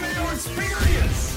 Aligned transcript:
Mayo 0.00 0.30
experience. 0.32 1.34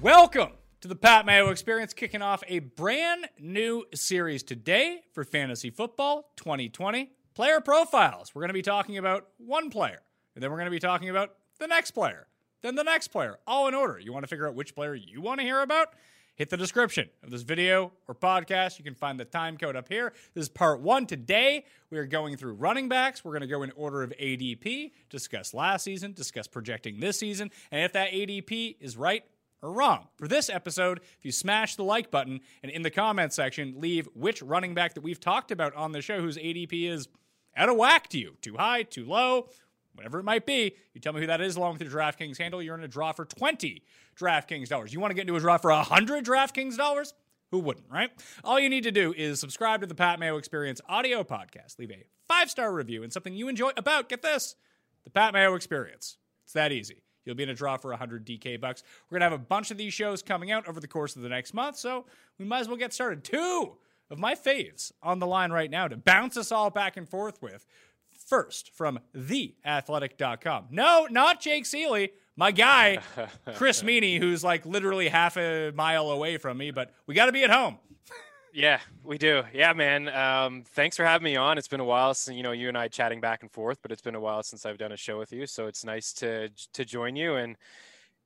Welcome 0.00 0.50
to 0.80 0.88
the 0.88 0.96
Pat 0.96 1.26
Mayo 1.26 1.50
Experience, 1.50 1.92
kicking 1.92 2.22
off 2.22 2.42
a 2.48 2.60
brand 2.60 3.28
new 3.38 3.84
series 3.94 4.42
today 4.42 5.02
for 5.12 5.24
Fantasy 5.24 5.70
Football 5.70 6.32
2020 6.36 7.10
player 7.34 7.60
profiles. 7.60 8.34
We're 8.34 8.42
going 8.42 8.48
to 8.48 8.54
be 8.54 8.62
talking 8.62 8.98
about 8.98 9.28
one 9.38 9.70
player, 9.70 10.00
and 10.34 10.42
then 10.42 10.50
we're 10.50 10.56
going 10.56 10.66
to 10.66 10.70
be 10.70 10.80
talking 10.80 11.10
about 11.10 11.34
the 11.58 11.66
next 11.66 11.92
player, 11.92 12.26
then 12.62 12.74
the 12.74 12.84
next 12.84 13.08
player, 13.08 13.38
all 13.46 13.68
in 13.68 13.74
order. 13.74 13.98
You 13.98 14.12
want 14.12 14.24
to 14.24 14.28
figure 14.28 14.48
out 14.48 14.54
which 14.54 14.74
player 14.74 14.94
you 14.94 15.20
want 15.20 15.40
to 15.40 15.44
hear 15.44 15.60
about? 15.60 15.94
Hit 16.40 16.48
the 16.48 16.56
description 16.56 17.10
of 17.22 17.28
this 17.28 17.42
video 17.42 17.92
or 18.08 18.14
podcast. 18.14 18.78
You 18.78 18.84
can 18.84 18.94
find 18.94 19.20
the 19.20 19.26
time 19.26 19.58
code 19.58 19.76
up 19.76 19.88
here. 19.90 20.14
This 20.32 20.44
is 20.44 20.48
part 20.48 20.80
one. 20.80 21.04
Today, 21.04 21.66
we 21.90 21.98
are 21.98 22.06
going 22.06 22.38
through 22.38 22.54
running 22.54 22.88
backs. 22.88 23.22
We're 23.22 23.32
going 23.32 23.42
to 23.42 23.46
go 23.46 23.62
in 23.62 23.70
order 23.76 24.02
of 24.02 24.10
ADP, 24.18 24.92
discuss 25.10 25.52
last 25.52 25.82
season, 25.82 26.14
discuss 26.14 26.46
projecting 26.46 26.98
this 26.98 27.18
season, 27.18 27.50
and 27.70 27.84
if 27.84 27.92
that 27.92 28.12
ADP 28.12 28.76
is 28.80 28.96
right 28.96 29.22
or 29.60 29.70
wrong. 29.70 30.08
For 30.16 30.26
this 30.28 30.48
episode, 30.48 31.00
if 31.18 31.26
you 31.26 31.30
smash 31.30 31.76
the 31.76 31.84
like 31.84 32.10
button 32.10 32.40
and 32.62 32.72
in 32.72 32.80
the 32.80 32.90
comment 32.90 33.34
section 33.34 33.74
leave 33.76 34.08
which 34.14 34.40
running 34.40 34.72
back 34.72 34.94
that 34.94 35.02
we've 35.02 35.20
talked 35.20 35.50
about 35.50 35.74
on 35.74 35.92
the 35.92 36.00
show 36.00 36.22
whose 36.22 36.38
ADP 36.38 36.90
is 36.90 37.06
out 37.54 37.68
of 37.68 37.76
whack 37.76 38.08
to 38.08 38.18
you, 38.18 38.38
too 38.40 38.56
high, 38.56 38.84
too 38.84 39.04
low, 39.04 39.50
whatever 40.00 40.18
it 40.18 40.24
might 40.24 40.46
be, 40.46 40.74
you 40.94 41.00
tell 41.00 41.12
me 41.12 41.20
who 41.20 41.26
that 41.26 41.42
is 41.42 41.56
along 41.56 41.74
with 41.74 41.82
your 41.82 41.90
DraftKings 41.90 42.38
handle. 42.38 42.62
You're 42.62 42.74
in 42.74 42.82
a 42.82 42.88
draw 42.88 43.12
for 43.12 43.26
20 43.26 43.82
DraftKings 44.18 44.68
dollars. 44.68 44.94
You 44.94 45.00
want 45.00 45.10
to 45.10 45.14
get 45.14 45.22
into 45.22 45.36
a 45.36 45.40
draw 45.40 45.58
for 45.58 45.70
100 45.70 46.24
DraftKings 46.24 46.78
dollars? 46.78 47.12
Who 47.50 47.58
wouldn't, 47.58 47.84
right? 47.92 48.10
All 48.42 48.58
you 48.58 48.70
need 48.70 48.84
to 48.84 48.92
do 48.92 49.12
is 49.14 49.40
subscribe 49.40 49.82
to 49.82 49.86
the 49.86 49.94
Pat 49.94 50.18
Mayo 50.18 50.38
Experience 50.38 50.80
audio 50.88 51.22
podcast, 51.22 51.78
leave 51.78 51.90
a 51.90 52.04
five 52.26 52.50
star 52.50 52.72
review 52.72 53.02
and 53.02 53.12
something 53.12 53.34
you 53.34 53.48
enjoy 53.48 53.72
about, 53.76 54.08
get 54.08 54.22
this, 54.22 54.54
the 55.04 55.10
Pat 55.10 55.34
Mayo 55.34 55.54
Experience. 55.54 56.16
It's 56.44 56.54
that 56.54 56.72
easy. 56.72 57.02
You'll 57.26 57.34
be 57.34 57.42
in 57.42 57.50
a 57.50 57.54
draw 57.54 57.76
for 57.76 57.90
100 57.90 58.24
DK 58.24 58.58
bucks. 58.58 58.82
We're 59.10 59.18
going 59.18 59.28
to 59.28 59.36
have 59.36 59.40
a 59.40 59.44
bunch 59.44 59.70
of 59.70 59.76
these 59.76 59.92
shows 59.92 60.22
coming 60.22 60.50
out 60.50 60.66
over 60.66 60.80
the 60.80 60.88
course 60.88 61.14
of 61.14 61.20
the 61.22 61.28
next 61.28 61.52
month, 61.52 61.76
so 61.76 62.06
we 62.38 62.46
might 62.46 62.60
as 62.60 62.68
well 62.68 62.78
get 62.78 62.94
started. 62.94 63.22
Two 63.22 63.76
of 64.10 64.18
my 64.18 64.34
faves 64.34 64.92
on 65.02 65.18
the 65.18 65.26
line 65.26 65.52
right 65.52 65.70
now 65.70 65.86
to 65.88 65.96
bounce 65.96 66.36
us 66.36 66.50
all 66.50 66.70
back 66.70 66.96
and 66.96 67.08
forth 67.08 67.40
with. 67.42 67.66
First, 68.30 68.70
from 68.76 69.00
theathletic.com. 69.12 70.66
No, 70.70 71.08
not 71.10 71.40
Jake 71.40 71.64
Ciely, 71.64 72.10
my 72.36 72.52
guy, 72.52 73.00
Chris 73.56 73.82
Meaney, 73.82 74.20
who's 74.20 74.44
like 74.44 74.64
literally 74.64 75.08
half 75.08 75.36
a 75.36 75.72
mile 75.72 76.12
away 76.12 76.36
from 76.36 76.56
me, 76.56 76.70
but 76.70 76.92
we 77.08 77.16
got 77.16 77.26
to 77.26 77.32
be 77.32 77.42
at 77.42 77.50
home. 77.50 77.78
Yeah, 78.54 78.78
we 79.02 79.18
do. 79.18 79.42
Yeah, 79.52 79.72
man. 79.72 80.08
Um, 80.08 80.62
thanks 80.74 80.96
for 80.96 81.04
having 81.04 81.24
me 81.24 81.34
on. 81.34 81.58
It's 81.58 81.66
been 81.66 81.80
a 81.80 81.84
while 81.84 82.14
since 82.14 82.36
you 82.36 82.44
know 82.44 82.52
you 82.52 82.68
and 82.68 82.78
I 82.78 82.86
chatting 82.86 83.20
back 83.20 83.42
and 83.42 83.50
forth, 83.50 83.78
but 83.82 83.90
it's 83.90 84.00
been 84.00 84.14
a 84.14 84.20
while 84.20 84.44
since 84.44 84.64
I've 84.64 84.78
done 84.78 84.92
a 84.92 84.96
show 84.96 85.18
with 85.18 85.32
you. 85.32 85.44
So 85.48 85.66
it's 85.66 85.84
nice 85.84 86.12
to 86.14 86.50
to 86.74 86.84
join 86.84 87.16
you. 87.16 87.34
And 87.34 87.56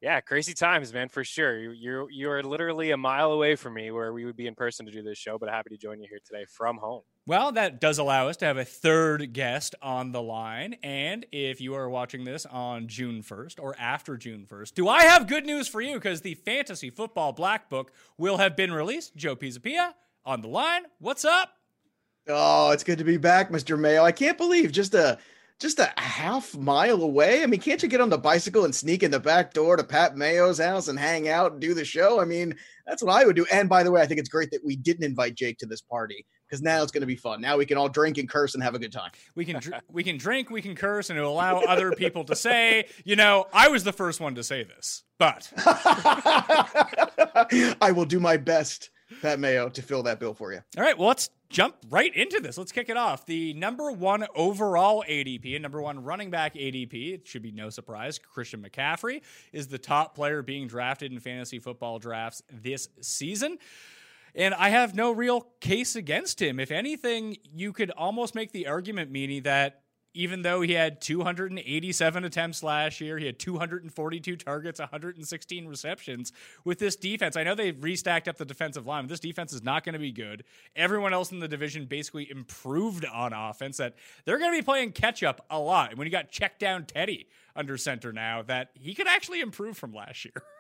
yeah, 0.02 0.20
crazy 0.20 0.52
times, 0.52 0.92
man, 0.92 1.08
for 1.08 1.24
sure. 1.24 1.58
You 1.58 1.70
you're 1.70 2.10
you 2.10 2.30
are 2.30 2.42
literally 2.42 2.90
a 2.90 2.96
mile 2.98 3.32
away 3.32 3.56
from 3.56 3.72
me, 3.72 3.90
where 3.90 4.12
we 4.12 4.26
would 4.26 4.36
be 4.36 4.48
in 4.48 4.54
person 4.54 4.84
to 4.84 4.92
do 4.92 5.02
this 5.02 5.16
show. 5.16 5.38
But 5.38 5.48
happy 5.48 5.70
to 5.70 5.78
join 5.78 5.98
you 6.02 6.08
here 6.10 6.20
today 6.26 6.44
from 6.46 6.76
home. 6.76 7.02
Well, 7.26 7.52
that 7.52 7.80
does 7.80 7.96
allow 7.96 8.28
us 8.28 8.36
to 8.38 8.44
have 8.44 8.58
a 8.58 8.66
third 8.66 9.32
guest 9.32 9.74
on 9.80 10.12
the 10.12 10.20
line. 10.20 10.76
And 10.82 11.24
if 11.32 11.58
you 11.58 11.74
are 11.74 11.88
watching 11.88 12.24
this 12.24 12.44
on 12.44 12.86
June 12.86 13.22
1st 13.22 13.58
or 13.58 13.74
after 13.78 14.18
June 14.18 14.46
1st, 14.46 14.74
do 14.74 14.88
I 14.88 15.04
have 15.04 15.26
good 15.26 15.46
news 15.46 15.66
for 15.66 15.80
you? 15.80 15.94
Because 15.94 16.20
the 16.20 16.34
Fantasy 16.34 16.90
Football 16.90 17.32
Black 17.32 17.70
Book 17.70 17.92
will 18.18 18.36
have 18.36 18.56
been 18.56 18.74
released. 18.74 19.16
Joe 19.16 19.36
Pisapia 19.36 19.94
on 20.26 20.42
the 20.42 20.48
line. 20.48 20.82
What's 20.98 21.24
up? 21.24 21.54
Oh, 22.28 22.72
it's 22.72 22.84
good 22.84 22.98
to 22.98 23.04
be 23.04 23.16
back, 23.16 23.48
Mr. 23.50 23.78
Mayo. 23.78 24.04
I 24.04 24.12
can't 24.12 24.36
believe 24.36 24.70
just 24.70 24.92
a 24.92 25.16
just 25.60 25.78
a 25.78 25.92
half 25.96 26.54
mile 26.54 27.00
away. 27.00 27.42
I 27.42 27.46
mean, 27.46 27.60
can't 27.60 27.82
you 27.82 27.88
get 27.88 28.00
on 28.02 28.10
the 28.10 28.18
bicycle 28.18 28.66
and 28.66 28.74
sneak 28.74 29.02
in 29.02 29.10
the 29.10 29.20
back 29.20 29.54
door 29.54 29.76
to 29.76 29.84
Pat 29.84 30.14
Mayo's 30.16 30.58
house 30.58 30.88
and 30.88 30.98
hang 30.98 31.28
out 31.28 31.52
and 31.52 31.60
do 31.60 31.72
the 31.72 31.84
show? 31.86 32.20
I 32.20 32.26
mean, 32.26 32.54
that's 32.86 33.02
what 33.02 33.14
I 33.14 33.24
would 33.24 33.36
do. 33.36 33.46
And 33.50 33.68
by 33.68 33.82
the 33.82 33.90
way, 33.90 34.02
I 34.02 34.06
think 34.06 34.20
it's 34.20 34.28
great 34.28 34.50
that 34.50 34.64
we 34.64 34.76
didn't 34.76 35.04
invite 35.04 35.36
Jake 35.36 35.56
to 35.58 35.66
this 35.66 35.80
party 35.80 36.26
because 36.54 36.62
now 36.62 36.84
it's 36.84 36.92
going 36.92 37.00
to 37.00 37.06
be 37.06 37.16
fun. 37.16 37.40
Now 37.40 37.56
we 37.56 37.66
can 37.66 37.76
all 37.76 37.88
drink 37.88 38.16
and 38.16 38.28
curse 38.28 38.54
and 38.54 38.62
have 38.62 38.76
a 38.76 38.78
good 38.78 38.92
time. 38.92 39.10
We 39.34 39.44
can 39.44 39.58
dr- 39.58 39.82
we 39.90 40.04
can 40.04 40.16
drink, 40.16 40.50
we 40.50 40.62
can 40.62 40.76
curse, 40.76 41.10
and 41.10 41.18
it'll 41.18 41.32
allow 41.32 41.62
other 41.62 41.90
people 41.90 42.22
to 42.24 42.36
say, 42.36 42.86
you 43.04 43.16
know, 43.16 43.46
I 43.52 43.66
was 43.68 43.82
the 43.82 43.92
first 43.92 44.20
one 44.20 44.36
to 44.36 44.44
say 44.44 44.62
this, 44.62 45.02
but 45.18 45.50
I 47.80 47.92
will 47.92 48.04
do 48.04 48.20
my 48.20 48.36
best, 48.36 48.90
Pat 49.20 49.40
Mayo, 49.40 49.68
to 49.68 49.82
fill 49.82 50.04
that 50.04 50.20
bill 50.20 50.32
for 50.32 50.52
you. 50.52 50.60
All 50.76 50.84
right, 50.84 50.96
well, 50.96 51.08
let's 51.08 51.28
jump 51.50 51.74
right 51.90 52.14
into 52.14 52.38
this. 52.38 52.56
Let's 52.56 52.70
kick 52.70 52.88
it 52.88 52.96
off. 52.96 53.26
The 53.26 53.52
number 53.54 53.90
one 53.90 54.24
overall 54.36 55.04
ADP 55.08 55.54
and 55.54 55.62
number 55.62 55.82
one 55.82 56.04
running 56.04 56.30
back 56.30 56.54
ADP, 56.54 57.14
it 57.14 57.26
should 57.26 57.42
be 57.42 57.50
no 57.50 57.68
surprise, 57.68 58.18
Christian 58.18 58.62
McCaffrey 58.62 59.22
is 59.52 59.66
the 59.66 59.78
top 59.78 60.14
player 60.14 60.40
being 60.42 60.68
drafted 60.68 61.10
in 61.10 61.18
fantasy 61.18 61.58
football 61.58 61.98
drafts 61.98 62.44
this 62.52 62.88
season. 63.00 63.58
And 64.34 64.52
I 64.54 64.70
have 64.70 64.94
no 64.94 65.12
real 65.12 65.46
case 65.60 65.94
against 65.94 66.42
him. 66.42 66.58
If 66.58 66.70
anything, 66.70 67.36
you 67.54 67.72
could 67.72 67.90
almost 67.92 68.34
make 68.34 68.52
the 68.52 68.66
argument, 68.66 69.12
Meaney, 69.12 69.42
that 69.44 69.84
even 70.14 70.42
though 70.42 70.60
he 70.60 70.72
had 70.72 71.00
287 71.00 72.24
attempts 72.24 72.62
last 72.62 73.00
year, 73.00 73.18
he 73.18 73.26
had 73.26 73.38
242 73.38 74.36
targets, 74.36 74.78
116 74.78 75.66
receptions 75.66 76.32
with 76.64 76.78
this 76.78 76.94
defense. 76.94 77.36
I 77.36 77.42
know 77.42 77.56
they've 77.56 77.74
restacked 77.74 78.28
up 78.28 78.36
the 78.36 78.44
defensive 78.44 78.86
line, 78.86 79.04
but 79.04 79.08
this 79.08 79.20
defense 79.20 79.52
is 79.52 79.64
not 79.64 79.84
going 79.84 79.94
to 79.94 79.98
be 79.98 80.12
good. 80.12 80.44
Everyone 80.76 81.12
else 81.12 81.32
in 81.32 81.40
the 81.40 81.48
division 81.48 81.86
basically 81.86 82.30
improved 82.30 83.04
on 83.04 83.32
offense. 83.32 83.78
That 83.78 83.94
they're 84.24 84.38
going 84.38 84.52
to 84.52 84.58
be 84.58 84.64
playing 84.64 84.92
catch 84.92 85.24
up 85.24 85.44
a 85.50 85.58
lot. 85.58 85.90
And 85.90 85.98
when 85.98 86.06
you 86.06 86.12
got 86.12 86.30
check 86.30 86.60
down 86.60 86.86
Teddy 86.86 87.26
under 87.56 87.76
center 87.76 88.12
now, 88.12 88.42
that 88.42 88.70
he 88.74 88.94
could 88.94 89.08
actually 89.08 89.40
improve 89.40 89.76
from 89.76 89.92
last 89.92 90.24
year. 90.24 90.34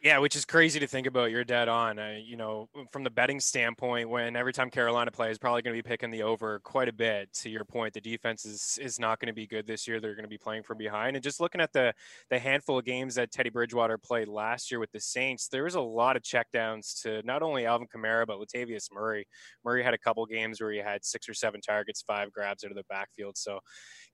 Yeah, 0.00 0.18
which 0.18 0.36
is 0.36 0.44
crazy 0.44 0.78
to 0.78 0.86
think 0.86 1.08
about. 1.08 1.32
You're 1.32 1.42
dead 1.42 1.68
on. 1.68 1.98
Uh, 1.98 2.18
you 2.22 2.36
know, 2.36 2.68
from 2.92 3.02
the 3.02 3.10
betting 3.10 3.40
standpoint, 3.40 4.08
when 4.08 4.36
every 4.36 4.52
time 4.52 4.70
Carolina 4.70 5.10
plays, 5.10 5.38
probably 5.38 5.60
going 5.60 5.76
to 5.76 5.82
be 5.82 5.88
picking 5.88 6.12
the 6.12 6.22
over 6.22 6.60
quite 6.60 6.88
a 6.88 6.92
bit. 6.92 7.32
To 7.38 7.50
your 7.50 7.64
point, 7.64 7.94
the 7.94 8.00
defense 8.00 8.44
is 8.44 8.78
is 8.80 9.00
not 9.00 9.18
going 9.18 9.26
to 9.26 9.32
be 9.32 9.48
good 9.48 9.66
this 9.66 9.88
year. 9.88 9.98
They're 9.98 10.14
going 10.14 10.22
to 10.22 10.28
be 10.28 10.38
playing 10.38 10.62
from 10.62 10.78
behind. 10.78 11.16
And 11.16 11.22
just 11.22 11.40
looking 11.40 11.60
at 11.60 11.72
the 11.72 11.92
the 12.30 12.38
handful 12.38 12.78
of 12.78 12.84
games 12.84 13.16
that 13.16 13.32
Teddy 13.32 13.50
Bridgewater 13.50 13.98
played 13.98 14.28
last 14.28 14.70
year 14.70 14.78
with 14.78 14.92
the 14.92 15.00
Saints, 15.00 15.48
there 15.48 15.64
was 15.64 15.74
a 15.74 15.80
lot 15.80 16.14
of 16.14 16.22
checkdowns 16.22 17.02
to 17.02 17.20
not 17.24 17.42
only 17.42 17.66
Alvin 17.66 17.88
Kamara 17.88 18.24
but 18.24 18.38
Latavius 18.38 18.92
Murray. 18.92 19.26
Murray 19.64 19.82
had 19.82 19.94
a 19.94 19.98
couple 19.98 20.24
games 20.26 20.60
where 20.60 20.70
he 20.70 20.78
had 20.78 21.04
six 21.04 21.28
or 21.28 21.34
seven 21.34 21.60
targets, 21.60 22.02
five 22.02 22.30
grabs 22.30 22.62
out 22.62 22.70
of 22.70 22.76
the 22.76 22.84
backfield. 22.88 23.36
So, 23.36 23.58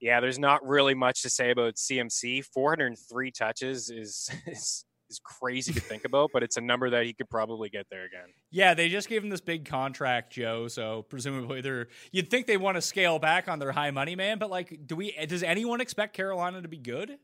yeah, 0.01 0.21
there's 0.21 0.39
not 0.39 0.67
really 0.67 0.95
much 0.95 1.21
to 1.23 1.29
say 1.29 1.51
about 1.51 1.75
CMC. 1.75 2.47
403 2.55 3.31
touches 3.33 3.91
is 3.91 4.31
is 4.47 4.87
is 5.15 5.21
crazy 5.21 5.73
to 5.73 5.81
think 5.81 6.05
about, 6.05 6.31
but 6.33 6.43
it's 6.43 6.57
a 6.57 6.61
number 6.61 6.91
that 6.91 7.05
he 7.05 7.13
could 7.13 7.31
probably 7.31 7.69
get 7.69 7.87
there 7.91 8.05
again. 8.05 8.33
Yeah, 8.51 8.75
they 8.75 8.89
just 8.89 9.09
gave 9.09 9.23
him 9.23 9.31
this 9.31 9.41
big 9.41 9.65
contract, 9.65 10.33
Joe. 10.33 10.69
So 10.69 11.03
presumably 11.09 11.61
they're 11.61 11.89
you'd 12.13 12.31
think 12.31 12.47
they 12.47 12.57
want 12.57 12.77
to 12.77 12.83
scale 12.83 13.19
back 13.19 13.49
on 13.49 13.59
their 13.59 13.73
high 13.73 13.91
money 13.91 14.17
man, 14.17 14.39
but 14.39 14.51
like 14.51 14.87
do 14.87 14.97
we 14.97 15.13
does 15.27 15.43
anyone 15.43 15.81
expect 15.81 16.15
Carolina 16.15 16.63
to 16.63 16.69
be 16.69 16.79
good? 16.79 17.19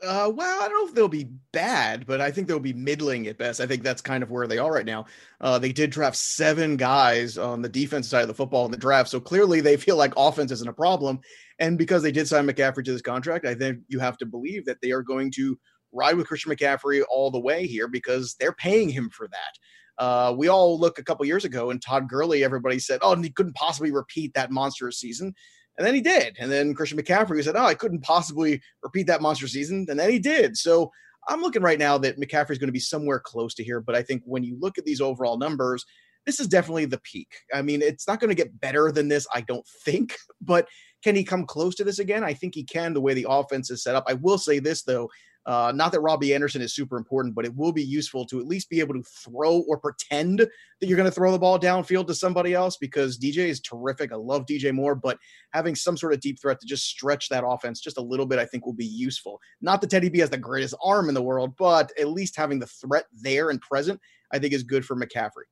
Uh, 0.00 0.30
well, 0.32 0.62
I 0.62 0.68
don't 0.68 0.78
know 0.78 0.88
if 0.88 0.94
they'll 0.94 1.08
be 1.08 1.28
bad, 1.52 2.06
but 2.06 2.20
I 2.20 2.30
think 2.30 2.46
they'll 2.46 2.60
be 2.60 2.72
middling 2.72 3.26
at 3.26 3.36
best. 3.36 3.60
I 3.60 3.66
think 3.66 3.82
that's 3.82 4.00
kind 4.00 4.22
of 4.22 4.30
where 4.30 4.46
they 4.46 4.58
are 4.58 4.72
right 4.72 4.86
now. 4.86 5.06
Uh, 5.40 5.58
they 5.58 5.72
did 5.72 5.90
draft 5.90 6.14
seven 6.14 6.76
guys 6.76 7.36
on 7.36 7.62
the 7.62 7.68
defense 7.68 8.06
side 8.06 8.22
of 8.22 8.28
the 8.28 8.34
football 8.34 8.64
in 8.64 8.70
the 8.70 8.76
draft, 8.76 9.10
so 9.10 9.18
clearly 9.18 9.60
they 9.60 9.76
feel 9.76 9.96
like 9.96 10.12
offense 10.16 10.52
isn't 10.52 10.68
a 10.68 10.72
problem. 10.72 11.18
And 11.58 11.76
because 11.76 12.04
they 12.04 12.12
did 12.12 12.28
sign 12.28 12.46
McCaffrey 12.46 12.84
to 12.84 12.92
this 12.92 13.02
contract, 13.02 13.44
I 13.44 13.56
think 13.56 13.80
you 13.88 13.98
have 13.98 14.16
to 14.18 14.26
believe 14.26 14.64
that 14.66 14.80
they 14.80 14.92
are 14.92 15.02
going 15.02 15.32
to 15.32 15.58
ride 15.92 16.16
with 16.16 16.26
Christian 16.26 16.52
McCaffrey 16.52 17.02
all 17.10 17.30
the 17.30 17.40
way 17.40 17.66
here 17.66 17.88
because 17.88 18.36
they're 18.38 18.52
paying 18.52 18.88
him 18.88 19.10
for 19.10 19.28
that. 19.28 20.02
Uh, 20.02 20.32
we 20.36 20.48
all 20.48 20.78
look 20.78 20.98
a 20.98 21.04
couple 21.04 21.26
years 21.26 21.44
ago 21.44 21.70
and 21.70 21.82
Todd 21.82 22.08
Gurley, 22.08 22.44
everybody 22.44 22.78
said, 22.78 23.00
oh, 23.02 23.16
he 23.20 23.30
couldn't 23.30 23.56
possibly 23.56 23.90
repeat 23.90 24.32
that 24.34 24.50
monstrous 24.50 25.00
season. 25.00 25.34
And 25.76 25.86
then 25.86 25.94
he 25.94 26.00
did. 26.00 26.36
And 26.38 26.50
then 26.50 26.74
Christian 26.74 26.98
McCaffrey 26.98 27.42
said, 27.42 27.56
oh, 27.56 27.64
I 27.64 27.74
couldn't 27.74 28.02
possibly 28.02 28.60
repeat 28.82 29.06
that 29.06 29.22
monster 29.22 29.46
season. 29.46 29.86
And 29.88 29.98
then 29.98 30.10
he 30.10 30.18
did. 30.18 30.56
So 30.56 30.90
I'm 31.28 31.40
looking 31.40 31.62
right 31.62 31.78
now 31.78 31.98
that 31.98 32.18
McCaffrey 32.18 32.50
is 32.50 32.58
going 32.58 32.68
to 32.68 32.72
be 32.72 32.80
somewhere 32.80 33.20
close 33.20 33.54
to 33.54 33.64
here. 33.64 33.80
But 33.80 33.94
I 33.94 34.02
think 34.02 34.22
when 34.24 34.42
you 34.42 34.56
look 34.58 34.76
at 34.76 34.84
these 34.84 35.00
overall 35.00 35.38
numbers, 35.38 35.84
this 36.26 36.40
is 36.40 36.48
definitely 36.48 36.86
the 36.86 37.00
peak. 37.00 37.28
I 37.54 37.62
mean, 37.62 37.80
it's 37.80 38.08
not 38.08 38.18
going 38.18 38.28
to 38.28 38.34
get 38.34 38.60
better 38.60 38.90
than 38.90 39.08
this, 39.08 39.26
I 39.32 39.42
don't 39.42 39.66
think, 39.84 40.16
but 40.40 40.66
can 41.04 41.14
he 41.14 41.22
come 41.22 41.46
close 41.46 41.76
to 41.76 41.84
this 41.84 42.00
again? 42.00 42.24
I 42.24 42.34
think 42.34 42.54
he 42.54 42.64
can 42.64 42.92
the 42.92 43.00
way 43.00 43.14
the 43.14 43.26
offense 43.28 43.70
is 43.70 43.82
set 43.82 43.94
up. 43.94 44.04
I 44.08 44.14
will 44.14 44.38
say 44.38 44.58
this, 44.58 44.82
though. 44.82 45.08
Uh, 45.48 45.72
not 45.74 45.92
that 45.92 46.02
Robbie 46.02 46.34
Anderson 46.34 46.60
is 46.60 46.74
super 46.74 46.98
important, 46.98 47.34
but 47.34 47.46
it 47.46 47.56
will 47.56 47.72
be 47.72 47.82
useful 47.82 48.26
to 48.26 48.38
at 48.38 48.46
least 48.46 48.68
be 48.68 48.80
able 48.80 48.92
to 48.92 49.02
throw 49.02 49.60
or 49.66 49.78
pretend 49.78 50.40
that 50.40 50.86
you're 50.86 50.96
going 50.96 51.08
to 51.08 51.14
throw 51.14 51.32
the 51.32 51.38
ball 51.38 51.58
downfield 51.58 52.06
to 52.06 52.14
somebody 52.14 52.52
else 52.52 52.76
because 52.76 53.18
DJ 53.18 53.48
is 53.48 53.58
terrific. 53.58 54.12
I 54.12 54.16
love 54.16 54.44
DJ 54.44 54.74
more, 54.74 54.94
but 54.94 55.16
having 55.54 55.74
some 55.74 55.96
sort 55.96 56.12
of 56.12 56.20
deep 56.20 56.38
threat 56.38 56.60
to 56.60 56.66
just 56.66 56.84
stretch 56.84 57.30
that 57.30 57.46
offense 57.46 57.80
just 57.80 57.96
a 57.96 58.02
little 58.02 58.26
bit, 58.26 58.38
I 58.38 58.44
think 58.44 58.66
will 58.66 58.74
be 58.74 58.84
useful. 58.84 59.40
Not 59.62 59.80
that 59.80 59.88
Teddy 59.88 60.10
B 60.10 60.18
has 60.18 60.28
the 60.28 60.36
greatest 60.36 60.74
arm 60.84 61.08
in 61.08 61.14
the 61.14 61.22
world, 61.22 61.54
but 61.56 61.92
at 61.98 62.10
least 62.10 62.36
having 62.36 62.58
the 62.58 62.66
threat 62.66 63.06
there 63.10 63.48
and 63.48 63.58
present, 63.58 63.98
I 64.30 64.38
think 64.38 64.52
is 64.52 64.62
good 64.62 64.84
for 64.84 64.96
McCaffrey. 64.96 65.46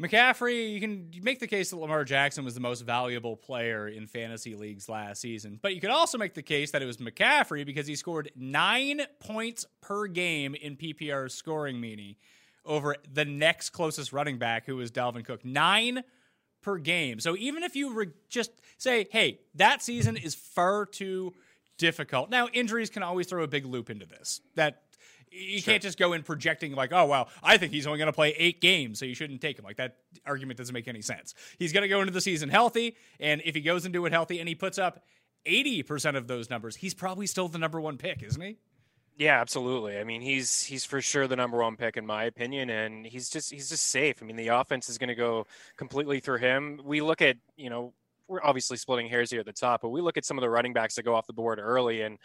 McCaffrey, 0.00 0.72
you 0.72 0.80
can 0.80 1.10
make 1.22 1.40
the 1.40 1.46
case 1.46 1.70
that 1.70 1.76
Lamar 1.76 2.04
Jackson 2.04 2.44
was 2.44 2.54
the 2.54 2.60
most 2.60 2.82
valuable 2.82 3.36
player 3.36 3.88
in 3.88 4.06
fantasy 4.06 4.54
leagues 4.54 4.88
last 4.88 5.20
season, 5.20 5.58
but 5.60 5.74
you 5.74 5.80
could 5.80 5.90
also 5.90 6.16
make 6.18 6.34
the 6.34 6.42
case 6.42 6.70
that 6.70 6.82
it 6.82 6.86
was 6.86 6.98
McCaffrey 6.98 7.66
because 7.66 7.86
he 7.86 7.96
scored 7.96 8.30
nine 8.36 9.02
points 9.18 9.66
per 9.80 10.06
game 10.06 10.54
in 10.54 10.76
PPR 10.76 11.28
scoring 11.28 11.76
Meaney 11.76 12.16
over 12.64 12.94
the 13.12 13.24
next 13.24 13.70
closest 13.70 14.12
running 14.12 14.38
back, 14.38 14.66
who 14.66 14.76
was 14.76 14.92
Dalvin 14.92 15.24
Cook. 15.24 15.44
Nine 15.44 16.04
per 16.62 16.78
game. 16.78 17.18
So 17.18 17.36
even 17.36 17.64
if 17.64 17.74
you 17.74 17.92
re- 17.94 18.12
just 18.28 18.52
say, 18.76 19.08
hey, 19.10 19.40
that 19.56 19.82
season 19.82 20.16
is 20.16 20.34
far 20.34 20.86
too 20.86 21.32
difficult. 21.76 22.30
Now, 22.30 22.48
injuries 22.52 22.90
can 22.90 23.02
always 23.02 23.26
throw 23.26 23.42
a 23.42 23.48
big 23.48 23.64
loop 23.64 23.90
into 23.90 24.06
this. 24.06 24.40
That 24.54 24.82
you 25.30 25.60
sure. 25.60 25.72
can't 25.72 25.82
just 25.82 25.98
go 25.98 26.12
in 26.12 26.22
projecting 26.22 26.74
like, 26.74 26.92
oh 26.92 27.06
well, 27.06 27.28
I 27.42 27.56
think 27.56 27.72
he's 27.72 27.86
only 27.86 27.98
going 27.98 28.06
to 28.06 28.12
play 28.12 28.34
eight 28.36 28.60
games, 28.60 28.98
so 28.98 29.04
you 29.04 29.14
shouldn't 29.14 29.40
take 29.40 29.58
him. 29.58 29.64
Like 29.64 29.76
that 29.76 29.96
argument 30.26 30.58
doesn't 30.58 30.72
make 30.72 30.88
any 30.88 31.02
sense. 31.02 31.34
He's 31.58 31.72
going 31.72 31.82
to 31.82 31.88
go 31.88 32.00
into 32.00 32.12
the 32.12 32.20
season 32.20 32.48
healthy, 32.48 32.96
and 33.20 33.42
if 33.44 33.54
he 33.54 33.60
goes 33.60 33.86
into 33.86 34.04
it 34.06 34.12
healthy 34.12 34.40
and 34.40 34.48
he 34.48 34.54
puts 34.54 34.78
up 34.78 35.04
eighty 35.46 35.82
percent 35.82 36.16
of 36.16 36.26
those 36.26 36.50
numbers, 36.50 36.76
he's 36.76 36.94
probably 36.94 37.26
still 37.26 37.48
the 37.48 37.58
number 37.58 37.80
one 37.80 37.96
pick, 37.96 38.22
isn't 38.22 38.40
he? 38.40 38.56
Yeah, 39.18 39.40
absolutely. 39.40 39.98
I 39.98 40.04
mean, 40.04 40.20
he's 40.20 40.62
he's 40.62 40.84
for 40.84 41.00
sure 41.00 41.26
the 41.26 41.34
number 41.34 41.58
one 41.58 41.76
pick 41.76 41.96
in 41.96 42.06
my 42.06 42.24
opinion, 42.24 42.70
and 42.70 43.04
he's 43.04 43.28
just 43.28 43.50
he's 43.50 43.68
just 43.68 43.86
safe. 43.86 44.22
I 44.22 44.26
mean, 44.26 44.36
the 44.36 44.48
offense 44.48 44.88
is 44.88 44.96
going 44.96 45.08
to 45.08 45.16
go 45.16 45.46
completely 45.76 46.20
through 46.20 46.38
him. 46.38 46.80
We 46.84 47.00
look 47.00 47.20
at 47.20 47.36
you 47.56 47.68
know 47.68 47.92
we're 48.28 48.44
obviously 48.44 48.76
splitting 48.76 49.08
hairs 49.08 49.30
here 49.30 49.40
at 49.40 49.46
the 49.46 49.52
top, 49.52 49.82
but 49.82 49.88
we 49.88 50.00
look 50.00 50.16
at 50.16 50.24
some 50.24 50.38
of 50.38 50.42
the 50.42 50.50
running 50.50 50.72
backs 50.72 50.94
that 50.94 51.02
go 51.02 51.14
off 51.14 51.26
the 51.26 51.32
board 51.32 51.58
early 51.58 52.02
and 52.02 52.18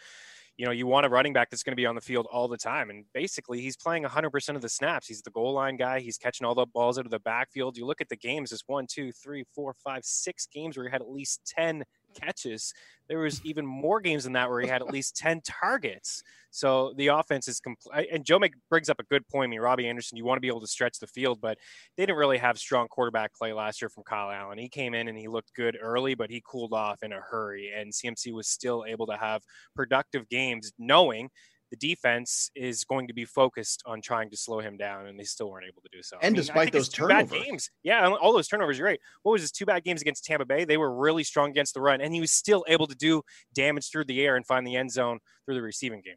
you 0.56 0.64
know, 0.64 0.70
you 0.70 0.86
want 0.86 1.04
a 1.04 1.08
running 1.08 1.32
back 1.32 1.50
that's 1.50 1.62
going 1.62 1.72
to 1.72 1.76
be 1.76 1.86
on 1.86 1.94
the 1.94 2.00
field 2.00 2.26
all 2.30 2.46
the 2.46 2.56
time. 2.56 2.90
And 2.90 3.04
basically, 3.12 3.60
he's 3.60 3.76
playing 3.76 4.04
100% 4.04 4.56
of 4.56 4.62
the 4.62 4.68
snaps. 4.68 5.08
He's 5.08 5.22
the 5.22 5.30
goal 5.30 5.52
line 5.52 5.76
guy. 5.76 6.00
He's 6.00 6.16
catching 6.16 6.46
all 6.46 6.54
the 6.54 6.66
balls 6.66 6.98
out 6.98 7.04
of 7.04 7.10
the 7.10 7.18
backfield. 7.18 7.76
You 7.76 7.86
look 7.86 8.00
at 8.00 8.08
the 8.08 8.16
games, 8.16 8.52
it's 8.52 8.62
one, 8.66 8.86
two, 8.86 9.10
three, 9.10 9.44
four, 9.54 9.74
five, 9.82 10.04
six 10.04 10.46
games 10.46 10.76
where 10.76 10.86
he 10.86 10.92
had 10.92 11.02
at 11.02 11.10
least 11.10 11.40
10 11.56 11.84
catches. 12.14 12.72
There 13.08 13.18
was 13.18 13.44
even 13.44 13.66
more 13.66 14.00
games 14.00 14.24
than 14.24 14.32
that 14.32 14.48
where 14.48 14.60
he 14.60 14.68
had 14.68 14.80
at 14.80 14.90
least 14.90 15.16
10 15.16 15.42
targets. 15.44 16.22
So 16.50 16.94
the 16.96 17.08
offense 17.08 17.48
is 17.48 17.60
complete. 17.60 18.08
And 18.12 18.24
Joe 18.24 18.40
brings 18.70 18.88
up 18.88 19.00
a 19.00 19.04
good 19.04 19.26
point. 19.28 19.48
I 19.48 19.50
mean, 19.50 19.60
Robbie 19.60 19.88
Anderson, 19.88 20.16
you 20.16 20.24
want 20.24 20.36
to 20.36 20.40
be 20.40 20.48
able 20.48 20.60
to 20.60 20.66
stretch 20.66 20.98
the 20.98 21.06
field, 21.06 21.40
but 21.40 21.58
they 21.96 22.06
didn't 22.06 22.18
really 22.18 22.38
have 22.38 22.58
strong 22.58 22.86
quarterback 22.88 23.34
play 23.34 23.52
last 23.52 23.82
year 23.82 23.88
from 23.88 24.04
Kyle 24.04 24.30
Allen. 24.30 24.58
He 24.58 24.68
came 24.68 24.94
in 24.94 25.08
and 25.08 25.18
he 25.18 25.28
looked 25.28 25.52
good 25.54 25.76
early, 25.80 26.14
but 26.14 26.30
he 26.30 26.42
cooled 26.46 26.72
off 26.72 27.02
in 27.02 27.12
a 27.12 27.20
hurry. 27.20 27.72
And 27.76 27.92
CMC 27.92 28.32
was 28.32 28.48
still 28.48 28.84
able 28.86 29.06
to 29.06 29.16
have 29.16 29.42
productive 29.74 30.28
games, 30.28 30.72
knowing 30.78 31.28
the 31.70 31.76
defense 31.76 32.50
is 32.54 32.84
going 32.84 33.08
to 33.08 33.14
be 33.14 33.24
focused 33.24 33.82
on 33.86 34.00
trying 34.00 34.30
to 34.30 34.36
slow 34.36 34.60
him 34.60 34.76
down, 34.76 35.06
and 35.06 35.18
they 35.18 35.24
still 35.24 35.50
weren't 35.50 35.66
able 35.66 35.82
to 35.82 35.88
do 35.92 36.02
so. 36.02 36.16
And 36.16 36.26
I 36.26 36.30
mean, 36.30 36.36
despite 36.36 36.72
those 36.72 36.88
turnovers, 36.88 37.30
bad 37.30 37.44
games, 37.44 37.70
yeah, 37.82 38.08
all 38.08 38.32
those 38.32 38.48
turnovers 38.48 38.78
You're 38.78 38.86
right. 38.86 39.00
What 39.22 39.32
was 39.32 39.42
his 39.42 39.52
two 39.52 39.66
bad 39.66 39.84
games 39.84 40.00
against 40.00 40.24
Tampa 40.24 40.44
Bay? 40.44 40.64
They 40.64 40.76
were 40.76 40.94
really 40.94 41.24
strong 41.24 41.50
against 41.50 41.74
the 41.74 41.80
run, 41.80 42.00
and 42.00 42.14
he 42.14 42.20
was 42.20 42.32
still 42.32 42.64
able 42.68 42.86
to 42.86 42.94
do 42.94 43.22
damage 43.54 43.90
through 43.90 44.04
the 44.04 44.22
air 44.24 44.36
and 44.36 44.46
find 44.46 44.66
the 44.66 44.76
end 44.76 44.92
zone 44.92 45.18
through 45.44 45.54
the 45.54 45.62
receiving 45.62 46.02
game. 46.02 46.16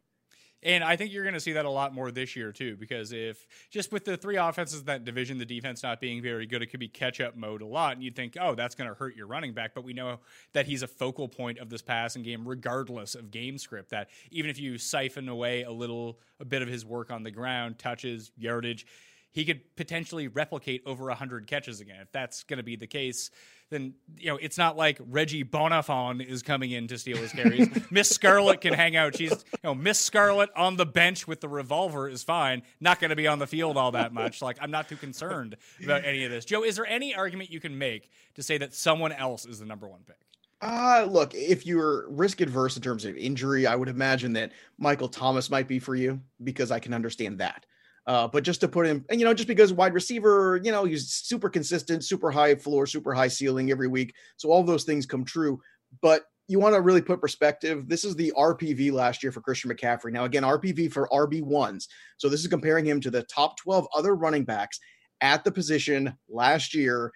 And 0.62 0.82
I 0.82 0.96
think 0.96 1.12
you're 1.12 1.22
going 1.22 1.34
to 1.34 1.40
see 1.40 1.52
that 1.52 1.64
a 1.64 1.70
lot 1.70 1.94
more 1.94 2.10
this 2.10 2.34
year 2.34 2.50
too, 2.50 2.76
because 2.76 3.12
if 3.12 3.46
just 3.70 3.92
with 3.92 4.04
the 4.04 4.16
three 4.16 4.36
offenses 4.36 4.80
in 4.80 4.86
that 4.86 5.04
division, 5.04 5.38
the 5.38 5.44
defense 5.44 5.84
not 5.84 6.00
being 6.00 6.20
very 6.20 6.46
good, 6.46 6.62
it 6.62 6.66
could 6.66 6.80
be 6.80 6.88
catch 6.88 7.20
up 7.20 7.36
mode 7.36 7.62
a 7.62 7.66
lot, 7.66 7.94
and 7.94 8.02
you'd 8.02 8.16
think, 8.16 8.36
oh, 8.40 8.56
that's 8.56 8.74
going 8.74 8.88
to 8.88 8.94
hurt 8.94 9.14
your 9.14 9.28
running 9.28 9.52
back. 9.54 9.72
But 9.72 9.84
we 9.84 9.92
know 9.92 10.18
that 10.54 10.66
he's 10.66 10.82
a 10.82 10.88
focal 10.88 11.28
point 11.28 11.58
of 11.58 11.70
this 11.70 11.82
passing 11.82 12.24
game, 12.24 12.46
regardless 12.46 13.14
of 13.14 13.30
game 13.30 13.56
script. 13.56 13.90
That 13.90 14.08
even 14.32 14.50
if 14.50 14.58
you 14.58 14.78
siphon 14.78 15.28
away 15.28 15.62
a 15.62 15.70
little, 15.70 16.18
a 16.40 16.44
bit 16.44 16.62
of 16.62 16.68
his 16.68 16.84
work 16.84 17.12
on 17.12 17.22
the 17.22 17.30
ground, 17.30 17.78
touches, 17.78 18.32
yardage, 18.36 18.84
he 19.32 19.44
could 19.44 19.60
potentially 19.76 20.28
replicate 20.28 20.82
over 20.86 21.06
100 21.06 21.46
catches 21.46 21.80
again. 21.80 22.00
If 22.00 22.12
that's 22.12 22.42
going 22.44 22.58
to 22.58 22.62
be 22.62 22.76
the 22.76 22.86
case, 22.86 23.30
then 23.70 23.94
you 24.16 24.28
know 24.28 24.36
it's 24.36 24.56
not 24.56 24.76
like 24.76 24.98
Reggie 25.06 25.44
Bonnafon 25.44 26.24
is 26.24 26.42
coming 26.42 26.70
in 26.70 26.88
to 26.88 26.98
steal 26.98 27.18
his 27.18 27.32
carries. 27.32 27.68
Miss 27.90 28.08
Scarlet 28.08 28.60
can 28.60 28.72
hang 28.72 28.96
out. 28.96 29.16
She's 29.16 29.30
you 29.30 29.58
know 29.64 29.74
Miss 29.74 30.00
Scarlet 30.00 30.50
on 30.56 30.76
the 30.76 30.86
bench 30.86 31.28
with 31.28 31.40
the 31.40 31.48
revolver 31.48 32.08
is 32.08 32.22
fine. 32.22 32.62
Not 32.80 33.00
going 33.00 33.10
to 33.10 33.16
be 33.16 33.26
on 33.26 33.38
the 33.38 33.46
field 33.46 33.76
all 33.76 33.92
that 33.92 34.12
much. 34.12 34.42
Like 34.48 34.58
I'm 34.62 34.70
not 34.70 34.88
too 34.88 34.96
concerned 34.96 35.56
about 35.84 36.06
any 36.06 36.24
of 36.24 36.30
this. 36.30 36.46
Joe, 36.46 36.62
is 36.62 36.76
there 36.76 36.86
any 36.86 37.14
argument 37.14 37.50
you 37.50 37.60
can 37.60 37.76
make 37.76 38.08
to 38.34 38.42
say 38.42 38.56
that 38.56 38.72
someone 38.72 39.12
else 39.12 39.44
is 39.44 39.58
the 39.58 39.66
number 39.66 39.86
one 39.86 40.00
pick? 40.06 40.16
Uh, 40.60 41.06
look, 41.08 41.34
if 41.34 41.66
you're 41.66 42.08
risk 42.08 42.40
adverse 42.40 42.76
in 42.76 42.82
terms 42.82 43.04
of 43.04 43.16
injury, 43.16 43.66
I 43.66 43.76
would 43.76 43.88
imagine 43.88 44.32
that 44.34 44.52
Michael 44.78 45.08
Thomas 45.08 45.50
might 45.50 45.68
be 45.68 45.78
for 45.78 45.94
you 45.94 46.20
because 46.42 46.70
I 46.70 46.78
can 46.78 46.94
understand 46.94 47.38
that. 47.38 47.66
Uh, 48.08 48.26
but 48.26 48.42
just 48.42 48.62
to 48.62 48.68
put 48.68 48.86
him, 48.86 49.04
and 49.10 49.20
you 49.20 49.26
know, 49.26 49.34
just 49.34 49.46
because 49.46 49.70
wide 49.70 49.92
receiver, 49.92 50.58
you 50.64 50.72
know, 50.72 50.84
he's 50.84 51.10
super 51.10 51.50
consistent, 51.50 52.02
super 52.02 52.30
high 52.30 52.54
floor, 52.54 52.86
super 52.86 53.12
high 53.12 53.28
ceiling 53.28 53.70
every 53.70 53.86
week. 53.86 54.14
So 54.38 54.50
all 54.50 54.62
those 54.62 54.84
things 54.84 55.04
come 55.04 55.26
true. 55.26 55.60
But 56.00 56.22
you 56.46 56.58
want 56.58 56.74
to 56.74 56.80
really 56.80 57.02
put 57.02 57.20
perspective. 57.20 57.86
This 57.86 58.04
is 58.04 58.16
the 58.16 58.32
RPV 58.34 58.92
last 58.92 59.22
year 59.22 59.30
for 59.30 59.42
Christian 59.42 59.70
McCaffrey. 59.70 60.10
Now, 60.10 60.24
again, 60.24 60.42
RPV 60.42 60.90
for 60.90 61.06
RB1s. 61.12 61.86
So 62.16 62.30
this 62.30 62.40
is 62.40 62.46
comparing 62.46 62.86
him 62.86 62.98
to 63.02 63.10
the 63.10 63.24
top 63.24 63.58
12 63.58 63.86
other 63.94 64.14
running 64.14 64.44
backs 64.44 64.80
at 65.20 65.44
the 65.44 65.52
position 65.52 66.16
last 66.30 66.74
year 66.74 67.12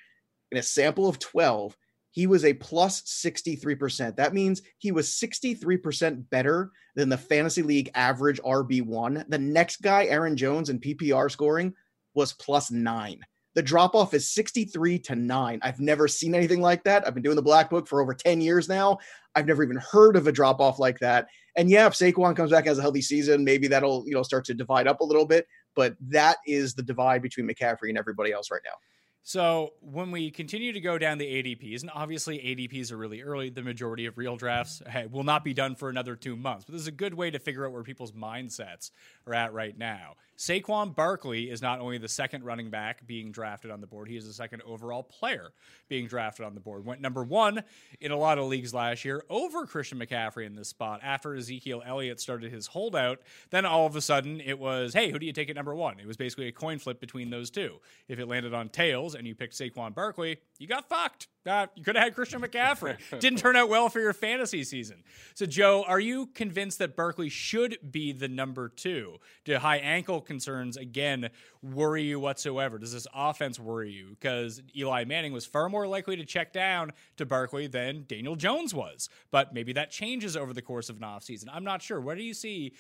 in 0.51 0.59
a 0.59 0.63
sample 0.63 1.09
of 1.09 1.19
12 1.19 1.75
he 2.13 2.27
was 2.27 2.45
a 2.45 2.53
plus 2.55 3.03
63%. 3.03 4.17
That 4.17 4.35
means 4.35 4.63
he 4.79 4.93
was 4.93 5.09
63% 5.09 6.29
better 6.31 6.71
than 6.95 7.09
the 7.09 7.19
fantasy 7.19 7.63
league 7.63 7.91
average 7.95 8.41
RB1. 8.43 9.29
The 9.29 9.39
next 9.39 9.83
guy, 9.83 10.05
Aaron 10.05 10.37
Jones, 10.37 10.71
in 10.71 10.79
PPR 10.79 11.31
scoring 11.31 11.75
was 12.15 12.35
plus 12.35 12.71
nine. 12.71 13.21
The 13.55 13.63
drop 13.63 13.95
off 13.95 14.15
is 14.15 14.31
63 14.31 14.99
to 15.01 15.15
9. 15.15 15.61
I've 15.63 15.81
never 15.81 16.07
seen 16.09 16.35
anything 16.35 16.61
like 16.61 16.85
that. 16.85 17.07
I've 17.07 17.15
been 17.15 17.23
doing 17.23 17.37
the 17.37 17.43
black 17.43 17.69
book 17.69 17.87
for 17.87 18.01
over 18.01 18.15
10 18.15 18.41
years 18.41 18.69
now. 18.69 18.99
I've 19.35 19.47
never 19.47 19.63
even 19.63 19.77
heard 19.77 20.17
of 20.17 20.27
a 20.27 20.33
drop 20.33 20.61
off 20.61 20.79
like 20.79 20.99
that. 21.01 21.29
And 21.57 21.69
yeah, 21.69 21.87
if 21.87 21.95
Saquon 21.95 22.37
comes 22.37 22.51
back 22.51 22.67
as 22.67 22.79
a 22.79 22.83
healthy 22.83 23.03
season, 23.03 23.45
maybe 23.45 23.69
that'll, 23.69 24.05
you 24.07 24.15
know, 24.15 24.23
start 24.23 24.45
to 24.47 24.55
divide 24.55 24.87
up 24.87 25.01
a 25.01 25.05
little 25.05 25.27
bit, 25.27 25.47
but 25.75 25.97
that 26.01 26.39
is 26.47 26.75
the 26.75 26.83
divide 26.83 27.23
between 27.23 27.47
McCaffrey 27.47 27.89
and 27.89 27.99
everybody 27.99 28.33
else 28.33 28.51
right 28.51 28.63
now. 28.65 28.77
So 29.25 29.75
when 29.81 30.11
we 30.11 30.33
continue 30.33 30.73
to 30.73 30.81
go 30.81 30.99
down 30.99 31.19
the 31.19 31.27
ADPs, 31.27 31.83
and 31.83 31.91
obviously 31.95 32.39
ADPs 32.39 32.91
are 32.91 32.97
really 32.97 33.23
early, 33.23 33.51
the 33.51 33.63
majority 33.63 34.07
of 34.07 34.19
real 34.19 34.37
drafts 34.37 34.83
will 35.11 35.23
not 35.23 35.45
be 35.45 35.55
done 35.55 35.77
for 35.77 35.89
another 35.89 36.17
two 36.17 36.35
months. 36.35 36.65
But 36.65 36.73
this 36.73 36.83
is 36.83 36.89
a 36.89 36.93
good 36.93 37.15
way 37.15 37.31
to 37.31 37.39
figure 37.39 37.65
out 37.65 37.73
where 37.73 37.85
people's 37.85 38.11
mindsets 38.13 38.91
are 39.27 39.35
at 39.35 39.53
right 39.53 39.79
now. 39.79 40.17
Saquon 40.43 40.93
Barkley 40.93 41.51
is 41.51 41.63
not 41.63 41.79
only 41.79 41.99
the 41.99 42.09
second 42.09 42.43
running 42.43 42.69
back 42.69 43.07
being 43.07 43.31
drafted 43.31 43.71
on 43.71 43.81
the 43.81 43.87
board, 43.87 44.09
he 44.09 44.17
is 44.17 44.27
the 44.27 44.33
second 44.33 44.61
overall 44.63 45.05
player 45.05 45.53
being 45.89 46.09
drafted 46.09 46.45
on 46.45 46.55
the 46.55 46.61
board. 46.61 46.85
Went 46.85 47.01
number 47.01 47.23
one 47.23 47.63
in 48.01 48.11
a 48.11 48.17
lot 48.17 48.39
of 48.39 48.47
leagues 48.47 48.75
last 48.75 49.05
year 49.05 49.23
over 49.31 49.67
Christian 49.67 50.01
McCaffrey 50.01 50.45
in 50.45 50.57
this 50.57 50.67
spot 50.67 50.99
after 51.01 51.37
Ezekiel 51.37 51.81
Elliott 51.87 52.19
started 52.19 52.51
his 52.51 52.67
holdout. 52.67 53.21
Then 53.51 53.65
all 53.65 53.87
of 53.87 53.95
a 53.95 54.01
sudden 54.01 54.41
it 54.41 54.59
was, 54.59 54.95
hey, 54.95 55.13
who 55.13 55.21
do 55.21 55.27
you 55.27 55.33
take 55.33 55.49
at 55.49 55.55
number 55.55 55.77
one? 55.77 56.01
It 56.01 56.09
was 56.09 56.17
basically 56.17 56.49
a 56.49 56.53
coin 56.53 56.81
flip 56.81 56.99
between 56.99 57.31
those 57.31 57.49
two. 57.49 57.77
If 58.09 58.19
it 58.19 58.27
landed 58.27 58.53
on 58.53 58.69
tails 58.69 59.15
and 59.15 59.29
you 59.29 59.37
picked 59.37 59.55
Saquon 59.55 59.95
Barkley, 59.95 60.39
you 60.59 60.67
got 60.67 60.89
fucked. 60.89 61.29
Uh, 61.45 61.67
you 61.75 61.83
could 61.83 61.97
have 61.97 62.05
had 62.05 62.15
Christian 62.15 62.41
McCaffrey. 62.41 62.97
Didn't 63.19 63.41
turn 63.41 63.57
out 63.57 63.69
well 63.69 63.89
for 63.89 63.99
your 63.99 64.13
fantasy 64.13 64.63
season. 64.63 65.03
So, 65.35 65.45
Joe, 65.45 65.85
are 65.89 65.99
you 65.99 66.27
convinced 66.27 66.79
that 66.79 66.95
Barkley 66.95 67.29
should 67.29 67.79
be 67.91 68.13
the 68.13 68.29
number 68.29 68.69
two? 68.69 69.17
Do 69.45 69.57
high 69.57 69.79
ankle 69.79 70.21
concerns, 70.21 70.77
again, 70.77 71.31
worry 71.61 72.05
you 72.05 72.21
whatsoever? 72.21 72.79
Does 72.79 72.93
this 72.93 73.09
offense 73.13 73.59
worry 73.59 73.91
you? 73.91 74.11
Because 74.11 74.63
Eli 74.77 75.05
Manning 75.05 75.33
was 75.33 75.45
far 75.45 75.69
more 75.69 75.87
likely 75.89 76.15
to 76.17 76.25
check 76.25 76.53
down 76.53 76.93
to 77.17 77.27
Barkley 77.27 77.67
than 77.67 78.05
Daniel 78.07 78.37
Jones 78.37 78.73
was. 78.73 79.09
But 79.33 79.53
maybe 79.53 79.73
that 79.73 79.91
changes 79.91 80.37
over 80.37 80.55
the 80.55 80.63
course 80.63 80.89
of 80.91 80.97
an 80.97 81.03
offseason. 81.03 81.47
I'm 81.53 81.65
not 81.65 81.83
sure. 81.83 82.01
Where 82.01 82.15
do 82.15 82.23
you 82.23 82.35
see 82.35 82.75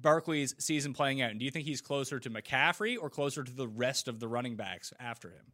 Barkley's 0.00 0.54
season 0.58 0.92
playing 0.92 1.22
out? 1.22 1.30
And 1.30 1.38
do 1.38 1.46
you 1.46 1.50
think 1.50 1.64
he's 1.64 1.80
closer 1.80 2.20
to 2.20 2.28
McCaffrey 2.30 2.96
or 3.00 3.08
closer 3.08 3.42
to 3.42 3.52
the 3.52 3.68
rest 3.68 4.06
of 4.06 4.20
the 4.20 4.28
running 4.28 4.56
backs 4.56 4.92
after 5.00 5.30
him? 5.30 5.52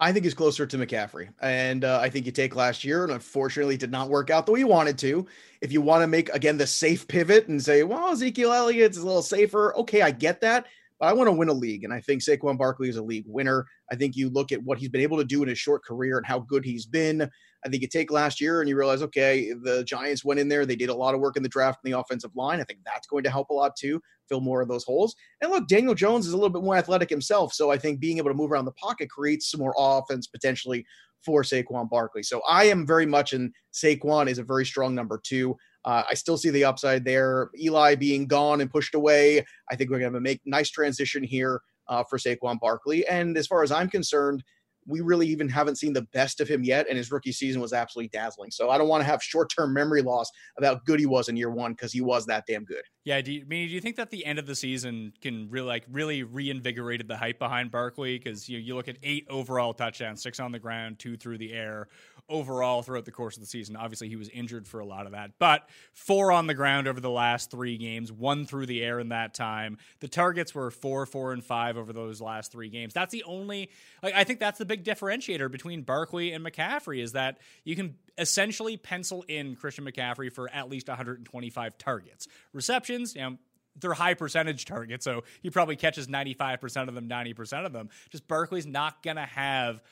I 0.00 0.12
think 0.12 0.24
he's 0.24 0.34
closer 0.34 0.64
to 0.64 0.76
McCaffrey. 0.76 1.28
And 1.40 1.84
uh, 1.84 1.98
I 2.00 2.08
think 2.08 2.24
you 2.24 2.32
take 2.32 2.54
last 2.54 2.84
year, 2.84 3.02
and 3.02 3.12
unfortunately, 3.12 3.76
did 3.76 3.90
not 3.90 4.08
work 4.08 4.30
out 4.30 4.46
the 4.46 4.52
way 4.52 4.60
you 4.60 4.68
wanted 4.68 4.96
to. 4.98 5.26
If 5.60 5.72
you 5.72 5.80
want 5.80 6.02
to 6.02 6.06
make, 6.06 6.28
again, 6.28 6.56
the 6.56 6.66
safe 6.66 7.08
pivot 7.08 7.48
and 7.48 7.60
say, 7.60 7.82
well, 7.82 8.10
Ezekiel 8.10 8.52
Elliott's 8.52 8.98
a 8.98 9.04
little 9.04 9.22
safer, 9.22 9.74
okay, 9.76 10.02
I 10.02 10.12
get 10.12 10.40
that. 10.42 10.66
But 11.00 11.06
I 11.06 11.12
want 11.12 11.28
to 11.28 11.32
win 11.32 11.48
a 11.48 11.52
league. 11.52 11.84
And 11.84 11.92
I 11.92 12.00
think 12.00 12.22
Saquon 12.22 12.58
Barkley 12.58 12.88
is 12.88 12.96
a 12.96 13.02
league 13.02 13.24
winner. 13.26 13.66
I 13.90 13.96
think 13.96 14.16
you 14.16 14.30
look 14.30 14.52
at 14.52 14.62
what 14.62 14.78
he's 14.78 14.88
been 14.88 15.00
able 15.00 15.18
to 15.18 15.24
do 15.24 15.42
in 15.42 15.48
his 15.48 15.58
short 15.58 15.84
career 15.84 16.16
and 16.16 16.26
how 16.26 16.40
good 16.40 16.64
he's 16.64 16.86
been. 16.86 17.28
I 17.64 17.68
think 17.68 17.82
you 17.82 17.88
take 17.88 18.10
last 18.10 18.40
year 18.40 18.60
and 18.60 18.68
you 18.68 18.76
realize, 18.76 19.02
okay, 19.02 19.52
the 19.52 19.82
Giants 19.84 20.24
went 20.24 20.40
in 20.40 20.48
there. 20.48 20.64
They 20.64 20.76
did 20.76 20.90
a 20.90 20.94
lot 20.94 21.14
of 21.14 21.20
work 21.20 21.36
in 21.36 21.42
the 21.42 21.48
draft 21.48 21.80
in 21.84 21.90
the 21.90 21.98
offensive 21.98 22.34
line. 22.36 22.60
I 22.60 22.64
think 22.64 22.80
that's 22.84 23.06
going 23.06 23.24
to 23.24 23.30
help 23.30 23.50
a 23.50 23.54
lot 23.54 23.74
too, 23.76 24.00
fill 24.28 24.40
more 24.40 24.60
of 24.60 24.68
those 24.68 24.84
holes. 24.84 25.14
And 25.40 25.50
look, 25.50 25.66
Daniel 25.66 25.94
Jones 25.94 26.26
is 26.26 26.32
a 26.32 26.36
little 26.36 26.50
bit 26.50 26.62
more 26.62 26.76
athletic 26.76 27.10
himself. 27.10 27.52
So 27.52 27.70
I 27.70 27.78
think 27.78 28.00
being 28.00 28.18
able 28.18 28.30
to 28.30 28.36
move 28.36 28.52
around 28.52 28.66
the 28.66 28.72
pocket 28.72 29.10
creates 29.10 29.50
some 29.50 29.60
more 29.60 29.74
offense 29.76 30.26
potentially 30.26 30.86
for 31.24 31.42
Saquon 31.42 31.90
Barkley. 31.90 32.22
So 32.22 32.42
I 32.48 32.64
am 32.64 32.86
very 32.86 33.06
much 33.06 33.32
in 33.32 33.52
Saquon 33.72 34.28
is 34.28 34.38
a 34.38 34.44
very 34.44 34.64
strong 34.64 34.94
number 34.94 35.20
two. 35.22 35.56
Uh, 35.84 36.02
I 36.08 36.14
still 36.14 36.36
see 36.36 36.50
the 36.50 36.64
upside 36.64 37.04
there. 37.04 37.50
Eli 37.58 37.94
being 37.94 38.26
gone 38.26 38.60
and 38.60 38.70
pushed 38.70 38.94
away. 38.94 39.44
I 39.70 39.76
think 39.76 39.90
we're 39.90 39.98
going 39.98 40.12
to 40.12 40.20
make 40.20 40.40
nice 40.44 40.70
transition 40.70 41.22
here 41.22 41.60
uh, 41.88 42.04
for 42.08 42.18
Saquon 42.18 42.60
Barkley. 42.60 43.06
And 43.06 43.36
as 43.36 43.46
far 43.46 43.62
as 43.62 43.72
I'm 43.72 43.88
concerned, 43.88 44.44
we 44.88 45.00
really 45.00 45.28
even 45.28 45.48
haven't 45.48 45.76
seen 45.76 45.92
the 45.92 46.06
best 46.12 46.40
of 46.40 46.48
him 46.48 46.64
yet, 46.64 46.86
and 46.88 46.96
his 46.96 47.12
rookie 47.12 47.32
season 47.32 47.60
was 47.60 47.72
absolutely 47.72 48.08
dazzling. 48.08 48.50
So 48.50 48.70
I 48.70 48.78
don't 48.78 48.88
want 48.88 49.02
to 49.02 49.04
have 49.04 49.22
short 49.22 49.52
term 49.54 49.72
memory 49.72 50.02
loss 50.02 50.30
about 50.56 50.76
how 50.76 50.80
good 50.86 50.98
he 50.98 51.06
was 51.06 51.28
in 51.28 51.36
year 51.36 51.50
one 51.50 51.72
because 51.72 51.92
he 51.92 52.00
was 52.00 52.26
that 52.26 52.44
damn 52.48 52.64
good. 52.64 52.82
Yeah, 53.04 53.20
do 53.20 53.32
you 53.32 53.42
I 53.42 53.44
mean 53.44 53.68
do 53.68 53.74
you 53.74 53.80
think 53.80 53.96
that 53.96 54.10
the 54.10 54.24
end 54.24 54.38
of 54.38 54.46
the 54.46 54.54
season 54.54 55.12
can 55.22 55.48
really 55.50 55.66
like 55.66 55.84
really 55.90 56.22
reinvigorated 56.22 57.06
the 57.06 57.16
hype 57.16 57.38
behind 57.38 57.70
Barkley? 57.70 58.18
Because 58.18 58.48
you 58.48 58.58
you 58.58 58.74
look 58.74 58.88
at 58.88 58.96
eight 59.02 59.26
overall 59.28 59.74
touchdowns, 59.74 60.22
six 60.22 60.40
on 60.40 60.52
the 60.52 60.58
ground, 60.58 60.98
two 60.98 61.16
through 61.16 61.38
the 61.38 61.52
air 61.52 61.88
overall 62.28 62.82
throughout 62.82 63.04
the 63.04 63.12
course 63.12 63.36
of 63.36 63.42
the 63.42 63.46
season. 63.46 63.76
Obviously, 63.76 64.08
he 64.08 64.16
was 64.16 64.28
injured 64.28 64.66
for 64.66 64.80
a 64.80 64.84
lot 64.84 65.06
of 65.06 65.12
that, 65.12 65.32
but 65.38 65.68
four 65.92 66.32
on 66.32 66.46
the 66.46 66.54
ground 66.54 66.86
over 66.86 67.00
the 67.00 67.10
last 67.10 67.50
three 67.50 67.76
games, 67.76 68.12
one 68.12 68.44
through 68.44 68.66
the 68.66 68.82
air 68.82 69.00
in 69.00 69.10
that 69.10 69.34
time. 69.34 69.78
The 70.00 70.08
targets 70.08 70.54
were 70.54 70.70
four, 70.70 71.06
four, 71.06 71.32
and 71.32 71.44
five 71.44 71.76
over 71.76 71.92
those 71.92 72.20
last 72.20 72.52
three 72.52 72.68
games. 72.68 72.94
That's 72.94 73.12
the 73.12 73.24
only. 73.24 73.70
Like, 74.02 74.14
I 74.14 74.24
think 74.24 74.40
that's 74.40 74.58
the 74.58 74.66
big 74.66 74.84
differentiator 74.84 75.50
between 75.50 75.82
Barkley 75.82 76.32
and 76.32 76.44
McCaffrey 76.44 77.02
is 77.02 77.12
that 77.12 77.38
you 77.64 77.76
can 77.76 77.96
essentially 78.16 78.76
pencil 78.76 79.24
in 79.28 79.56
Christian 79.56 79.84
McCaffrey 79.84 80.32
for 80.32 80.50
at 80.50 80.68
least 80.68 80.88
125 80.88 81.78
targets. 81.78 82.28
Receptions, 82.52 83.14
you 83.14 83.22
know, 83.22 83.38
they're 83.80 83.94
high 83.94 84.14
percentage 84.14 84.64
targets, 84.64 85.04
so 85.04 85.24
he 85.42 85.50
probably 85.50 85.76
catches 85.76 86.08
95% 86.08 86.88
of 86.88 86.94
them, 86.94 87.08
90% 87.08 87.64
of 87.64 87.72
them. 87.72 87.88
Just 88.10 88.26
Barkley's 88.26 88.66
not 88.66 89.02
going 89.02 89.16
to 89.16 89.26
have 89.26 89.82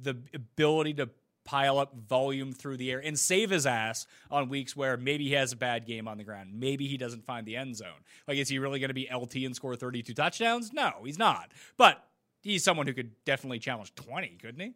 the 0.00 0.16
ability 0.34 0.94
to 0.94 1.10
pile 1.44 1.78
up 1.78 1.94
volume 2.08 2.52
through 2.52 2.76
the 2.76 2.90
air 2.90 3.00
and 3.02 3.18
save 3.18 3.50
his 3.50 3.66
ass 3.66 4.06
on 4.30 4.48
weeks 4.48 4.76
where 4.76 4.96
maybe 4.96 5.24
he 5.24 5.32
has 5.32 5.52
a 5.52 5.56
bad 5.56 5.86
game 5.86 6.08
on 6.08 6.18
the 6.18 6.24
ground. 6.24 6.50
Maybe 6.54 6.86
he 6.86 6.96
doesn't 6.96 7.24
find 7.24 7.46
the 7.46 7.56
end 7.56 7.76
zone. 7.76 8.04
Like, 8.26 8.38
is 8.38 8.48
he 8.48 8.58
really 8.58 8.80
going 8.80 8.90
to 8.90 8.94
be 8.94 9.08
LT 9.12 9.36
and 9.36 9.54
score 9.54 9.76
32 9.76 10.14
touchdowns? 10.14 10.72
No, 10.72 10.92
he's 11.04 11.18
not. 11.18 11.52
But 11.76 12.04
he's 12.42 12.64
someone 12.64 12.86
who 12.86 12.94
could 12.94 13.12
definitely 13.24 13.58
challenge 13.58 13.94
20, 13.94 14.38
couldn't 14.40 14.60
he? 14.60 14.74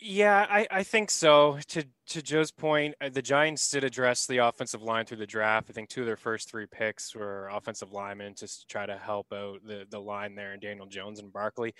Yeah, 0.00 0.46
I, 0.50 0.66
I 0.70 0.82
think 0.82 1.10
so. 1.10 1.58
To 1.68 1.84
to 2.08 2.20
Joe's 2.20 2.50
point, 2.50 2.94
uh, 3.00 3.08
the 3.08 3.22
Giants 3.22 3.70
did 3.70 3.84
address 3.84 4.26
the 4.26 4.38
offensive 4.38 4.82
line 4.82 5.06
through 5.06 5.18
the 5.18 5.26
draft. 5.26 5.70
I 5.70 5.72
think 5.72 5.88
two 5.88 6.00
of 6.00 6.06
their 6.06 6.16
first 6.16 6.50
three 6.50 6.66
picks 6.66 7.14
were 7.14 7.48
offensive 7.48 7.92
linemen 7.92 8.34
just 8.34 8.62
to 8.62 8.66
try 8.66 8.86
to 8.86 8.98
help 8.98 9.32
out 9.32 9.60
the 9.64 9.86
the 9.88 10.00
line 10.00 10.34
there 10.34 10.52
and 10.52 10.60
Daniel 10.60 10.86
Jones 10.86 11.20
and 11.20 11.32
Barkley. 11.32 11.74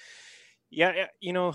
Yeah, 0.71 1.07
you 1.21 1.33
know, 1.33 1.55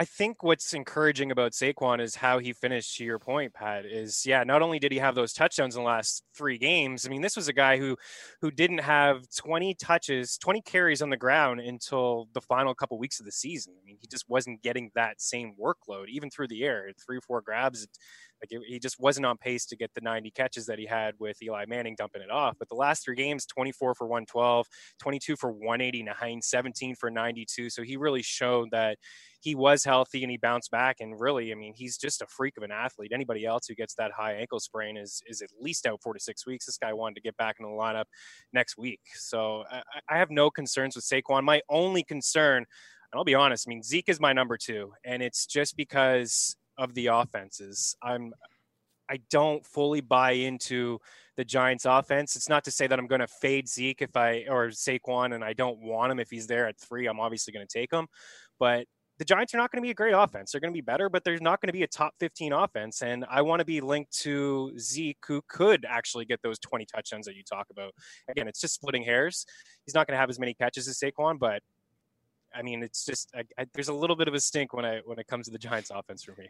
I 0.00 0.04
think 0.04 0.44
what's 0.44 0.74
encouraging 0.74 1.32
about 1.32 1.52
Saquon 1.52 2.00
is 2.00 2.14
how 2.14 2.38
he 2.38 2.52
finished. 2.52 2.96
To 2.98 3.04
your 3.04 3.18
point, 3.18 3.52
Pat, 3.52 3.84
is 3.84 4.24
yeah. 4.24 4.44
Not 4.44 4.62
only 4.62 4.78
did 4.78 4.92
he 4.92 4.98
have 4.98 5.16
those 5.16 5.32
touchdowns 5.32 5.74
in 5.74 5.82
the 5.82 5.88
last 5.88 6.22
three 6.36 6.56
games. 6.56 7.04
I 7.04 7.08
mean, 7.08 7.20
this 7.20 7.34
was 7.34 7.48
a 7.48 7.52
guy 7.52 7.78
who 7.78 7.96
who 8.40 8.52
didn't 8.52 8.78
have 8.78 9.24
20 9.36 9.74
touches, 9.74 10.38
20 10.38 10.62
carries 10.62 11.02
on 11.02 11.10
the 11.10 11.16
ground 11.16 11.58
until 11.58 12.28
the 12.32 12.40
final 12.40 12.76
couple 12.76 12.96
weeks 12.96 13.18
of 13.18 13.26
the 13.26 13.32
season. 13.32 13.74
I 13.76 13.84
mean, 13.84 13.98
he 14.00 14.06
just 14.06 14.26
wasn't 14.28 14.62
getting 14.62 14.92
that 14.94 15.20
same 15.20 15.54
workload, 15.60 16.06
even 16.10 16.30
through 16.30 16.48
the 16.48 16.62
air. 16.62 16.92
Three 17.04 17.18
or 17.18 17.22
four 17.22 17.40
grabs, 17.40 17.88
like 18.42 18.52
it, 18.52 18.62
he 18.66 18.78
just 18.78 19.00
wasn't 19.00 19.26
on 19.26 19.36
pace 19.36 19.66
to 19.66 19.76
get 19.76 19.92
the 19.94 20.00
90 20.00 20.30
catches 20.30 20.66
that 20.66 20.78
he 20.78 20.86
had 20.86 21.14
with 21.18 21.42
Eli 21.42 21.64
Manning 21.66 21.94
dumping 21.96 22.22
it 22.22 22.30
off. 22.30 22.56
But 22.58 22.68
the 22.68 22.74
last 22.74 23.04
three 23.04 23.16
games 23.16 23.46
24 23.46 23.94
for 23.94 24.06
112, 24.06 24.66
22 24.98 25.36
for 25.36 25.50
189, 25.50 26.42
17 26.42 26.94
for 26.94 27.10
92. 27.10 27.70
So 27.70 27.82
he 27.82 27.96
really 27.96 28.22
showed 28.22 28.70
that 28.72 28.98
he 29.40 29.54
was 29.54 29.84
healthy 29.84 30.22
and 30.22 30.30
he 30.30 30.36
bounced 30.36 30.70
back. 30.70 30.96
And 31.00 31.18
really, 31.18 31.52
I 31.52 31.54
mean, 31.54 31.72
he's 31.74 31.96
just 31.96 32.22
a 32.22 32.26
freak 32.26 32.56
of 32.56 32.62
an 32.62 32.70
athlete. 32.70 33.12
Anybody 33.12 33.44
else 33.44 33.66
who 33.66 33.74
gets 33.74 33.94
that 33.94 34.12
high 34.12 34.34
ankle 34.34 34.60
sprain 34.60 34.96
is 34.96 35.22
is 35.26 35.42
at 35.42 35.50
least 35.60 35.86
out 35.86 36.00
four 36.02 36.14
to 36.14 36.20
six 36.20 36.46
weeks. 36.46 36.66
This 36.66 36.78
guy 36.78 36.92
wanted 36.92 37.16
to 37.16 37.22
get 37.22 37.36
back 37.36 37.56
in 37.58 37.66
the 37.66 37.72
lineup 37.72 38.06
next 38.52 38.76
week. 38.78 39.00
So 39.14 39.64
I, 39.70 39.82
I 40.08 40.18
have 40.18 40.30
no 40.30 40.50
concerns 40.50 40.96
with 40.96 41.04
Saquon. 41.04 41.44
My 41.44 41.60
only 41.68 42.02
concern, 42.02 42.58
and 42.58 43.18
I'll 43.18 43.24
be 43.24 43.34
honest, 43.34 43.66
I 43.66 43.70
mean, 43.70 43.82
Zeke 43.82 44.08
is 44.08 44.20
my 44.20 44.32
number 44.32 44.56
two. 44.56 44.92
And 45.04 45.22
it's 45.22 45.46
just 45.46 45.76
because 45.76 46.56
of 46.78 46.94
the 46.94 47.08
offenses. 47.08 47.96
I'm 48.02 48.32
I 49.10 49.20
don't 49.30 49.64
fully 49.64 50.00
buy 50.00 50.32
into 50.32 50.98
the 51.36 51.44
Giants 51.44 51.86
offense. 51.86 52.36
It's 52.36 52.48
not 52.48 52.64
to 52.64 52.70
say 52.70 52.86
that 52.86 52.98
I'm 52.98 53.06
going 53.06 53.20
to 53.20 53.26
fade 53.26 53.68
Zeke 53.68 54.02
if 54.02 54.16
I 54.16 54.44
or 54.48 54.68
Saquon 54.68 55.34
and 55.34 55.42
I 55.42 55.54
don't 55.54 55.80
want 55.80 56.12
him 56.12 56.20
if 56.20 56.30
he's 56.30 56.46
there 56.46 56.66
at 56.66 56.78
3, 56.78 57.06
I'm 57.06 57.20
obviously 57.20 57.52
going 57.52 57.66
to 57.66 57.72
take 57.72 57.92
him. 57.92 58.06
But 58.58 58.86
the 59.18 59.24
Giants 59.24 59.52
are 59.54 59.56
not 59.56 59.72
going 59.72 59.82
to 59.82 59.86
be 59.86 59.90
a 59.90 59.94
great 59.94 60.12
offense. 60.12 60.52
They're 60.52 60.60
going 60.60 60.72
to 60.72 60.76
be 60.76 60.82
better, 60.82 61.08
but 61.08 61.24
there's 61.24 61.40
not 61.40 61.60
going 61.60 61.68
to 61.68 61.72
be 61.72 61.82
a 61.82 61.88
top 61.88 62.14
15 62.20 62.52
offense. 62.52 63.02
And 63.02 63.24
I 63.28 63.42
want 63.42 63.60
to 63.60 63.64
be 63.64 63.80
linked 63.80 64.16
to 64.20 64.72
Zeke, 64.78 65.18
who 65.26 65.42
could 65.48 65.84
actually 65.88 66.24
get 66.24 66.40
those 66.42 66.58
20 66.60 66.86
touchdowns 66.86 67.26
that 67.26 67.34
you 67.34 67.42
talk 67.42 67.66
about. 67.70 67.92
Again, 68.28 68.46
it's 68.46 68.60
just 68.60 68.74
splitting 68.74 69.02
hairs. 69.02 69.44
He's 69.86 69.94
not 69.94 70.06
going 70.06 70.14
to 70.14 70.20
have 70.20 70.30
as 70.30 70.38
many 70.38 70.54
catches 70.54 70.86
as 70.86 71.00
Saquon, 71.00 71.38
but 71.38 71.62
I 72.54 72.62
mean, 72.62 72.82
it's 72.82 73.04
just 73.04 73.30
I, 73.34 73.42
I, 73.58 73.66
there's 73.74 73.88
a 73.88 73.94
little 73.94 74.16
bit 74.16 74.28
of 74.28 74.34
a 74.34 74.40
stink 74.40 74.72
when 74.72 74.84
I 74.84 75.00
when 75.04 75.18
it 75.18 75.26
comes 75.26 75.46
to 75.46 75.52
the 75.52 75.58
Giants 75.58 75.90
offense 75.92 76.22
for 76.22 76.34
me. 76.38 76.48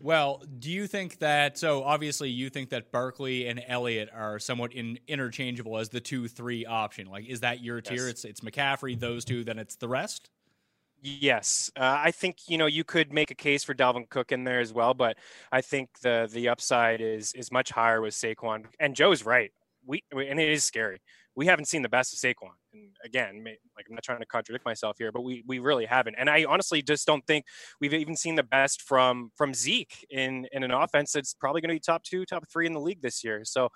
Well, 0.00 0.42
do 0.58 0.70
you 0.70 0.86
think 0.86 1.18
that? 1.18 1.58
So 1.58 1.82
obviously, 1.82 2.30
you 2.30 2.50
think 2.50 2.70
that 2.70 2.92
Barkley 2.92 3.48
and 3.48 3.62
Elliott 3.66 4.08
are 4.14 4.38
somewhat 4.38 4.72
in, 4.72 4.98
interchangeable 5.08 5.78
as 5.78 5.88
the 5.88 6.00
two 6.00 6.28
three 6.28 6.64
option. 6.64 7.08
Like, 7.08 7.26
is 7.26 7.40
that 7.40 7.62
your 7.62 7.80
tier? 7.80 8.06
Yes. 8.06 8.10
It's 8.10 8.24
it's 8.24 8.40
McCaffrey, 8.40 8.98
those 8.98 9.24
two, 9.24 9.42
then 9.44 9.58
it's 9.58 9.76
the 9.76 9.88
rest. 9.88 10.30
Yes, 11.00 11.70
uh, 11.76 11.96
I 12.04 12.10
think 12.10 12.38
you 12.48 12.58
know 12.58 12.66
you 12.66 12.82
could 12.82 13.12
make 13.12 13.30
a 13.30 13.34
case 13.34 13.62
for 13.62 13.74
Dalvin 13.74 14.08
Cook 14.08 14.32
in 14.32 14.44
there 14.44 14.60
as 14.60 14.72
well, 14.72 14.94
but 14.94 15.16
I 15.52 15.60
think 15.60 15.90
the 16.02 16.28
the 16.32 16.48
upside 16.48 17.00
is 17.00 17.32
is 17.34 17.52
much 17.52 17.70
higher 17.70 18.00
with 18.00 18.14
Saquon. 18.14 18.66
And 18.80 18.96
Joe's 18.96 19.24
right. 19.24 19.52
We 19.86 20.02
and 20.10 20.40
it 20.40 20.48
is 20.48 20.64
scary 20.64 21.00
we 21.38 21.46
haven't 21.46 21.66
seen 21.66 21.82
the 21.82 21.88
best 21.88 22.12
of 22.12 22.18
Saquon. 22.18 22.50
And 22.72 22.96
again, 23.04 23.44
like 23.76 23.86
I'm 23.88 23.94
not 23.94 24.02
trying 24.02 24.18
to 24.18 24.26
contradict 24.26 24.64
myself 24.64 24.96
here, 24.98 25.12
but 25.12 25.22
we 25.22 25.44
we 25.46 25.60
really 25.60 25.86
haven't. 25.86 26.16
And 26.18 26.28
I 26.28 26.44
honestly 26.44 26.82
just 26.82 27.06
don't 27.06 27.24
think 27.28 27.44
we've 27.80 27.94
even 27.94 28.16
seen 28.16 28.34
the 28.34 28.42
best 28.42 28.82
from 28.82 29.30
from 29.36 29.54
Zeke 29.54 30.04
in 30.10 30.48
in 30.50 30.64
an 30.64 30.72
offense 30.72 31.12
that's 31.12 31.34
probably 31.34 31.60
going 31.60 31.68
to 31.68 31.76
be 31.76 31.80
top 31.80 32.02
two, 32.02 32.26
top 32.26 32.48
three 32.52 32.66
in 32.66 32.72
the 32.72 32.80
league 32.80 33.02
this 33.02 33.22
year. 33.22 33.44
So 33.44 33.68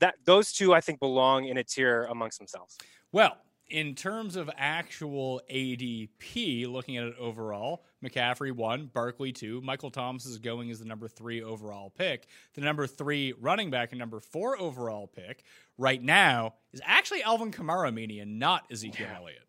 that 0.00 0.16
those 0.24 0.52
two 0.52 0.74
I 0.74 0.80
think 0.80 0.98
belong 0.98 1.44
in 1.44 1.58
a 1.58 1.62
tier 1.62 2.08
amongst 2.10 2.38
themselves. 2.40 2.76
Well, 3.12 3.36
in 3.68 3.94
terms 3.94 4.36
of 4.36 4.50
actual 4.56 5.40
ADP, 5.50 6.70
looking 6.70 6.96
at 6.96 7.04
it 7.04 7.14
overall, 7.18 7.84
McCaffrey 8.04 8.52
one, 8.52 8.90
Barkley 8.92 9.32
two, 9.32 9.60
Michael 9.62 9.90
Thomas 9.90 10.26
is 10.26 10.38
going 10.38 10.70
as 10.70 10.78
the 10.78 10.84
number 10.84 11.08
three 11.08 11.42
overall 11.42 11.90
pick. 11.90 12.26
The 12.54 12.60
number 12.60 12.86
three 12.86 13.32
running 13.40 13.70
back 13.70 13.92
and 13.92 13.98
number 13.98 14.20
four 14.20 14.58
overall 14.58 15.06
pick 15.06 15.44
right 15.78 16.02
now 16.02 16.54
is 16.72 16.80
actually 16.84 17.22
Alvin 17.22 17.52
Kamara 17.52 17.92
mania, 17.92 18.26
not 18.26 18.64
Ezekiel 18.70 19.06
yeah. 19.10 19.16
Elliott. 19.16 19.48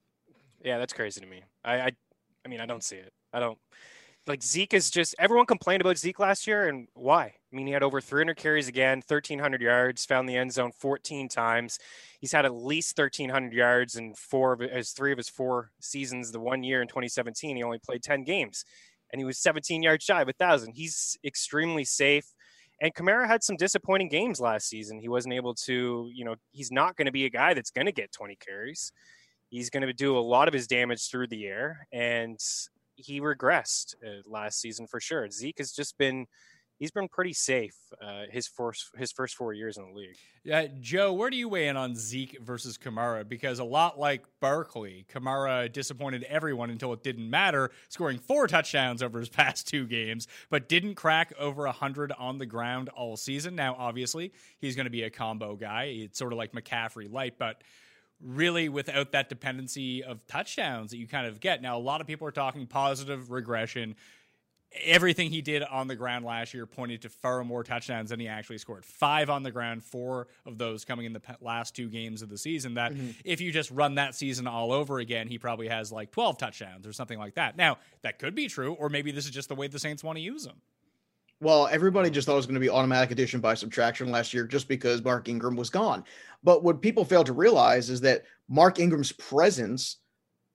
Yeah, 0.64 0.78
that's 0.78 0.94
crazy 0.94 1.22
to 1.22 1.28
me. 1.28 1.44
I, 1.64 1.76
I, 1.76 1.92
I 2.46 2.48
mean, 2.48 2.60
I 2.62 2.66
don't 2.66 2.84
see 2.84 2.96
it. 2.96 3.14
I 3.34 3.40
don't 3.40 3.58
like 4.27 4.41
Zeke 4.41 4.74
is 4.74 4.89
just 4.89 5.15
everyone 5.20 5.46
complained 5.46 5.82
about 5.82 5.98
Zeke 5.98 6.20
last 6.20 6.48
year, 6.48 6.67
and 6.67 6.88
why? 6.94 7.25
I 7.25 7.55
mean, 7.55 7.67
he 7.67 7.74
had 7.74 7.84
over 7.84 8.01
300 8.01 8.36
carries 8.36 8.67
again, 8.67 8.98
1,300 9.08 9.62
yards, 9.62 10.05
found 10.05 10.27
the 10.27 10.36
end 10.36 10.51
zone 10.51 10.72
14 10.72 11.29
times. 11.29 11.79
He's 12.20 12.32
had 12.32 12.46
at 12.46 12.53
least 12.53 12.98
1,300 12.98 13.53
yards 13.53 13.96
in 13.96 14.13
four 14.15 14.53
of 14.53 14.60
his 14.60 14.91
three 14.91 15.12
of 15.12 15.17
his 15.17 15.29
four 15.29 15.72
seasons. 15.79 16.32
The 16.32 16.39
one 16.39 16.63
year 16.63 16.82
in 16.82 16.88
2017, 16.88 17.55
he 17.55 17.63
only 17.63 17.79
played 17.79 18.03
10 18.03 18.24
games, 18.24 18.65
and 19.12 19.20
he 19.20 19.25
was 19.25 19.38
17 19.38 19.84
yards 19.84 20.03
shy 20.03 20.22
of 20.22 20.29
a 20.29 20.34
thousand. 20.34 20.74
He's 20.74 21.17
extremely 21.24 21.86
safe. 21.86 22.25
And 22.82 22.94
Kamara 22.94 23.25
had 23.27 23.44
some 23.44 23.55
disappointing 23.55 24.10
games 24.10 24.41
last 24.41 24.67
season. 24.67 25.00
He 25.00 25.08
wasn't 25.08 25.36
able 25.36 25.53
to, 25.53 26.10
you 26.13 26.25
know, 26.25 26.36
he's 26.51 26.72
not 26.72 26.98
going 26.98 27.05
to 27.05 27.12
be 27.12 27.25
a 27.25 27.29
guy 27.29 27.53
that's 27.53 27.72
going 27.72 27.86
to 27.86 27.94
get 27.94 28.12
20 28.12 28.36
carries. 28.36 28.91
He's 29.48 29.70
going 29.70 29.88
to 29.88 29.94
do 29.94 30.17
a 30.17 30.20
lot 30.20 30.50
of 30.50 30.53
his 30.53 30.67
damage 30.67 31.10
through 31.10 31.27
the 31.27 31.46
air, 31.46 31.88
and 31.94 32.38
he 32.96 33.22
regressed 33.22 33.96
uh, 34.06 34.22
last 34.25 34.60
season 34.60 34.88
for 34.88 35.00
sure. 35.00 35.30
Zeke 35.30 35.58
has 35.60 35.72
just 35.72 35.98
been 35.98 36.28
he's 36.78 36.92
been 36.92 37.08
pretty 37.08 37.34
safe 37.34 37.75
uh, 38.02 38.24
his 38.30 38.48
first 38.48 38.90
his 38.98 39.12
first 39.12 39.36
four 39.36 39.54
years 39.54 39.78
in 39.78 39.86
the 39.86 39.94
league. 39.94 40.18
Yeah, 40.44 40.68
Joe, 40.80 41.14
where 41.14 41.30
do 41.30 41.38
you 41.38 41.50
weigh 41.50 41.68
in 41.68 41.78
on 41.78 41.96
Zeke 41.96 42.38
versus 42.42 42.78
Kamara? 42.78 43.28
Because 43.28 43.60
a 43.60 43.64
lot 43.64 44.00
like 44.00 44.25
Barkley, 44.40 45.06
Kamara 45.12 45.72
disappointed 45.72 46.24
everyone 46.24 46.70
until 46.70 46.94
it 46.94 47.04
didn't 47.04 47.30
matter, 47.30 47.72
scoring 47.90 48.20
four 48.20 48.48
touchdowns 48.48 49.02
over 49.02 49.20
his 49.20 49.30
past 49.36 49.68
two 49.68 49.88
games, 49.88 50.28
but 50.50 50.70
didn't 50.70 50.96
crack 50.96 51.34
over 51.40 51.66
hundred 51.68 52.12
on 52.18 52.38
the 52.38 52.46
ground 52.46 52.90
all 52.90 53.18
season. 53.18 53.56
Now, 53.56 53.75
obviously, 53.78 54.32
he's 54.60 54.75
going 54.75 54.86
to 54.86 54.92
be 54.92 55.04
a 55.04 55.10
combo 55.10 55.56
guy. 55.56 55.86
It's 55.86 56.20
sort 56.20 56.34
of 56.34 56.38
like 56.38 56.52
McCaffrey 56.52 57.12
light, 57.12 57.38
but 57.38 57.62
really 58.22 58.70
without 58.70 59.12
that 59.12 59.30
dependency 59.30 60.04
of 60.04 60.26
touchdowns 60.28 60.92
that 60.92 60.98
you 60.98 61.08
kind 61.08 61.28
of 61.28 61.40
get. 61.40 61.62
Now, 61.62 61.78
a 61.78 61.80
lot 61.80 62.02
of 62.02 62.08
people 62.08 62.28
are 62.28 62.32
talking 62.32 62.68
positive 62.68 63.32
regression 63.32 63.96
everything 64.84 65.30
he 65.30 65.42
did 65.42 65.64
on 65.64 65.88
the 65.88 65.96
ground 65.96 66.26
last 66.26 66.54
year 66.54 66.66
pointed 66.66 67.02
to 67.04 67.10
far 67.10 67.44
more 67.44 67.64
touchdowns 67.64 68.10
than 68.10 68.20
he 68.20 68.28
actually 68.28 68.58
scored. 68.58 68.86
Five 68.86 69.30
on 69.30 69.44
the 69.44 69.52
ground, 69.52 69.84
four 69.84 70.28
of 70.46 70.58
those 70.58 70.86
coming 70.86 71.06
in 71.06 71.14
the 71.14 71.22
last 71.42 71.76
two 71.76 71.88
games 71.88 72.22
of 72.22 72.30
the 72.30 72.38
season. 72.38 72.76
That 72.76 72.94
mm-hmm. 72.94 73.12
if 73.24 73.42
you 73.42 73.52
just 73.52 73.72
run 73.72 73.96
that 73.96 74.16
season 74.16 74.48
all 74.48 74.72
over 74.72 75.00
again, 75.00 75.28
he 75.28 75.38
probably 75.38 75.68
has 75.68 75.92
like 75.92 76.12
12 76.12 76.38
touchdowns 76.38 76.88
or 76.88 76.94
something 76.94 77.20
like 77.20 77.36
that. 77.36 77.58
Now, 77.58 77.78
that 78.02 78.20
could 78.20 78.36
be 78.36 78.48
true, 78.48 78.74
or 78.74 78.90
maybe 78.90 79.12
this 79.12 79.26
is 79.26 79.32
just 79.32 79.50
the 79.50 79.56
way 79.56 79.68
the 79.68 79.80
Saints 79.80 80.04
want 80.04 80.18
to 80.18 80.22
use 80.22 80.46
him. 80.46 80.56
Well, 81.42 81.68
everybody 81.68 82.10
just 82.10 82.25
thought 82.25 82.34
it 82.34 82.38
was 82.38 82.46
going 82.46 82.56
to 82.56 82.62
be 82.62 82.70
automatic 82.70 83.12
addition 83.12 83.42
by 83.42 83.56
subtraction 83.56 84.10
last 84.10 84.34
year 84.34 84.46
just 84.46 84.68
because 84.68 85.04
Mark 85.04 85.27
Ingram 85.27 85.56
was 85.56 85.70
gone. 85.70 86.04
But 86.44 86.63
what 86.63 86.82
people 86.82 87.04
fail 87.04 87.24
to 87.25 87.34
realize 87.34 87.89
is 87.89 88.01
that 88.01 88.24
Mark 88.48 88.80
Ingram's 88.80 89.12
presence 89.12 89.98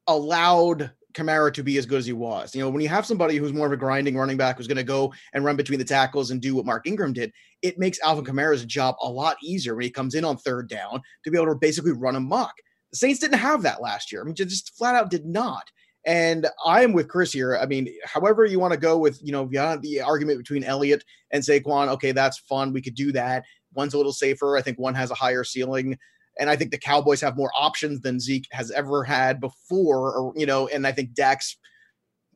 allowed 0.07 0.91
Kamara 1.13 1.53
to 1.55 1.63
be 1.63 1.77
as 1.77 1.87
good 1.87 1.99
as 1.99 2.07
he 2.07 2.13
was. 2.13 2.55
You 2.55 2.63
know, 2.63 2.71
when 2.71 2.81
you 2.81 2.89
have 2.89 3.05
somebody 3.05 3.37
who's 3.37 3.53
more 3.53 3.67
of 3.67 3.73
a 3.73 3.77
grinding 3.77 4.17
running 4.17 4.37
back 4.37 4.57
who's 4.57 4.67
going 4.67 4.77
to 4.77 4.85
go 4.85 5.13
and 5.33 5.45
run 5.45 5.57
between 5.57 5.79
the 5.79 5.85
tackles 5.85 6.31
and 6.31 6.41
do 6.41 6.55
what 6.55 6.67
Mark 6.67 6.87
Ingram 6.87 7.13
did, 7.13 7.33
it 7.63 7.79
makes 7.79 8.01
Alvin 8.01 8.25
Kamara's 8.25 8.65
job 8.65 8.95
a 9.03 9.09
lot 9.09 9.37
easier 9.43 9.75
when 9.75 9.85
he 9.85 9.91
comes 9.91 10.15
in 10.15 10.25
on 10.25 10.37
third 10.37 10.69
down 10.69 11.03
to 11.25 11.31
be 11.31 11.37
able 11.37 11.53
to 11.53 11.59
basically 11.59 11.93
run 11.93 12.17
amok. 12.17 12.55
The 12.93 12.97
Saints 12.97 13.21
didn't 13.21 13.39
have 13.39 13.63
that 13.63 13.83
last 13.83 14.11
year. 14.11 14.23
I 14.23 14.25
mean, 14.25 14.35
just 14.35 14.77
flat 14.77 14.95
out 14.95 15.11
did 15.11 15.27
not. 15.27 15.71
And 16.07 16.47
I 16.65 16.83
am 16.83 16.93
with 16.93 17.09
Chris 17.09 17.33
here. 17.33 17.57
I 17.57 17.67
mean, 17.67 17.89
however 18.05 18.45
you 18.45 18.59
want 18.59 18.73
to 18.73 18.81
go 18.81 18.97
with, 18.97 19.21
you 19.23 19.33
know, 19.33 19.45
beyond 19.45 19.83
the 19.83 20.01
argument 20.01 20.39
between 20.39 20.65
Elliott 20.65 21.05
and 21.31 21.43
Saquon, 21.43 21.89
okay, 21.89 22.13
that's 22.13 22.39
fun. 22.39 22.73
We 22.73 22.81
could 22.81 22.95
do 22.95 23.13
that. 23.13 23.45
One's 23.75 23.95
a 23.95 23.99
little 23.99 24.13
safer. 24.13 24.57
I 24.57 24.63
think 24.63 24.79
one 24.79 24.95
has 24.95 25.11
a 25.11 25.15
higher 25.15 25.45
ceiling. 25.45 25.99
And 26.39 26.49
I 26.49 26.57
think 26.57 26.71
the 26.71 26.79
Cowboys 26.79 27.21
have 27.21 27.37
more 27.37 27.51
options 27.59 28.01
than 28.01 28.19
Zeke 28.19 28.47
has 28.53 28.71
ever 28.71 29.05
had 29.05 29.41
before, 29.41 30.17
or 30.17 30.33
you 30.37 30.47
know, 30.47 30.69
and 30.69 30.87
I 30.87 30.93
think 30.93 31.13
Dak's 31.13 31.59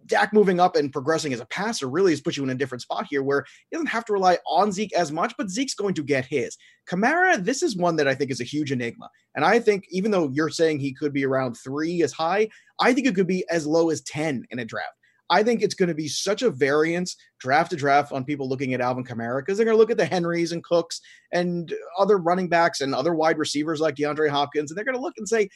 Dak 0.07 0.33
moving 0.33 0.61
up 0.61 0.77
and 0.77 0.93
progressing 0.93 1.33
as 1.33 1.41
a 1.41 1.47
passer 1.47 1.89
really 1.89 2.13
has 2.13 2.21
put 2.21 2.37
you 2.37 2.45
in 2.45 2.51
a 2.51 2.55
different 2.55 2.83
spot 2.83 3.07
here 3.09 3.23
where 3.23 3.45
he 3.71 3.77
doesn't 3.77 3.87
have 3.87 4.05
to 4.07 4.13
rely 4.13 4.39
on 4.47 4.73
Zeke 4.73 4.93
as 4.95 5.11
much, 5.11 5.35
but 5.39 5.51
Zeke's 5.51 5.75
going 5.75 5.95
to 5.95 6.03
get 6.03 6.27
his. 6.27 6.57
Kamara, 6.89 7.43
this 7.43 7.63
is 7.63 7.77
one 7.77 7.97
that 7.97 8.09
I 8.09 8.15
think 8.15 8.31
is 8.31 8.41
a 8.41 8.45
huge 8.45 8.73
enigma. 8.73 9.09
And 9.35 9.45
I 9.45 9.59
think 9.59 9.85
even 9.91 10.11
though 10.11 10.31
you're 10.33 10.51
saying 10.51 10.81
he 10.81 10.93
could 10.93 11.13
be 11.13 11.25
around 11.25 11.55
three 11.55 12.03
as 12.03 12.13
high, 12.13 12.49
I 12.81 12.93
think 12.93 13.07
it 13.07 13.15
could 13.15 13.27
be 13.27 13.45
as 13.51 13.67
low 13.67 13.91
as 13.91 14.03
10 14.03 14.45
in 14.51 14.59
a 14.59 14.65
draft. 14.65 14.95
I 15.31 15.43
think 15.43 15.63
it's 15.63 15.75
going 15.75 15.89
to 15.89 15.95
be 15.95 16.09
such 16.09 16.43
a 16.43 16.51
variance 16.51 17.17
draft 17.41 17.71
to 17.71 17.77
draft 17.77 18.13
on 18.13 18.25
people 18.25 18.49
looking 18.49 18.75
at 18.75 18.81
Alvin 18.81 19.05
Kamara 19.05 19.41
because 19.41 19.57
they're 19.57 19.65
going 19.65 19.75
to 19.75 19.79
look 19.79 19.91
at 19.91 19.97
the 19.97 20.05
Henrys 20.05 20.53
and 20.53 20.63
Cooks 20.63 21.01
and 21.33 21.73
other 21.99 22.19
running 22.19 22.49
backs 22.49 22.83
and 22.83 22.95
other 22.95 23.15
wide 23.15 23.39
receivers 23.39 23.81
like 23.81 23.95
DeAndre 23.95 24.29
Hopkins, 24.29 24.71
and 24.71 24.77
they're 24.77 24.85
going 24.85 24.97
to 24.97 25.01
look 25.01 25.15
and 25.17 25.29
say, 25.29 25.49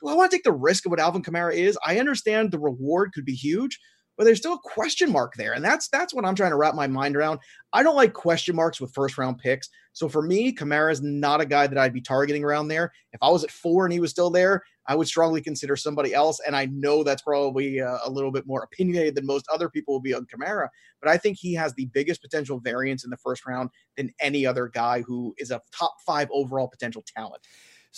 "Do 0.00 0.08
I 0.08 0.14
want 0.14 0.30
to 0.30 0.36
take 0.36 0.44
the 0.44 0.52
risk 0.52 0.86
of 0.86 0.90
what 0.90 1.00
Alvin 1.00 1.22
Kamara 1.22 1.54
is?" 1.54 1.78
I 1.84 1.98
understand 1.98 2.50
the 2.50 2.58
reward 2.58 3.12
could 3.12 3.24
be 3.24 3.34
huge, 3.34 3.78
but 4.16 4.24
there's 4.24 4.38
still 4.38 4.54
a 4.54 4.60
question 4.62 5.12
mark 5.12 5.34
there, 5.36 5.52
and 5.52 5.64
that's 5.64 5.88
that's 5.88 6.12
what 6.12 6.24
I'm 6.24 6.34
trying 6.34 6.50
to 6.50 6.56
wrap 6.56 6.74
my 6.74 6.86
mind 6.86 7.16
around. 7.16 7.40
I 7.72 7.82
don't 7.82 7.96
like 7.96 8.12
question 8.12 8.56
marks 8.56 8.80
with 8.80 8.94
first 8.94 9.16
round 9.18 9.38
picks, 9.38 9.68
so 9.98 10.08
for 10.08 10.22
me, 10.22 10.52
Kamara 10.52 10.92
is 10.92 11.02
not 11.02 11.40
a 11.40 11.44
guy 11.44 11.66
that 11.66 11.76
I'd 11.76 11.92
be 11.92 12.00
targeting 12.00 12.44
around 12.44 12.68
there. 12.68 12.92
If 13.12 13.20
I 13.20 13.30
was 13.30 13.42
at 13.42 13.50
four 13.50 13.84
and 13.84 13.92
he 13.92 13.98
was 13.98 14.10
still 14.10 14.30
there, 14.30 14.62
I 14.86 14.94
would 14.94 15.08
strongly 15.08 15.40
consider 15.40 15.74
somebody 15.74 16.14
else. 16.14 16.38
And 16.46 16.54
I 16.54 16.66
know 16.66 17.02
that's 17.02 17.22
probably 17.22 17.80
uh, 17.80 17.98
a 18.04 18.08
little 18.08 18.30
bit 18.30 18.46
more 18.46 18.62
opinionated 18.62 19.16
than 19.16 19.26
most 19.26 19.46
other 19.52 19.68
people 19.68 19.94
will 19.94 20.00
be 20.00 20.14
on 20.14 20.26
Kamara, 20.26 20.68
but 21.02 21.10
I 21.10 21.16
think 21.16 21.36
he 21.36 21.52
has 21.54 21.74
the 21.74 21.86
biggest 21.86 22.22
potential 22.22 22.60
variance 22.60 23.02
in 23.02 23.10
the 23.10 23.16
first 23.16 23.44
round 23.44 23.70
than 23.96 24.12
any 24.20 24.46
other 24.46 24.68
guy 24.68 25.02
who 25.02 25.34
is 25.36 25.50
a 25.50 25.60
top 25.72 25.94
five 26.06 26.28
overall 26.32 26.68
potential 26.68 27.04
talent. 27.16 27.42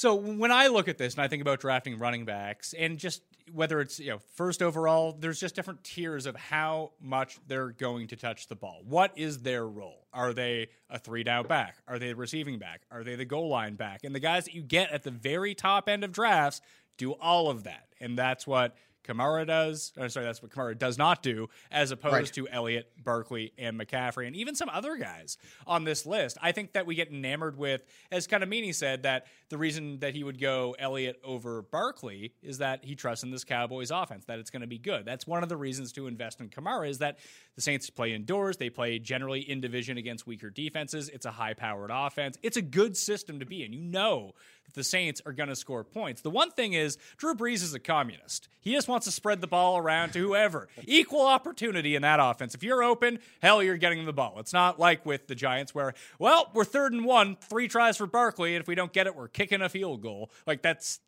So 0.01 0.15
when 0.15 0.51
I 0.51 0.69
look 0.69 0.89
at 0.89 0.97
this 0.97 1.13
and 1.13 1.23
I 1.23 1.29
think 1.29 1.43
about 1.43 1.61
drafting 1.61 1.99
running 1.99 2.25
backs 2.25 2.73
and 2.73 2.97
just 2.99 3.21
whether 3.53 3.83
it's 3.83 4.01
you 4.01 4.09
know 4.09 4.19
first 4.35 4.63
overall, 4.63 5.13
there's 5.13 5.39
just 5.39 5.55
different 5.55 5.85
tiers 5.85 6.25
of 6.25 6.35
how 6.37 6.93
much 7.03 7.39
they're 7.47 7.73
going 7.73 8.07
to 8.07 8.17
touch 8.17 8.49
the 8.49 8.57
ball. 8.57 8.81
What 8.87 9.13
is 9.19 9.41
their 9.41 9.69
role? 9.69 10.07
Are 10.15 10.33
they 10.33 10.69
a 10.89 10.99
three 10.99 11.23
down 11.23 11.47
back? 11.49 11.77
Are 11.87 11.99
they 11.99 12.13
a 12.13 12.17
receiving 12.17 12.59
back? 12.59 12.81
Are 12.91 13.05
they 13.05 13.15
the 13.15 13.27
goal 13.27 13.51
line 13.51 13.75
back? 13.75 14.01
And 14.03 14.15
the 14.15 14.21
guys 14.21 14.47
that 14.47 14.55
you 14.55 14.63
get 14.63 14.91
at 14.91 15.03
the 15.03 15.11
very 15.11 15.55
top 15.55 15.87
end 15.87 16.03
of 16.03 16.13
drafts 16.13 16.63
do 16.97 17.13
all 17.13 17.51
of 17.51 17.65
that. 17.65 17.89
And 18.01 18.17
that's 18.17 18.47
what 18.47 18.75
Kamara 19.11 19.47
does. 19.47 19.93
Or 19.97 20.09
sorry, 20.09 20.27
that's 20.27 20.43
what 20.43 20.51
Kamara 20.51 20.79
does 20.79 20.99
not 20.99 21.23
do, 21.23 21.49
as 21.71 21.91
opposed 21.91 22.15
right. 22.15 22.33
to 22.35 22.49
Elliott, 22.49 22.93
Barkley, 23.03 23.53
and 23.59 23.79
McCaffrey, 23.79 24.27
and 24.27 24.37
even 24.37 24.55
some 24.55 24.69
other 24.69 24.97
guys 24.97 25.39
on 25.67 25.85
this 25.85 26.07
list. 26.07 26.39
I 26.41 26.53
think 26.53 26.73
that 26.73 26.87
we 26.87 26.95
get 26.95 27.11
enamored 27.11 27.57
with, 27.57 27.83
as 28.11 28.27
kind 28.27 28.43
of 28.43 28.49
Meaney 28.49 28.75
said, 28.75 29.03
that 29.03 29.27
the 29.49 29.59
reason 29.59 29.99
that 30.01 30.15
he 30.15 30.25
would 30.25 30.41
go 30.41 30.77
Elliott 30.79 31.21
over 31.25 31.63
Barkley 31.63 32.33
is 32.43 32.59
that 32.59 32.85
he 32.85 32.95
trusts 32.95 33.25
in 33.25 33.31
this 33.31 33.45
Cowboys 33.45 33.91
offense, 33.91 34.25
that 34.27 34.39
it's 34.39 34.51
going 34.51 34.63
to 34.63 34.69
be 34.69 34.79
good. 34.79 35.05
That's 35.05 35.27
one 35.27 35.43
of 35.43 35.49
the 35.49 35.57
reasons 35.57 35.93
to 35.93 36.07
invest 36.07 36.41
in 36.41 36.49
Kamara 36.49 36.89
is 36.89 36.99
that 36.99 37.19
the 37.57 37.63
Saints 37.63 37.91
play 37.91 38.13
indoors. 38.13 38.57
They 38.57 38.71
play 38.71 38.99
generally 38.99 39.41
in 39.41 39.61
division 39.61 39.99
against 39.99 40.27
weaker 40.27 40.51
defenses. 40.51 41.09
It's 41.09 41.27
a 41.27 41.31
high 41.31 41.55
powered 41.55 41.91
offense. 41.93 42.37
It's 42.43 42.57
a 42.57 42.63
good 42.63 42.97
system 42.97 43.41
to 43.41 43.47
be 43.47 43.65
in. 43.65 43.73
You 43.73 43.81
know 43.81 44.35
that 44.71 44.79
the 44.79 44.85
Saints 44.85 45.21
are 45.27 45.33
going 45.33 45.49
to 45.49 45.57
score 45.57 45.85
points. 45.85 46.23
The 46.23 46.31
one 46.31 46.51
thing 46.51 46.73
is, 46.73 46.97
Drew 47.17 47.35
Brees 47.35 47.63
is 47.63 47.75
a 47.75 47.81
communist. 47.81 48.49
He 48.61 48.73
just 48.73 48.89
wants 48.89 49.07
to 49.07 49.13
spread 49.13 49.41
the 49.41 49.47
ball 49.47 49.79
around 49.79 50.13
to 50.13 50.19
whoever. 50.21 50.69
Equal 50.87 51.27
opportunity 51.27 51.95
in 51.95 52.03
that 52.03 52.21
offense. 52.21 52.55
If 52.55 52.63
you're 52.63 52.83
open, 52.83 53.19
hell, 53.43 53.63
you're 53.63 53.77
getting 53.77 54.05
the 54.05 54.13
ball. 54.13 54.37
It's 54.39 54.53
not 54.53 54.79
like 54.79 55.05
with 55.05 55.27
the 55.27 55.35
Giants 55.35 55.75
where, 55.75 55.95
well, 56.19 56.51
we're 56.55 56.65
third 56.65 56.93
and 56.93 57.05
one, 57.05 57.37
three 57.37 57.69
tries 57.69 57.97
for 57.97 58.07
Barkley, 58.07 58.55
and 58.55 58.63
if 58.63 58.69
we 58.69 58.75
don't 58.75 58.93
get 58.93 59.07
it, 59.07 59.17
we're 59.17 59.29
kicking 59.29 59.63
a 59.63 59.69
field 59.69 60.03
goal. 60.03 60.31
Like 60.47 60.63
that's 60.63 61.01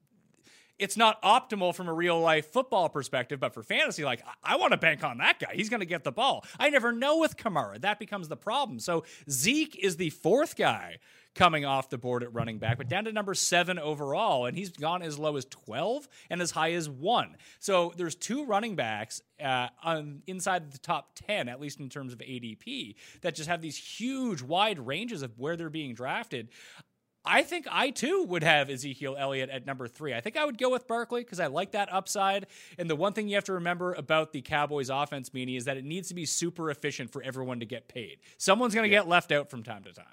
it's 0.79 0.97
not 0.97 1.23
optimal 1.23 1.75
from 1.75 1.89
a 1.89 1.93
real 1.93 2.21
life 2.21 2.53
football 2.53 2.89
perspective, 2.89 3.41
but 3.41 3.55
for 3.55 3.63
fantasy, 3.63 4.05
like 4.05 4.23
I, 4.45 4.55
I 4.55 4.57
want 4.57 4.73
to 4.73 4.79
bank 4.79 5.05
on 5.05 5.19
that 5.19 5.39
guy. 5.39 5.53
He's 5.55 5.69
going 5.69 5.81
to 5.81 5.87
get 5.87 6.05
the 6.05 6.13
ball. 6.13 6.45
I 6.59 6.71
never 6.71 6.93
know 6.93 7.19
with 7.19 7.37
Kamara. 7.37 7.81
That 7.81 7.99
becomes 7.99 8.29
the 8.29 8.37
problem. 8.37 8.79
So 8.79 9.05
Zeke 9.31 9.77
is 9.83 9.97
the 9.97 10.11
fourth 10.11 10.57
guy 10.57 10.99
coming 11.35 11.65
off 11.65 11.89
the 11.89 11.99
board 11.99 12.23
at 12.23 12.33
running 12.35 12.59
back, 12.59 12.77
but 12.77 12.89
down 12.89 13.05
to 13.05 13.13
number 13.13 13.35
seven 13.35 13.79
overall, 13.79 14.47
and 14.47 14.57
he's 14.57 14.71
gone 14.71 15.03
as 15.03 15.19
low 15.19 15.37
as 15.37 15.47
12 15.47 16.07
and 16.29 16.43
as 16.43 16.51
high 16.51 16.73
as 16.73 16.91
one. 16.91 17.37
So 17.59 17.93
there's 17.97 18.15
two 18.15 18.45
running 18.45 18.77
backs 18.77 19.23
uh, 19.43 19.69
on 19.83 20.23
inside 20.27 20.73
the 20.73 20.79
top 20.79 21.13
10, 21.27 21.49
at 21.49 21.61
least 21.61 21.81
in 21.81 21.89
terms 21.89 22.13
of 22.13 22.19
ADP, 22.19 22.97
that 23.23 23.35
just 23.35 23.49
have 23.49 23.63
these 23.63 23.77
huge, 23.77 24.43
wide 24.43 24.79
ranges 24.79 25.23
of 25.23 25.39
where 25.39 25.57
they're 25.57 25.71
being 25.71 25.95
drafted. 25.95 26.51
I 27.25 27.43
think 27.43 27.67
I 27.71 27.91
too 27.91 28.25
would 28.29 28.43
have 28.43 28.69
Ezekiel 28.69 29.17
Elliott 29.19 29.49
at 29.51 29.65
number 29.65 29.87
three. 29.87 30.13
I 30.13 30.21
think 30.21 30.37
I 30.37 30.45
would 30.45 30.59
go 30.59 30.71
with 30.71 30.89
Barkley 30.89 31.23
because 31.23 31.39
I 31.39 31.47
like 31.47 31.73
that 31.73 31.93
upside. 31.93 32.47
And 32.79 32.91
the 32.91 32.97
one 32.97 33.13
thing 33.13 33.29
you 33.29 33.37
have 33.37 33.45
to 33.45 33.53
remember 33.53 33.93
about 33.95 34.33
the 34.33 34.43
Cowboys 34.43 34.91
offense, 34.91 35.31
Meaney, 35.31 35.57
is 35.57 35.65
that 35.67 35.77
it 35.77 35.85
needs 35.85 36.09
to 36.09 36.15
be 36.15 36.27
super 36.27 36.71
efficient 36.71 37.11
for 37.11 37.23
everyone 37.23 37.61
to 37.61 37.67
get 37.67 37.87
paid. 37.87 38.19
Someone's 38.39 38.75
going 38.75 38.89
to 38.89 38.93
yeah. 38.93 39.01
get 39.01 39.09
left 39.09 39.31
out 39.31 39.51
from 39.51 39.63
time 39.63 39.85
to 39.85 39.93
time. 39.93 40.05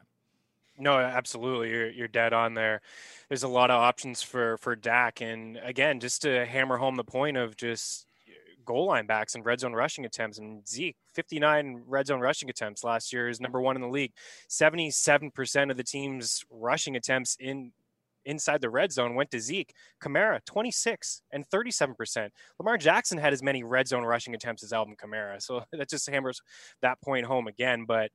No, 0.77 0.97
absolutely. 0.97 1.71
You're 1.71 1.89
you're 1.89 2.07
dead 2.07 2.31
on 2.31 2.53
there. 2.53 2.81
There's 3.27 3.43
a 3.43 3.49
lot 3.49 3.69
of 3.69 3.81
options 3.81 4.21
for 4.21 4.57
for 4.57 4.75
Dak, 4.77 5.19
and 5.19 5.59
again, 5.61 5.99
just 5.99 6.21
to 6.21 6.45
hammer 6.45 6.77
home 6.77 6.95
the 6.95 7.03
point 7.03 7.35
of 7.35 7.57
just 7.57 8.07
goal 8.69 8.85
line 8.85 9.07
backs 9.07 9.33
and 9.33 9.43
red 9.43 9.59
zone 9.59 9.73
rushing 9.73 10.05
attempts. 10.05 10.37
And 10.37 10.67
Zeke, 10.67 10.95
59 11.15 11.81
red 11.87 12.05
zone 12.05 12.19
rushing 12.19 12.51
attempts 12.51 12.83
last 12.83 13.11
year 13.11 13.27
is 13.27 13.41
number 13.41 13.59
one 13.59 13.75
in 13.75 13.81
the 13.81 13.87
league. 13.87 14.13
77% 14.47 15.71
of 15.71 15.77
the 15.77 15.83
team's 15.83 16.45
rushing 16.51 16.95
attempts 16.95 17.35
in 17.39 17.71
inside 18.25 18.61
the 18.61 18.69
red 18.69 18.91
zone 18.91 19.15
went 19.15 19.31
to 19.31 19.39
Zeke. 19.39 19.73
Kamara, 19.99 20.39
26 20.45 21.23
and 21.31 21.49
37%. 21.49 22.29
Lamar 22.59 22.77
Jackson 22.77 23.17
had 23.17 23.33
as 23.33 23.41
many 23.41 23.63
red 23.63 23.87
zone 23.87 24.03
rushing 24.03 24.35
attempts 24.35 24.63
as 24.63 24.71
Alvin 24.71 24.95
Kamara. 24.95 25.41
So 25.41 25.63
that 25.71 25.89
just 25.89 26.07
hammers 26.07 26.39
that 26.83 27.01
point 27.01 27.25
home 27.25 27.47
again. 27.47 27.85
But 27.87 28.11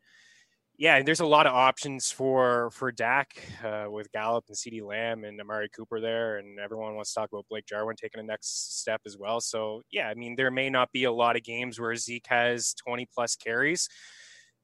yeah, 0.76 1.00
there's 1.02 1.20
a 1.20 1.26
lot 1.26 1.46
of 1.46 1.52
options 1.52 2.10
for 2.10 2.70
for 2.70 2.90
Dak 2.90 3.40
uh, 3.62 3.86
with 3.88 4.10
Gallup 4.10 4.44
and 4.48 4.56
CeeDee 4.56 4.82
Lamb 4.82 5.24
and 5.24 5.40
Amari 5.40 5.68
Cooper 5.68 6.00
there, 6.00 6.38
and 6.38 6.58
everyone 6.58 6.96
wants 6.96 7.14
to 7.14 7.20
talk 7.20 7.30
about 7.32 7.46
Blake 7.48 7.66
Jarwin 7.66 7.96
taking 7.96 8.20
a 8.20 8.24
next 8.24 8.80
step 8.80 9.00
as 9.06 9.16
well. 9.16 9.40
So 9.40 9.82
yeah, 9.92 10.08
I 10.08 10.14
mean 10.14 10.34
there 10.36 10.50
may 10.50 10.70
not 10.70 10.90
be 10.90 11.04
a 11.04 11.12
lot 11.12 11.36
of 11.36 11.44
games 11.44 11.78
where 11.78 11.94
Zeke 11.94 12.26
has 12.26 12.74
20 12.74 13.06
plus 13.14 13.36
carries. 13.36 13.88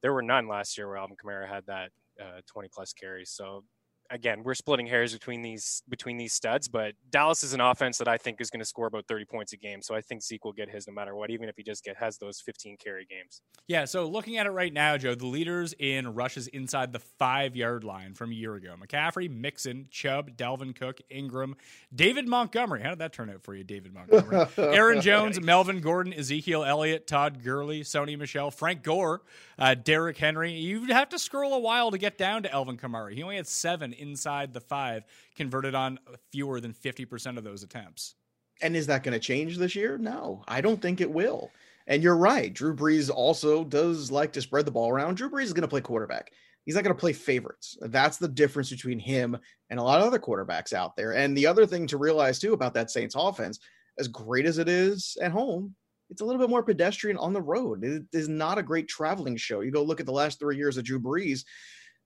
There 0.01 0.13
were 0.13 0.21
none 0.21 0.47
last 0.47 0.77
year 0.77 0.87
where 0.87 0.97
Alvin 0.97 1.15
Kamara 1.15 1.47
had 1.47 1.65
that 1.67 1.91
uh, 2.19 2.41
20 2.47 2.69
plus 2.73 2.91
carries. 2.91 3.29
So 3.29 3.63
again, 4.11 4.43
we're 4.43 4.53
splitting 4.53 4.85
hairs 4.85 5.13
between 5.13 5.41
these 5.41 5.81
between 5.89 6.17
these 6.17 6.33
studs, 6.33 6.67
but 6.67 6.93
Dallas 7.09 7.43
is 7.43 7.53
an 7.53 7.61
offense 7.61 7.97
that 7.97 8.07
I 8.07 8.17
think 8.17 8.41
is 8.41 8.49
going 8.49 8.59
to 8.59 8.65
score 8.65 8.87
about 8.87 9.07
30 9.07 9.25
points 9.25 9.53
a 9.53 9.57
game. 9.57 9.81
So 9.81 9.95
I 9.95 10.01
think 10.01 10.21
Zeke 10.21 10.43
will 10.43 10.53
get 10.53 10.69
his 10.69 10.87
no 10.87 10.93
matter 10.93 11.15
what, 11.15 11.31
even 11.31 11.49
if 11.49 11.55
he 11.55 11.63
just 11.63 11.83
get 11.83 11.95
has 11.97 12.17
those 12.17 12.41
15 12.41 12.77
carry 12.77 13.05
games. 13.05 13.41
Yeah. 13.67 13.85
So 13.85 14.05
looking 14.07 14.37
at 14.37 14.45
it 14.45 14.51
right 14.51 14.73
now, 14.73 14.97
Joe, 14.97 15.15
the 15.15 15.25
leaders 15.25 15.73
in 15.79 16.13
rushes 16.13 16.47
inside 16.47 16.91
the 16.91 16.99
five 16.99 17.55
yard 17.55 17.83
line 17.83 18.13
from 18.13 18.31
a 18.31 18.35
year 18.35 18.55
ago: 18.55 18.75
McCaffrey, 18.79 19.29
Mixon, 19.29 19.87
Chubb, 19.89 20.35
Dalvin 20.35 20.75
Cook, 20.75 20.99
Ingram, 21.09 21.55
David 21.93 22.27
Montgomery. 22.27 22.81
How 22.81 22.89
did 22.89 22.99
that 22.99 23.13
turn 23.13 23.29
out 23.29 23.41
for 23.41 23.55
you, 23.55 23.63
David 23.63 23.93
Montgomery? 23.93 24.47
Aaron 24.57 25.01
Jones, 25.01 25.39
Melvin 25.39 25.79
Gordon, 25.79 26.13
Ezekiel 26.13 26.63
Elliott, 26.63 27.07
Todd 27.07 27.43
Gurley, 27.43 27.81
Sony 27.81 28.17
Michel, 28.17 28.51
Frank 28.51 28.83
Gore, 28.83 29.21
uh, 29.57 29.73
Derrick 29.73 30.17
Henry. 30.17 30.53
You'd 30.53 30.89
have 30.89 31.09
to 31.09 31.19
scroll 31.19 31.53
a 31.53 31.59
while 31.59 31.91
to 31.91 31.97
get 31.97 32.17
down 32.17 32.43
to 32.43 32.53
Alvin 32.53 32.77
Kamara. 32.77 33.13
He 33.13 33.23
only 33.23 33.37
had 33.37 33.47
seven 33.47 33.93
inside 34.01 34.53
the 34.53 34.59
five, 34.59 35.03
converted 35.35 35.75
on 35.75 35.99
fewer 36.31 36.59
than 36.59 36.73
50% 36.73 37.37
of 37.37 37.43
those 37.43 37.63
attempts. 37.63 38.15
And 38.61 38.75
is 38.75 38.87
that 38.87 39.03
going 39.03 39.13
to 39.13 39.19
change 39.19 39.57
this 39.57 39.75
year? 39.75 39.97
No, 39.97 40.43
I 40.47 40.61
don't 40.61 40.81
think 40.81 41.01
it 41.01 41.09
will. 41.09 41.51
And 41.87 42.03
you're 42.03 42.17
right. 42.17 42.53
Drew 42.53 42.75
Brees 42.75 43.09
also 43.09 43.63
does 43.63 44.11
like 44.11 44.33
to 44.33 44.41
spread 44.41 44.65
the 44.65 44.71
ball 44.71 44.89
around. 44.89 45.15
Drew 45.15 45.29
Brees 45.29 45.43
is 45.43 45.53
going 45.53 45.63
to 45.63 45.67
play 45.67 45.81
quarterback. 45.81 46.31
He's 46.65 46.75
not 46.75 46.83
going 46.83 46.95
to 46.95 46.99
play 46.99 47.13
favorites. 47.13 47.77
That's 47.81 48.17
the 48.17 48.27
difference 48.27 48.69
between 48.69 48.99
him 48.99 49.37
and 49.69 49.79
a 49.79 49.83
lot 49.83 49.99
of 49.99 50.07
other 50.07 50.19
quarterbacks 50.19 50.73
out 50.73 50.95
there. 50.95 51.13
And 51.13 51.35
the 51.35 51.47
other 51.47 51.65
thing 51.65 51.87
to 51.87 51.97
realize 51.97 52.37
too 52.37 52.53
about 52.53 52.75
that 52.75 52.91
Saints 52.91 53.15
offense, 53.17 53.59
as 53.97 54.07
great 54.07 54.45
as 54.45 54.59
it 54.59 54.69
is 54.69 55.17
at 55.21 55.31
home, 55.31 55.75
it's 56.11 56.21
a 56.21 56.25
little 56.25 56.39
bit 56.39 56.49
more 56.49 56.61
pedestrian 56.61 57.17
on 57.17 57.33
the 57.33 57.41
road. 57.41 57.83
It 57.83 58.03
is 58.13 58.27
not 58.27 58.57
a 58.57 58.63
great 58.63 58.87
traveling 58.87 59.37
show. 59.37 59.61
You 59.61 59.71
go 59.71 59.81
look 59.81 59.99
at 59.99 60.05
the 60.05 60.11
last 60.11 60.39
three 60.39 60.57
years 60.57 60.77
of 60.77 60.83
Drew 60.83 60.99
Brees, 60.99 61.45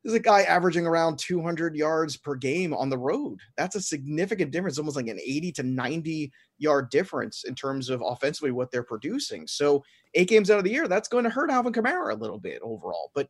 there's 0.05 0.15
a 0.15 0.19
guy 0.19 0.43
averaging 0.43 0.85
around 0.85 1.17
200 1.17 1.75
yards 1.75 2.15
per 2.15 2.35
game 2.35 2.75
on 2.75 2.89
the 2.91 2.97
road. 2.97 3.39
That's 3.57 3.75
a 3.75 3.81
significant 3.81 4.51
difference, 4.51 4.77
almost 4.77 4.95
like 4.95 5.07
an 5.07 5.19
80 5.19 5.51
to 5.53 5.63
90 5.63 6.31
yard 6.59 6.91
difference 6.91 7.43
in 7.43 7.55
terms 7.55 7.89
of 7.89 8.03
offensively 8.05 8.51
what 8.51 8.69
they're 8.69 8.83
producing. 8.83 9.47
So, 9.47 9.83
eight 10.13 10.29
games 10.29 10.51
out 10.51 10.59
of 10.59 10.63
the 10.63 10.69
year, 10.69 10.87
that's 10.87 11.07
going 11.07 11.23
to 11.23 11.31
hurt 11.31 11.49
Alvin 11.49 11.73
Kamara 11.73 12.13
a 12.13 12.17
little 12.17 12.37
bit 12.37 12.61
overall. 12.61 13.09
But 13.15 13.27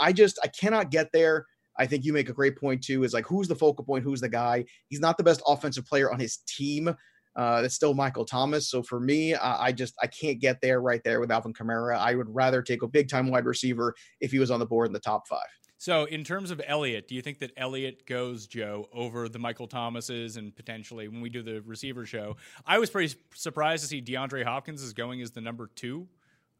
I 0.00 0.14
just, 0.14 0.38
I 0.42 0.48
cannot 0.48 0.90
get 0.90 1.12
there. 1.12 1.44
I 1.76 1.84
think 1.84 2.06
you 2.06 2.14
make 2.14 2.30
a 2.30 2.34
great 2.34 2.56
point 2.58 2.82
too. 2.82 3.04
Is 3.04 3.12
like 3.12 3.26
who's 3.26 3.48
the 3.48 3.54
focal 3.54 3.84
point? 3.84 4.02
Who's 4.02 4.22
the 4.22 4.28
guy? 4.30 4.64
He's 4.88 5.00
not 5.00 5.18
the 5.18 5.24
best 5.24 5.42
offensive 5.46 5.84
player 5.84 6.10
on 6.10 6.18
his 6.18 6.38
team. 6.46 6.96
Uh, 7.36 7.62
it's 7.62 7.74
still 7.74 7.92
Michael 7.92 8.24
Thomas. 8.24 8.70
So 8.70 8.82
for 8.82 8.98
me, 8.98 9.34
I, 9.34 9.66
I 9.66 9.72
just 9.72 9.94
I 10.02 10.06
can't 10.06 10.40
get 10.40 10.62
there 10.62 10.80
right 10.80 11.02
there 11.04 11.20
with 11.20 11.30
Alvin 11.30 11.52
Kamara. 11.52 11.98
I 11.98 12.14
would 12.14 12.34
rather 12.34 12.62
take 12.62 12.82
a 12.82 12.88
big 12.88 13.10
time 13.10 13.28
wide 13.28 13.44
receiver 13.44 13.94
if 14.20 14.30
he 14.30 14.38
was 14.38 14.50
on 14.50 14.60
the 14.60 14.66
board 14.66 14.86
in 14.86 14.94
the 14.94 15.00
top 15.00 15.28
five. 15.28 15.42
So, 15.84 16.04
in 16.04 16.24
terms 16.24 16.50
of 16.50 16.62
Elliott, 16.66 17.08
do 17.08 17.14
you 17.14 17.20
think 17.20 17.40
that 17.40 17.50
Elliott 17.58 18.06
goes, 18.06 18.46
Joe, 18.46 18.88
over 18.90 19.28
the 19.28 19.38
Michael 19.38 19.66
Thomases 19.66 20.38
and 20.38 20.56
potentially 20.56 21.08
when 21.08 21.20
we 21.20 21.28
do 21.28 21.42
the 21.42 21.60
receiver 21.60 22.06
show? 22.06 22.38
I 22.66 22.78
was 22.78 22.88
pretty 22.88 23.14
surprised 23.34 23.82
to 23.82 23.88
see 23.88 24.00
DeAndre 24.00 24.44
Hopkins 24.44 24.82
is 24.82 24.94
going 24.94 25.20
as 25.20 25.32
the 25.32 25.42
number 25.42 25.66
two 25.66 26.08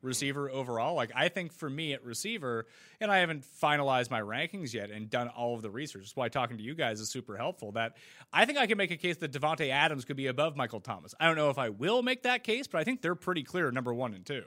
receiver 0.03 0.51
overall. 0.51 0.95
Like, 0.95 1.11
I 1.15 1.29
think 1.31 1.55
for 1.55 1.71
me 1.71 1.95
at 1.95 2.05
receiver, 2.05 2.67
and 3.01 3.11
I 3.11 3.21
haven't 3.21 3.47
finalized 3.63 4.11
my 4.11 4.21
rankings 4.21 4.75
yet 4.75 4.91
and 4.91 5.09
done 5.09 5.29
all 5.29 5.55
of 5.55 5.63
the 5.63 5.71
research. 5.71 6.03
That's 6.03 6.17
why 6.17 6.29
talking 6.29 6.59
to 6.59 6.63
you 6.63 6.75
guys 6.75 7.01
is 7.01 7.09
super 7.09 7.39
helpful. 7.39 7.73
That 7.73 7.97
I 8.31 8.45
think 8.45 8.59
I 8.59 8.67
can 8.67 8.77
make 8.77 8.91
a 8.91 8.99
case 8.99 9.17
that 9.17 9.33
Davante 9.33 9.71
Adams 9.71 10.05
could 10.05 10.17
be 10.19 10.27
above 10.27 10.55
Michael 10.55 10.81
Thomas. 10.81 11.15
I 11.19 11.29
don't 11.29 11.37
know 11.37 11.49
if 11.49 11.57
I 11.57 11.71
will 11.71 12.03
make 12.03 12.25
that 12.25 12.45
case, 12.45 12.67
but 12.67 12.79
I 12.79 12.85
think 12.85 13.01
they're 13.01 13.15
pretty 13.15 13.43
clear 13.43 13.71
number 13.71 13.95
one 13.95 14.13
and 14.13 14.27
two. 14.27 14.45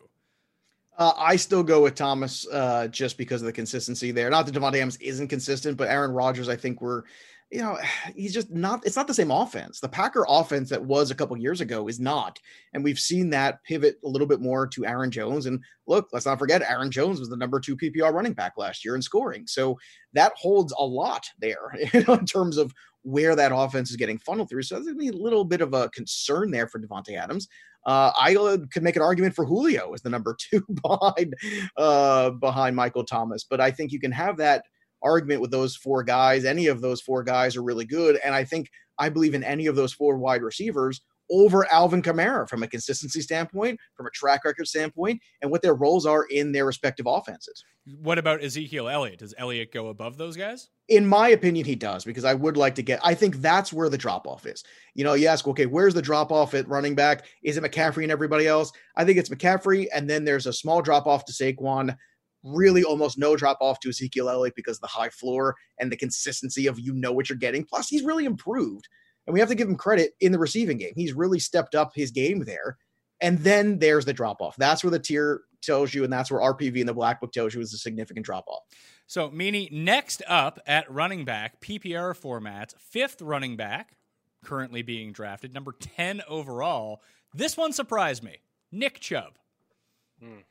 Uh, 0.98 1.14
I 1.16 1.36
still 1.36 1.64
go 1.64 1.84
with 1.84 1.96
Thomas 1.96 2.48
uh, 2.52 2.88
just 2.88 3.18
because 3.18 3.42
of 3.42 3.46
the 3.46 3.54
consistency 3.54 4.12
there. 4.12 4.30
Not 4.30 4.48
that 4.48 4.56
Davante 4.56 4.78
Adams 4.78 4.98
isn't 4.98 5.28
consistent, 5.28 5.78
but 5.78 5.90
Aaron 5.90 6.12
Rodgers, 6.12 6.50
I 6.50 6.56
think 6.56 6.82
we're, 6.82 7.04
you 7.52 7.62
know, 7.62 7.78
he's 8.16 8.34
just 8.34 8.50
not. 8.50 8.84
It's 8.84 8.96
not 8.96 9.06
the 9.06 9.14
same 9.14 9.30
offense. 9.30 9.80
The 9.80 9.90
Packer 9.90 10.26
offense 10.28 10.70
that 10.70 10.84
was 10.84 11.12
a 11.12 11.16
couple 11.16 11.38
years 11.38 11.62
ago 11.62 11.88
is 11.88 12.00
not, 12.00 12.40
and 12.74 12.84
we've 12.84 13.00
seen 13.00 13.30
that 13.30 13.64
pivot 13.64 13.98
a 14.04 14.08
little 14.08 14.28
bit 14.28 14.42
more 14.42 14.66
to 14.68 14.86
Aaron 14.88 15.12
Jones. 15.12 15.46
And 15.46 15.62
look, 15.86 16.10
let's 16.14 16.26
not 16.26 16.40
forget, 16.40 16.64
Aaron 16.64 16.90
Jones 16.90 17.20
was 17.20 17.30
the 17.30 17.38
number 17.38 17.60
two 17.60 17.78
PPR 17.78 18.12
running 18.12 18.34
back 18.34 18.54
last 18.58 18.84
year 18.84 18.96
in 18.96 19.02
scoring, 19.04 19.46
so 19.46 19.78
that 20.14 20.34
holds 20.36 20.74
a 20.80 20.84
lot 20.84 21.28
there 21.40 21.78
you 21.94 22.04
know, 22.08 22.16
in 22.16 22.26
terms 22.26 22.58
of 22.58 22.74
where 23.04 23.36
that 23.36 23.54
offense 23.56 23.92
is 23.92 23.96
getting 23.96 24.18
funneled 24.18 24.50
through. 24.50 24.64
So 24.64 24.82
there's 24.82 24.98
a 24.98 25.12
little 25.12 25.46
bit 25.46 25.62
of 25.62 25.74
a 25.74 25.90
concern 25.90 26.52
there 26.52 26.68
for 26.68 26.80
Davante 26.80 27.18
Adams. 27.18 27.48
Uh, 27.86 28.12
I 28.20 28.34
could 28.72 28.84
make 28.84 28.96
an 28.96 29.02
argument 29.02 29.36
for 29.36 29.46
Julio 29.46 29.94
as 29.94 30.02
the 30.02 30.10
number 30.10 30.36
two 30.52 30.63
behind 30.82 31.36
uh, 31.78 32.32
behind 32.32 32.76
Michael 32.76 33.06
Thomas, 33.06 33.46
but 33.50 33.62
I 33.62 33.72
think 33.72 33.92
you 33.92 34.00
can 34.00 34.12
have 34.12 34.38
that 34.38 34.63
argument 35.04 35.42
with 35.42 35.52
those 35.52 35.76
four 35.76 36.04
guys. 36.04 36.44
Any 36.44 36.68
of 36.68 36.82
those 36.82 37.02
four 37.02 37.24
guys 37.24 37.56
are 37.56 37.63
really 37.63 37.86
good, 37.86 38.20
and 38.24 38.36
I 38.36 38.44
think 38.44 38.70
I 39.00 39.10
believe 39.10 39.34
in 39.34 39.44
any 39.44 39.68
of 39.68 39.76
those 39.76 39.94
four 39.94 40.18
wide 40.18 40.42
receivers 40.42 41.02
over 41.30 41.72
Alvin 41.72 42.02
Kamara 42.02 42.48
from 42.48 42.63
a 42.63 42.68
consistency 42.68 43.22
standpoint, 43.22 43.80
from 43.96 44.08
a 44.08 44.12
track 44.12 44.46
record 44.46 44.68
standpoint, 44.68 45.22
and 45.42 45.52
what 45.52 45.62
their 45.62 45.76
roles 45.76 46.06
are 46.06 46.26
in 46.26 46.52
their 46.52 46.66
respective 46.66 47.06
offenses. 47.08 47.63
What 48.02 48.18
about 48.18 48.44
Ezekiel 48.44 48.90
Elliott? 48.90 49.20
Does 49.20 49.34
Elliott 49.38 49.72
go 49.72 49.88
above 49.88 50.18
those 50.18 50.36
guys? 50.36 50.70
In 50.90 51.06
my 51.06 51.30
opinion, 51.30 51.66
he 51.66 51.76
does 51.76 52.04
because 52.04 52.26
I 52.26 52.34
would 52.34 52.58
like 52.58 52.76
to 52.76 52.82
get. 52.82 53.00
I 53.04 53.13
think 53.13 53.38
that's 53.38 53.72
where 53.72 53.90
the 53.90 53.98
drop 53.98 54.28
off 54.28 54.46
is. 54.46 54.63
You 54.94 55.04
know, 55.04 55.13
you 55.13 55.28
ask, 55.28 55.48
okay, 55.48 55.66
where's 55.66 55.94
the 55.94 56.02
drop 56.02 56.32
off 56.32 56.54
at 56.54 56.68
running 56.68 56.96
back? 56.96 57.26
Is 57.44 57.58
it 57.58 57.63
McCaffrey 57.63 58.04
and 58.04 58.12
everybody 58.12 58.48
else? 58.48 58.72
I 58.96 59.06
think 59.06 59.18
it's 59.18 59.30
McCaffrey, 59.30 59.88
and 59.94 60.10
then 60.10 60.26
there's 60.26 60.48
a 60.48 60.54
small 60.54 60.82
drop 60.82 61.08
off 61.08 61.26
to 61.26 61.34
Saquon. 61.34 61.96
Really, 62.44 62.84
almost 62.84 63.18
no 63.18 63.36
drop 63.36 63.58
off 63.62 63.80
to 63.82 63.90
Ezekiel 63.90 64.30
Elliott 64.30 64.56
because 64.56 64.80
the 64.80 64.88
high 64.88 65.10
floor 65.10 65.56
and 65.80 65.92
the 65.92 65.98
consistency 65.98 66.68
of 66.68 66.80
you 66.80 66.94
know 66.94 67.12
what 67.12 67.30
you're 67.30 67.38
getting. 67.38 67.66
Plus, 67.66 67.90
he's 67.90 68.04
really 68.04 68.26
improved 68.26 68.88
and 69.28 69.34
we 69.34 69.40
have 69.40 69.50
to 69.50 69.56
give 69.56 69.68
him 69.68 69.76
credit 69.76 70.16
in 70.22 70.32
the 70.32 70.40
receiving 70.40 70.78
game. 70.78 70.94
He's 70.96 71.13
really 71.13 71.40
stepped 71.40 71.76
up 71.76 71.92
his 71.94 72.12
game 72.12 72.40
there. 72.46 72.78
And 73.20 73.38
then 73.40 73.80
there's 73.80 74.06
the 74.06 74.13
drop 74.13 74.42
off. 74.42 74.56
That's 74.58 74.84
where 74.84 74.92
the 74.92 75.00
tier 75.00 75.42
tells 75.62 75.94
you, 75.94 76.04
and 76.04 76.13
that's 76.13 76.32
where 76.32 76.42
RPV 76.54 76.78
in 76.78 76.88
the 76.88 76.94
black 76.94 77.20
book 77.20 77.32
tells 77.32 77.54
you 77.54 77.62
is 77.62 77.74
a 77.74 77.78
significant 77.78 78.26
drop 78.26 78.46
off. 78.48 78.63
So, 79.08 79.30
Meaney, 79.30 79.72
next 79.72 80.22
up 80.28 80.60
at 80.66 80.90
running 80.92 81.26
back, 81.26 81.60
PPR 81.62 82.16
format, 82.16 82.74
fifth 82.80 83.22
running 83.22 83.58
back 83.58 83.98
currently 84.44 84.82
being 84.82 85.12
drafted, 85.12 85.54
number 85.54 85.74
10 85.78 86.22
overall. 86.28 87.02
This 87.34 87.58
one 87.58 87.74
surprised 87.74 88.24
me 88.24 88.38
Nick 88.72 89.00
Chubb. 89.00 89.34
Hmm. 90.22 90.42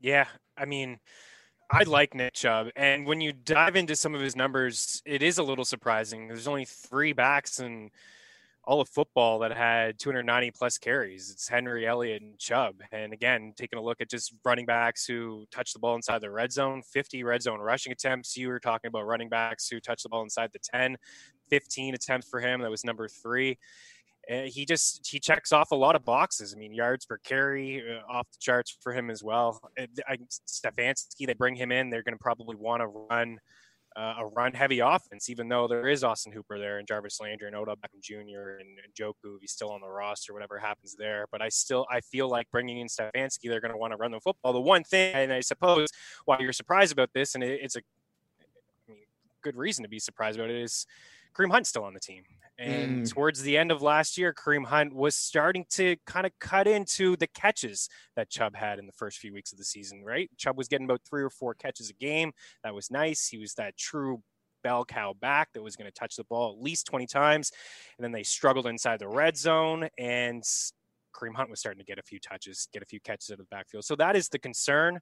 Yeah. 0.00 0.26
I 0.56 0.64
mean, 0.64 1.00
I 1.70 1.84
like 1.84 2.14
Nick 2.14 2.34
Chubb. 2.34 2.68
And 2.76 3.06
when 3.06 3.20
you 3.20 3.32
dive 3.32 3.76
into 3.76 3.96
some 3.96 4.14
of 4.14 4.20
his 4.20 4.36
numbers, 4.36 5.02
it 5.06 5.22
is 5.22 5.38
a 5.38 5.42
little 5.42 5.64
surprising. 5.64 6.28
There's 6.28 6.48
only 6.48 6.64
three 6.64 7.12
backs 7.12 7.58
and 7.58 7.90
all 8.64 8.80
of 8.80 8.88
football 8.88 9.40
that 9.40 9.56
had 9.56 9.98
290 9.98 10.52
plus 10.52 10.78
carries. 10.78 11.30
It's 11.30 11.48
Henry 11.48 11.86
Elliott 11.86 12.22
and 12.22 12.38
Chubb. 12.38 12.76
And 12.92 13.12
again, 13.12 13.52
taking 13.56 13.78
a 13.78 13.82
look 13.82 14.00
at 14.00 14.08
just 14.08 14.34
running 14.44 14.66
backs 14.66 15.04
who 15.04 15.46
touch 15.50 15.72
the 15.72 15.80
ball 15.80 15.96
inside 15.96 16.20
the 16.20 16.30
red 16.30 16.52
zone, 16.52 16.82
50 16.92 17.24
red 17.24 17.42
zone 17.42 17.60
rushing 17.60 17.92
attempts. 17.92 18.36
You 18.36 18.48
were 18.48 18.60
talking 18.60 18.88
about 18.88 19.06
running 19.06 19.28
backs 19.28 19.68
who 19.68 19.80
touch 19.80 20.04
the 20.04 20.08
ball 20.08 20.22
inside 20.22 20.50
the 20.52 20.60
10, 20.60 20.96
15 21.50 21.94
attempts 21.94 22.28
for 22.28 22.40
him. 22.40 22.60
That 22.60 22.70
was 22.70 22.84
number 22.84 23.08
three. 23.08 23.58
Uh, 24.30 24.42
he 24.42 24.64
just 24.64 25.04
he 25.10 25.18
checks 25.18 25.50
off 25.50 25.72
a 25.72 25.76
lot 25.76 25.96
of 25.96 26.04
boxes. 26.04 26.54
I 26.54 26.56
mean, 26.56 26.72
yards 26.72 27.04
per 27.04 27.18
carry 27.18 27.82
uh, 27.82 28.08
off 28.08 28.30
the 28.30 28.38
charts 28.38 28.78
for 28.80 28.92
him 28.92 29.10
as 29.10 29.24
well. 29.24 29.60
I, 29.76 30.16
Stefanski, 30.46 31.26
they 31.26 31.34
bring 31.34 31.56
him 31.56 31.72
in, 31.72 31.90
they're 31.90 32.04
going 32.04 32.16
to 32.16 32.22
probably 32.22 32.54
want 32.54 32.82
to 32.82 32.86
run 32.86 33.40
uh, 33.96 34.14
a 34.18 34.26
run 34.26 34.52
heavy 34.52 34.80
offense, 34.80 35.28
even 35.28 35.48
though 35.48 35.68
there 35.68 35.88
is 35.88 36.04
Austin 36.04 36.32
Hooper 36.32 36.58
there 36.58 36.78
and 36.78 36.86
Jarvis 36.86 37.20
Landry 37.20 37.48
and 37.48 37.56
Odell 37.56 37.76
Beckham 37.76 38.02
Jr. 38.02 38.58
and, 38.58 38.78
and 38.82 38.94
Njoku 38.94 39.36
if 39.36 39.40
he's 39.40 39.52
still 39.52 39.70
on 39.70 39.80
the 39.80 39.88
roster, 39.88 40.32
whatever 40.32 40.58
happens 40.58 40.94
there. 40.98 41.26
But 41.30 41.42
I 41.42 41.48
still 41.48 41.86
I 41.90 42.00
feel 42.00 42.28
like 42.28 42.50
bringing 42.50 42.78
in 42.78 42.86
Stefanski, 42.88 43.44
they're 43.44 43.60
going 43.60 43.72
to 43.72 43.78
want 43.78 43.92
to 43.92 43.96
run 43.96 44.12
the 44.12 44.20
football. 44.20 44.52
The 44.52 44.60
one 44.60 44.84
thing, 44.84 45.14
and 45.14 45.32
I 45.32 45.40
suppose 45.40 45.90
why 46.24 46.38
you're 46.40 46.52
surprised 46.52 46.92
about 46.92 47.10
this, 47.14 47.34
and 47.34 47.44
it, 47.44 47.60
it's 47.62 47.76
a 47.76 47.80
I 48.88 48.92
mean, 48.92 48.98
good 49.42 49.56
reason 49.56 49.82
to 49.82 49.88
be 49.88 49.98
surprised 49.98 50.38
about 50.38 50.50
it, 50.50 50.56
is 50.56 50.86
Kareem 51.34 51.50
Hunt's 51.50 51.68
still 51.68 51.84
on 51.84 51.94
the 51.94 52.00
team. 52.00 52.24
And 52.58 53.02
mm. 53.02 53.10
towards 53.10 53.42
the 53.42 53.56
end 53.56 53.72
of 53.72 53.82
last 53.82 54.18
year, 54.18 54.34
Kareem 54.34 54.66
Hunt 54.66 54.94
was 54.94 55.16
starting 55.16 55.64
to 55.70 55.96
kind 56.06 56.26
of 56.26 56.32
cut 56.38 56.68
into 56.68 57.16
the 57.16 57.26
catches 57.26 57.88
that 58.14 58.30
Chubb 58.30 58.54
had 58.54 58.78
in 58.78 58.86
the 58.86 58.92
first 58.92 59.18
few 59.18 59.32
weeks 59.32 59.52
of 59.52 59.58
the 59.58 59.64
season, 59.64 60.04
right? 60.04 60.30
Chubb 60.36 60.56
was 60.56 60.68
getting 60.68 60.84
about 60.84 61.00
three 61.08 61.22
or 61.22 61.30
four 61.30 61.54
catches 61.54 61.90
a 61.90 61.94
game. 61.94 62.32
That 62.62 62.74
was 62.74 62.90
nice. 62.90 63.26
He 63.26 63.38
was 63.38 63.54
that 63.54 63.76
true 63.76 64.22
bell 64.62 64.84
cow 64.84 65.14
back 65.20 65.48
that 65.52 65.62
was 65.62 65.76
going 65.76 65.90
to 65.90 65.98
touch 65.98 66.16
the 66.16 66.24
ball 66.24 66.52
at 66.52 66.62
least 66.62 66.86
20 66.86 67.06
times. 67.06 67.50
And 67.98 68.04
then 68.04 68.12
they 68.12 68.22
struggled 68.22 68.66
inside 68.66 69.00
the 69.00 69.08
red 69.08 69.36
zone, 69.36 69.88
and 69.98 70.42
Kareem 71.14 71.34
Hunt 71.34 71.50
was 71.50 71.60
starting 71.60 71.80
to 71.80 71.84
get 71.84 71.98
a 71.98 72.02
few 72.02 72.18
touches, 72.18 72.68
get 72.72 72.82
a 72.82 72.86
few 72.86 73.00
catches 73.00 73.30
out 73.30 73.34
of 73.34 73.38
the 73.38 73.54
backfield. 73.56 73.84
So 73.84 73.96
that 73.96 74.16
is 74.16 74.28
the 74.28 74.38
concern. 74.38 75.00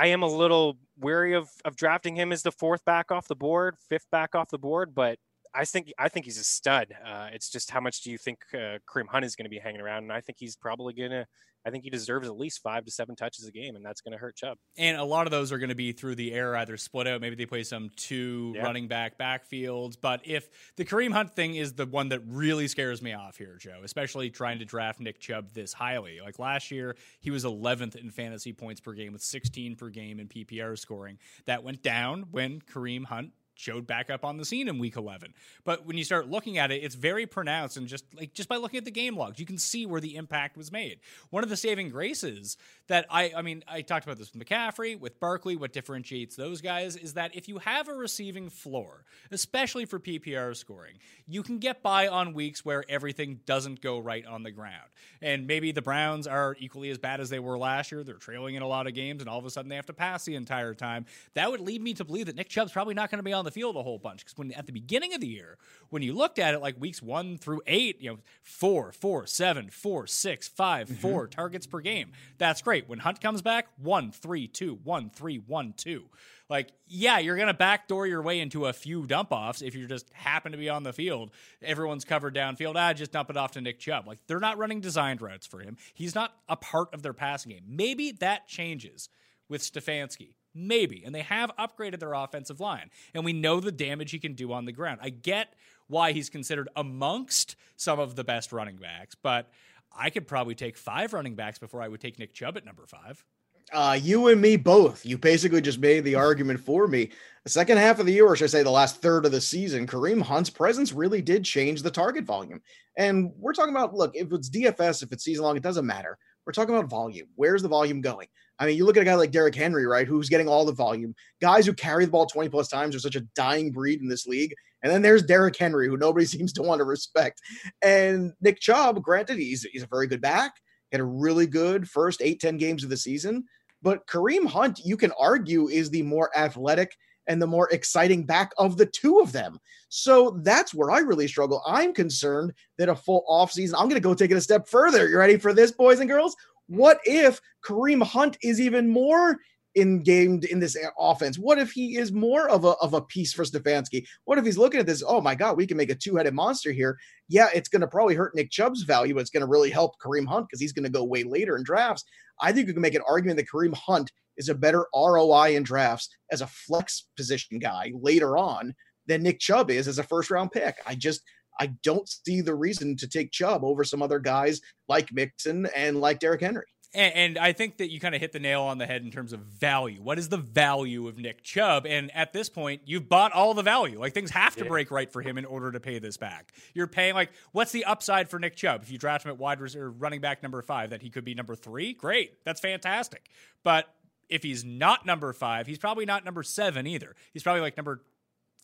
I 0.00 0.06
am 0.06 0.22
a 0.22 0.26
little 0.26 0.78
wary 0.98 1.34
of 1.34 1.50
of 1.66 1.76
drafting 1.76 2.16
him 2.16 2.32
as 2.32 2.42
the 2.42 2.50
fourth 2.50 2.86
back 2.86 3.12
off 3.12 3.28
the 3.28 3.36
board, 3.36 3.76
fifth 3.90 4.06
back 4.10 4.34
off 4.34 4.48
the 4.48 4.58
board, 4.58 4.94
but 4.94 5.18
I 5.54 5.66
think 5.66 5.92
I 5.98 6.08
think 6.08 6.24
he's 6.24 6.38
a 6.38 6.44
stud. 6.44 6.94
Uh, 7.04 7.28
it's 7.34 7.50
just 7.50 7.70
how 7.70 7.80
much 7.80 8.00
do 8.00 8.10
you 8.10 8.16
think 8.16 8.38
uh, 8.54 8.78
Kareem 8.88 9.08
Hunt 9.08 9.26
is 9.26 9.36
going 9.36 9.44
to 9.44 9.50
be 9.50 9.58
hanging 9.58 9.82
around? 9.82 10.04
And 10.04 10.12
I 10.12 10.22
think 10.22 10.38
he's 10.38 10.56
probably 10.56 10.94
going 10.94 11.10
to. 11.10 11.26
I 11.64 11.70
think 11.70 11.84
he 11.84 11.90
deserves 11.90 12.26
at 12.26 12.38
least 12.38 12.62
five 12.62 12.84
to 12.84 12.90
seven 12.90 13.16
touches 13.16 13.46
a 13.46 13.52
game, 13.52 13.76
and 13.76 13.84
that's 13.84 14.00
going 14.00 14.12
to 14.12 14.18
hurt 14.18 14.36
Chubb. 14.36 14.58
And 14.78 14.96
a 14.96 15.04
lot 15.04 15.26
of 15.26 15.30
those 15.30 15.52
are 15.52 15.58
going 15.58 15.68
to 15.68 15.74
be 15.74 15.92
through 15.92 16.14
the 16.14 16.32
air, 16.32 16.56
either 16.56 16.76
split 16.76 17.06
out. 17.06 17.20
Maybe 17.20 17.36
they 17.36 17.46
play 17.46 17.62
some 17.62 17.90
two 17.96 18.52
yeah. 18.56 18.62
running 18.62 18.88
back 18.88 19.18
backfields. 19.18 19.96
But 20.00 20.22
if 20.24 20.48
the 20.76 20.84
Kareem 20.84 21.12
Hunt 21.12 21.34
thing 21.34 21.54
is 21.54 21.74
the 21.74 21.86
one 21.86 22.08
that 22.10 22.22
really 22.26 22.68
scares 22.68 23.02
me 23.02 23.12
off 23.12 23.36
here, 23.36 23.56
Joe, 23.60 23.80
especially 23.84 24.30
trying 24.30 24.58
to 24.60 24.64
draft 24.64 25.00
Nick 25.00 25.20
Chubb 25.20 25.52
this 25.52 25.72
highly. 25.72 26.20
Like 26.24 26.38
last 26.38 26.70
year, 26.70 26.96
he 27.20 27.30
was 27.30 27.44
11th 27.44 27.96
in 27.96 28.10
fantasy 28.10 28.52
points 28.52 28.80
per 28.80 28.92
game 28.92 29.12
with 29.12 29.22
16 29.22 29.76
per 29.76 29.90
game 29.90 30.20
in 30.20 30.28
PPR 30.28 30.78
scoring. 30.78 31.18
That 31.46 31.62
went 31.62 31.82
down 31.82 32.26
when 32.30 32.60
Kareem 32.60 33.04
Hunt 33.04 33.32
showed 33.60 33.86
back 33.86 34.10
up 34.10 34.24
on 34.24 34.36
the 34.36 34.44
scene 34.44 34.68
in 34.68 34.78
week 34.78 34.96
11. 34.96 35.34
But 35.64 35.86
when 35.86 35.96
you 35.98 36.04
start 36.04 36.28
looking 36.28 36.58
at 36.58 36.70
it, 36.70 36.82
it's 36.82 36.94
very 36.94 37.26
pronounced 37.26 37.76
and 37.76 37.86
just 37.86 38.04
like 38.16 38.32
just 38.32 38.48
by 38.48 38.56
looking 38.56 38.78
at 38.78 38.84
the 38.84 38.90
game 38.90 39.16
logs, 39.16 39.38
you 39.38 39.46
can 39.46 39.58
see 39.58 39.86
where 39.86 40.00
the 40.00 40.16
impact 40.16 40.56
was 40.56 40.72
made. 40.72 41.00
One 41.30 41.42
of 41.42 41.50
the 41.50 41.56
saving 41.56 41.90
graces 41.90 42.56
that 42.88 43.06
I 43.10 43.32
I 43.36 43.42
mean, 43.42 43.62
I 43.68 43.82
talked 43.82 44.04
about 44.04 44.18
this 44.18 44.32
with 44.32 44.44
McCaffrey, 44.44 44.98
with 44.98 45.20
Barkley, 45.20 45.56
what 45.56 45.72
differentiates 45.72 46.36
those 46.36 46.60
guys 46.60 46.96
is 46.96 47.14
that 47.14 47.34
if 47.36 47.48
you 47.48 47.58
have 47.58 47.88
a 47.88 47.94
receiving 47.94 48.48
floor, 48.48 49.04
especially 49.30 49.84
for 49.84 49.98
PPR 49.98 50.56
scoring, 50.56 50.94
you 51.26 51.42
can 51.42 51.58
get 51.58 51.82
by 51.82 52.08
on 52.08 52.32
weeks 52.32 52.64
where 52.64 52.84
everything 52.88 53.40
doesn't 53.46 53.80
go 53.80 53.98
right 53.98 54.26
on 54.26 54.42
the 54.42 54.50
ground. 54.50 54.88
And 55.22 55.46
maybe 55.46 55.72
the 55.72 55.82
Browns 55.82 56.26
are 56.26 56.56
equally 56.58 56.90
as 56.90 56.98
bad 56.98 57.20
as 57.20 57.30
they 57.30 57.38
were 57.38 57.58
last 57.58 57.92
year. 57.92 58.02
They're 58.02 58.14
trailing 58.14 58.54
in 58.54 58.62
a 58.62 58.68
lot 58.68 58.86
of 58.86 58.94
games 58.94 59.20
and 59.20 59.28
all 59.28 59.38
of 59.38 59.44
a 59.44 59.50
sudden 59.50 59.68
they 59.68 59.76
have 59.76 59.86
to 59.86 59.92
pass 59.92 60.24
the 60.24 60.34
entire 60.34 60.74
time. 60.74 61.06
That 61.34 61.50
would 61.50 61.60
lead 61.60 61.82
me 61.82 61.94
to 61.94 62.04
believe 62.04 62.26
that 62.26 62.36
Nick 62.36 62.48
Chubb's 62.48 62.72
probably 62.72 62.94
not 62.94 63.10
going 63.10 63.18
to 63.18 63.22
be 63.22 63.32
on 63.32 63.44
the 63.44 63.49
the 63.50 63.60
field 63.60 63.76
a 63.76 63.82
whole 63.82 63.98
bunch 63.98 64.24
because 64.24 64.36
when 64.36 64.52
at 64.52 64.66
the 64.66 64.72
beginning 64.72 65.14
of 65.14 65.20
the 65.20 65.26
year, 65.26 65.58
when 65.90 66.02
you 66.02 66.12
looked 66.12 66.38
at 66.38 66.54
it 66.54 66.60
like 66.60 66.80
weeks 66.80 67.02
one 67.02 67.36
through 67.36 67.62
eight, 67.66 68.00
you 68.00 68.10
know, 68.10 68.18
four, 68.42 68.92
four, 68.92 69.26
seven, 69.26 69.70
four, 69.70 70.06
six, 70.06 70.48
five, 70.48 70.88
mm-hmm. 70.88 71.00
four 71.00 71.26
targets 71.26 71.66
per 71.66 71.80
game. 71.80 72.12
That's 72.38 72.62
great. 72.62 72.88
When 72.88 73.00
Hunt 73.00 73.20
comes 73.20 73.42
back, 73.42 73.66
one, 73.76 74.12
three, 74.12 74.46
two, 74.46 74.78
one, 74.84 75.10
three, 75.10 75.38
one, 75.38 75.74
two. 75.76 76.04
Like, 76.48 76.72
yeah, 76.86 77.18
you're 77.18 77.36
gonna 77.36 77.54
backdoor 77.54 78.06
your 78.06 78.22
way 78.22 78.40
into 78.40 78.66
a 78.66 78.72
few 78.72 79.06
dump 79.06 79.30
offs 79.30 79.62
if 79.62 79.76
you 79.76 79.86
just 79.86 80.10
happen 80.12 80.52
to 80.52 80.58
be 80.58 80.68
on 80.68 80.82
the 80.82 80.92
field. 80.92 81.30
Everyone's 81.62 82.04
covered 82.04 82.34
downfield. 82.34 82.74
Ah, 82.76 82.92
just 82.92 83.12
dump 83.12 83.30
it 83.30 83.36
off 83.36 83.52
to 83.52 83.60
Nick 83.60 83.78
Chubb. 83.78 84.06
Like 84.06 84.18
they're 84.26 84.40
not 84.40 84.58
running 84.58 84.80
designed 84.80 85.22
routes 85.22 85.46
for 85.46 85.60
him. 85.60 85.76
He's 85.94 86.14
not 86.14 86.34
a 86.48 86.56
part 86.56 86.92
of 86.92 87.02
their 87.02 87.12
passing 87.12 87.52
game. 87.52 87.62
Maybe 87.68 88.12
that 88.12 88.48
changes 88.48 89.08
with 89.48 89.62
Stefanski. 89.62 90.34
Maybe. 90.54 91.02
And 91.04 91.14
they 91.14 91.22
have 91.22 91.50
upgraded 91.58 92.00
their 92.00 92.12
offensive 92.12 92.60
line. 92.60 92.90
And 93.14 93.24
we 93.24 93.32
know 93.32 93.60
the 93.60 93.72
damage 93.72 94.10
he 94.10 94.18
can 94.18 94.34
do 94.34 94.52
on 94.52 94.64
the 94.64 94.72
ground. 94.72 95.00
I 95.02 95.10
get 95.10 95.54
why 95.86 96.12
he's 96.12 96.30
considered 96.30 96.68
amongst 96.76 97.56
some 97.76 97.98
of 97.98 98.16
the 98.16 98.24
best 98.24 98.52
running 98.52 98.76
backs, 98.76 99.14
but 99.14 99.50
I 99.92 100.10
could 100.10 100.26
probably 100.26 100.54
take 100.54 100.76
five 100.76 101.12
running 101.12 101.34
backs 101.34 101.58
before 101.58 101.82
I 101.82 101.88
would 101.88 102.00
take 102.00 102.18
Nick 102.18 102.32
Chubb 102.32 102.56
at 102.56 102.64
number 102.64 102.86
five. 102.86 103.24
Uh, 103.72 103.98
you 104.00 104.28
and 104.28 104.40
me 104.40 104.56
both. 104.56 105.06
You 105.06 105.16
basically 105.16 105.60
just 105.60 105.78
made 105.78 106.04
the 106.04 106.16
argument 106.16 106.60
for 106.60 106.88
me. 106.88 107.10
The 107.44 107.50
second 107.50 107.78
half 107.78 108.00
of 108.00 108.06
the 108.06 108.12
year, 108.12 108.26
or 108.26 108.34
should 108.34 108.44
I 108.44 108.48
say 108.48 108.62
the 108.62 108.70
last 108.70 109.00
third 109.00 109.24
of 109.24 109.32
the 109.32 109.40
season, 109.40 109.86
Kareem 109.86 110.20
Hunt's 110.20 110.50
presence 110.50 110.92
really 110.92 111.22
did 111.22 111.44
change 111.44 111.82
the 111.82 111.90
target 111.90 112.24
volume. 112.24 112.60
And 112.96 113.32
we're 113.36 113.52
talking 113.52 113.74
about 113.74 113.94
look, 113.94 114.12
if 114.14 114.32
it's 114.32 114.50
DFS, 114.50 115.02
if 115.02 115.12
it's 115.12 115.24
season 115.24 115.44
long, 115.44 115.56
it 115.56 115.62
doesn't 115.62 115.86
matter. 115.86 116.18
We're 116.44 116.52
talking 116.52 116.74
about 116.74 116.90
volume. 116.90 117.28
Where's 117.36 117.62
the 117.62 117.68
volume 117.68 118.00
going? 118.00 118.26
I 118.60 118.66
mean, 118.66 118.76
you 118.76 118.84
look 118.84 118.98
at 118.98 119.02
a 119.02 119.06
guy 119.06 119.14
like 119.14 119.30
Derrick 119.30 119.54
Henry, 119.54 119.86
right, 119.86 120.06
who's 120.06 120.28
getting 120.28 120.46
all 120.46 120.66
the 120.66 120.72
volume. 120.72 121.14
Guys 121.40 121.64
who 121.64 121.72
carry 121.72 122.04
the 122.04 122.10
ball 122.10 122.26
20 122.26 122.50
plus 122.50 122.68
times 122.68 122.94
are 122.94 123.00
such 123.00 123.16
a 123.16 123.22
dying 123.34 123.72
breed 123.72 124.02
in 124.02 124.08
this 124.08 124.26
league. 124.26 124.54
And 124.82 124.92
then 124.92 125.00
there's 125.00 125.22
Derrick 125.22 125.56
Henry, 125.56 125.88
who 125.88 125.96
nobody 125.96 126.26
seems 126.26 126.52
to 126.52 126.62
want 126.62 126.80
to 126.80 126.84
respect. 126.84 127.40
And 127.82 128.34
Nick 128.42 128.60
Chubb, 128.60 129.02
granted, 129.02 129.38
he's, 129.38 129.62
he's 129.62 129.82
a 129.82 129.88
very 129.88 130.06
good 130.06 130.20
back, 130.20 130.52
had 130.92 131.00
a 131.00 131.04
really 131.04 131.46
good 131.46 131.88
first 131.88 132.20
eight, 132.22 132.38
10 132.40 132.58
games 132.58 132.84
of 132.84 132.90
the 132.90 132.98
season. 132.98 133.44
But 133.82 134.06
Kareem 134.06 134.46
Hunt, 134.46 134.80
you 134.84 134.98
can 134.98 135.12
argue, 135.18 135.68
is 135.68 135.88
the 135.88 136.02
more 136.02 136.30
athletic 136.36 136.94
and 137.26 137.40
the 137.40 137.46
more 137.46 137.68
exciting 137.70 138.24
back 138.24 138.52
of 138.58 138.76
the 138.76 138.86
two 138.86 139.20
of 139.20 139.32
them. 139.32 139.58
So 139.88 140.38
that's 140.42 140.74
where 140.74 140.90
I 140.90 140.98
really 140.98 141.28
struggle. 141.28 141.62
I'm 141.66 141.94
concerned 141.94 142.52
that 142.76 142.88
a 142.88 142.96
full 142.96 143.24
offseason, 143.30 143.74
I'm 143.74 143.88
going 143.88 143.94
to 143.94 144.00
go 144.00 144.14
take 144.14 144.30
it 144.30 144.36
a 144.36 144.40
step 144.40 144.68
further. 144.68 145.08
You 145.08 145.16
ready 145.16 145.38
for 145.38 145.52
this, 145.54 145.70
boys 145.70 146.00
and 146.00 146.10
girls? 146.10 146.36
What 146.70 147.00
if 147.04 147.40
Kareem 147.64 148.00
Hunt 148.00 148.38
is 148.44 148.60
even 148.60 148.88
more 148.88 149.38
engamed 149.74 150.44
in 150.44 150.60
this 150.60 150.76
offense? 150.96 151.36
What 151.36 151.58
if 151.58 151.72
he 151.72 151.96
is 151.96 152.12
more 152.12 152.48
of 152.48 152.64
a, 152.64 152.74
of 152.80 152.94
a 152.94 153.02
piece 153.02 153.32
for 153.32 153.44
Stefanski? 153.44 154.06
What 154.24 154.38
if 154.38 154.44
he's 154.44 154.56
looking 154.56 154.78
at 154.78 154.86
this? 154.86 155.02
Oh 155.04 155.20
my 155.20 155.34
God, 155.34 155.56
we 155.56 155.66
can 155.66 155.76
make 155.76 155.90
a 155.90 155.96
two 155.96 156.14
headed 156.14 156.32
monster 156.32 156.70
here. 156.70 156.96
Yeah, 157.28 157.48
it's 157.52 157.68
going 157.68 157.80
to 157.80 157.88
probably 157.88 158.14
hurt 158.14 158.36
Nick 158.36 158.52
Chubb's 158.52 158.82
value, 158.82 159.14
but 159.14 159.20
it's 159.20 159.30
going 159.30 159.40
to 159.40 159.50
really 159.50 159.70
help 159.70 159.98
Kareem 159.98 160.28
Hunt 160.28 160.46
because 160.46 160.60
he's 160.60 160.72
going 160.72 160.84
to 160.84 160.90
go 160.90 161.02
way 161.02 161.24
later 161.24 161.56
in 161.56 161.64
drafts. 161.64 162.04
I 162.40 162.52
think 162.52 162.68
you 162.68 162.72
can 162.72 162.82
make 162.82 162.94
an 162.94 163.02
argument 163.04 163.38
that 163.38 163.48
Kareem 163.48 163.74
Hunt 163.74 164.12
is 164.36 164.48
a 164.48 164.54
better 164.54 164.86
ROI 164.94 165.56
in 165.56 165.64
drafts 165.64 166.08
as 166.30 166.40
a 166.40 166.46
flex 166.46 167.08
position 167.16 167.58
guy 167.58 167.90
later 168.00 168.36
on 168.36 168.74
than 169.08 169.24
Nick 169.24 169.40
Chubb 169.40 169.72
is 169.72 169.88
as 169.88 169.98
a 169.98 170.04
first 170.04 170.30
round 170.30 170.52
pick. 170.52 170.76
I 170.86 170.94
just, 170.94 171.22
I 171.60 171.66
don't 171.82 172.08
see 172.08 172.40
the 172.40 172.54
reason 172.54 172.96
to 172.96 173.06
take 173.06 173.30
Chubb 173.30 173.62
over 173.62 173.84
some 173.84 174.02
other 174.02 174.18
guys 174.18 174.60
like 174.88 175.12
Mixon 175.12 175.66
and 175.76 176.00
like 176.00 176.18
Derrick 176.18 176.40
Henry. 176.40 176.64
And, 176.92 177.14
and, 177.14 177.38
I 177.38 177.52
think 177.52 177.76
that 177.76 177.92
you 177.92 178.00
kind 178.00 178.16
of 178.16 178.20
hit 178.20 178.32
the 178.32 178.40
nail 178.40 178.62
on 178.62 178.78
the 178.78 178.86
head 178.86 179.02
in 179.02 179.12
terms 179.12 179.32
of 179.32 179.40
value. 179.40 180.02
What 180.02 180.18
is 180.18 180.28
the 180.28 180.38
value 180.38 181.06
of 181.06 181.18
Nick 181.18 181.44
Chubb? 181.44 181.86
And 181.86 182.10
at 182.16 182.32
this 182.32 182.48
point, 182.48 182.82
you've 182.84 183.08
bought 183.08 183.30
all 183.30 183.54
the 183.54 183.62
value. 183.62 184.00
Like 184.00 184.12
things 184.12 184.30
have 184.30 184.56
to 184.56 184.64
yeah. 184.64 184.68
break 184.68 184.90
right 184.90 185.12
for 185.12 185.22
him 185.22 185.38
in 185.38 185.44
order 185.44 185.70
to 185.70 185.78
pay 185.78 186.00
this 186.00 186.16
back. 186.16 186.52
You're 186.74 186.88
paying 186.88 187.14
like, 187.14 187.30
what's 187.52 187.70
the 187.70 187.84
upside 187.84 188.28
for 188.28 188.40
Nick 188.40 188.56
Chubb? 188.56 188.82
If 188.82 188.90
you 188.90 188.98
draft 188.98 189.24
him 189.24 189.30
at 189.30 189.38
wide 189.38 189.60
reserve, 189.60 190.02
running 190.02 190.20
back 190.20 190.42
number 190.42 190.60
five, 190.62 190.90
that 190.90 191.00
he 191.00 191.10
could 191.10 191.24
be 191.24 191.32
number 191.32 191.54
three, 191.54 191.92
great. 191.92 192.44
That's 192.44 192.60
fantastic. 192.60 193.30
But 193.62 193.86
if 194.28 194.42
he's 194.42 194.64
not 194.64 195.06
number 195.06 195.32
five, 195.32 195.68
he's 195.68 195.78
probably 195.78 196.06
not 196.06 196.24
number 196.24 196.42
seven 196.42 196.88
either. 196.88 197.14
He's 197.32 197.44
probably 197.44 197.60
like 197.60 197.76
number 197.76 198.02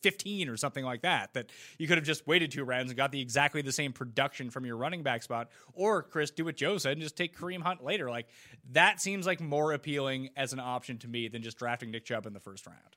15 0.01 0.49
or 0.49 0.57
something 0.57 0.83
like 0.83 1.01
that 1.01 1.33
that 1.33 1.51
you 1.77 1.87
could 1.87 1.97
have 1.97 2.05
just 2.05 2.25
waited 2.27 2.51
two 2.51 2.63
rounds 2.63 2.89
and 2.89 2.97
got 2.97 3.11
the 3.11 3.21
exactly 3.21 3.61
the 3.61 3.71
same 3.71 3.93
production 3.93 4.49
from 4.49 4.65
your 4.65 4.77
running 4.77 5.03
back 5.03 5.23
spot 5.23 5.49
or 5.73 6.03
chris 6.03 6.31
do 6.31 6.45
what 6.45 6.55
joe 6.55 6.77
said 6.77 6.93
and 6.93 7.01
just 7.01 7.17
take 7.17 7.37
kareem 7.37 7.61
hunt 7.61 7.83
later 7.83 8.09
like 8.09 8.27
that 8.71 9.01
seems 9.01 9.25
like 9.25 9.41
more 9.41 9.73
appealing 9.73 10.29
as 10.35 10.53
an 10.53 10.59
option 10.59 10.97
to 10.97 11.07
me 11.07 11.27
than 11.27 11.41
just 11.41 11.57
drafting 11.57 11.91
nick 11.91 12.05
chubb 12.05 12.25
in 12.25 12.33
the 12.33 12.39
first 12.39 12.65
round 12.65 12.95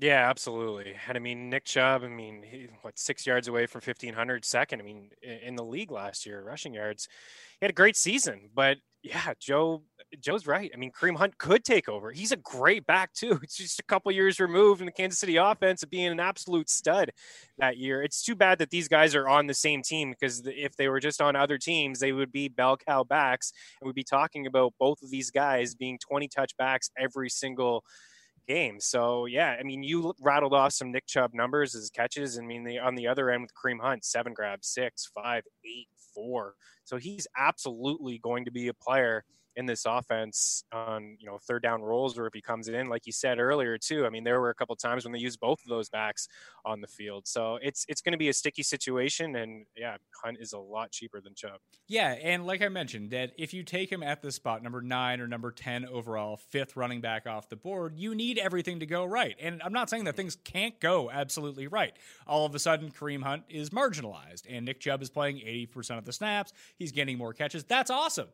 yeah, 0.00 0.28
absolutely. 0.28 0.94
And 1.06 1.16
I 1.16 1.20
mean, 1.20 1.50
Nick 1.50 1.64
Chubb, 1.64 2.02
I 2.02 2.08
mean, 2.08 2.42
he, 2.42 2.68
what, 2.80 2.98
six 2.98 3.26
yards 3.26 3.46
away 3.46 3.66
from 3.66 3.82
1,500 3.84 4.44
second. 4.44 4.80
I 4.80 4.84
mean, 4.84 5.10
in 5.22 5.54
the 5.54 5.64
league 5.64 5.90
last 5.90 6.24
year, 6.24 6.42
rushing 6.42 6.74
yards, 6.74 7.08
he 7.60 7.66
had 7.66 7.70
a 7.70 7.74
great 7.74 7.96
season. 7.96 8.48
But 8.54 8.78
yeah, 9.02 9.32
Joe, 9.40 9.82
Joe's 10.20 10.46
right. 10.46 10.70
I 10.72 10.76
mean, 10.76 10.92
Kareem 10.92 11.16
Hunt 11.16 11.36
could 11.38 11.64
take 11.64 11.88
over. 11.88 12.12
He's 12.12 12.30
a 12.30 12.36
great 12.36 12.86
back, 12.86 13.12
too. 13.12 13.40
It's 13.42 13.56
just 13.56 13.80
a 13.80 13.84
couple 13.84 14.12
years 14.12 14.38
removed 14.38 14.80
in 14.80 14.86
the 14.86 14.92
Kansas 14.92 15.18
City 15.18 15.36
offense 15.36 15.82
of 15.82 15.90
being 15.90 16.06
an 16.06 16.20
absolute 16.20 16.70
stud 16.70 17.10
that 17.58 17.76
year. 17.76 18.02
It's 18.02 18.22
too 18.22 18.36
bad 18.36 18.58
that 18.58 18.70
these 18.70 18.88
guys 18.88 19.14
are 19.14 19.28
on 19.28 19.46
the 19.48 19.54
same 19.54 19.82
team 19.82 20.10
because 20.10 20.42
if 20.46 20.76
they 20.76 20.88
were 20.88 21.00
just 21.00 21.20
on 21.20 21.34
other 21.34 21.58
teams, 21.58 21.98
they 21.98 22.12
would 22.12 22.30
be 22.30 22.48
bell 22.48 22.76
cow 22.76 23.02
backs. 23.02 23.52
And 23.80 23.86
we'd 23.86 23.94
be 23.94 24.04
talking 24.04 24.46
about 24.46 24.72
both 24.78 25.02
of 25.02 25.10
these 25.10 25.30
guys 25.30 25.74
being 25.74 25.98
20 25.98 26.28
touchbacks 26.28 26.90
every 26.96 27.28
single 27.28 27.84
game. 28.46 28.78
So 28.80 29.26
yeah, 29.26 29.56
I 29.58 29.62
mean, 29.64 29.82
you 29.82 30.14
rattled 30.20 30.54
off 30.54 30.72
some 30.72 30.92
Nick 30.92 31.06
Chubb 31.06 31.34
numbers 31.34 31.74
as 31.74 31.90
catches. 31.90 32.38
I 32.38 32.42
mean, 32.42 32.64
the, 32.64 32.78
on 32.78 32.94
the 32.94 33.08
other 33.08 33.30
end 33.30 33.42
with 33.42 33.52
Kareem 33.54 33.80
Hunt, 33.80 34.04
seven 34.04 34.32
grabs, 34.32 34.68
six, 34.68 35.10
five, 35.14 35.42
eight, 35.64 35.88
four. 36.14 36.54
So 36.84 36.96
he's 36.96 37.26
absolutely 37.36 38.18
going 38.18 38.44
to 38.44 38.50
be 38.50 38.68
a 38.68 38.74
player 38.74 39.24
in 39.56 39.66
this 39.66 39.84
offense 39.86 40.64
on 40.72 41.16
you 41.18 41.26
know 41.26 41.38
third 41.38 41.62
down 41.62 41.82
rolls 41.82 42.18
or 42.18 42.26
if 42.26 42.34
he 42.34 42.40
comes 42.40 42.68
in 42.68 42.88
like 42.88 43.06
you 43.06 43.12
said 43.12 43.38
earlier 43.38 43.76
too 43.76 44.06
i 44.06 44.10
mean 44.10 44.24
there 44.24 44.40
were 44.40 44.50
a 44.50 44.54
couple 44.54 44.74
times 44.76 45.04
when 45.04 45.12
they 45.12 45.18
used 45.18 45.40
both 45.40 45.60
of 45.62 45.68
those 45.68 45.88
backs 45.88 46.28
on 46.64 46.80
the 46.80 46.86
field. 46.86 47.26
So 47.26 47.58
it's 47.62 47.84
it's 47.88 48.00
going 48.00 48.12
to 48.12 48.18
be 48.18 48.28
a 48.28 48.32
sticky 48.32 48.62
situation 48.62 49.36
and 49.36 49.66
yeah 49.76 49.96
hunt 50.22 50.38
is 50.40 50.52
a 50.52 50.58
lot 50.58 50.92
cheaper 50.92 51.20
than 51.20 51.34
chubb. 51.34 51.58
Yeah 51.88 52.12
and 52.12 52.46
like 52.46 52.62
i 52.62 52.68
mentioned 52.68 53.10
that 53.10 53.32
if 53.38 53.52
you 53.52 53.62
take 53.62 53.90
him 53.90 54.02
at 54.02 54.22
the 54.22 54.30
spot 54.30 54.62
number 54.62 54.80
nine 54.80 55.20
or 55.20 55.26
number 55.26 55.50
10 55.50 55.86
overall 55.86 56.36
fifth 56.36 56.76
running 56.76 57.00
back 57.00 57.26
off 57.26 57.48
the 57.48 57.56
board 57.56 57.94
you 57.96 58.14
need 58.14 58.38
everything 58.38 58.80
to 58.80 58.86
go 58.86 59.04
right. 59.04 59.36
And 59.40 59.62
i'm 59.62 59.72
not 59.72 59.90
saying 59.90 60.04
that 60.04 60.16
things 60.16 60.36
can't 60.44 60.78
go 60.80 61.10
absolutely 61.10 61.66
right. 61.66 61.94
All 62.26 62.46
of 62.46 62.54
a 62.54 62.58
sudden 62.58 62.90
kareem 62.90 63.22
hunt 63.22 63.44
is 63.48 63.70
marginalized 63.70 64.44
and 64.48 64.64
nick 64.64 64.80
chubb 64.80 65.02
is 65.02 65.10
playing 65.10 65.36
80% 65.36 65.98
of 65.98 66.04
the 66.04 66.12
snaps. 66.12 66.52
He's 66.76 66.92
getting 66.92 67.18
more 67.18 67.32
catches. 67.32 67.64
That's 67.64 67.90
awesome 67.90 68.28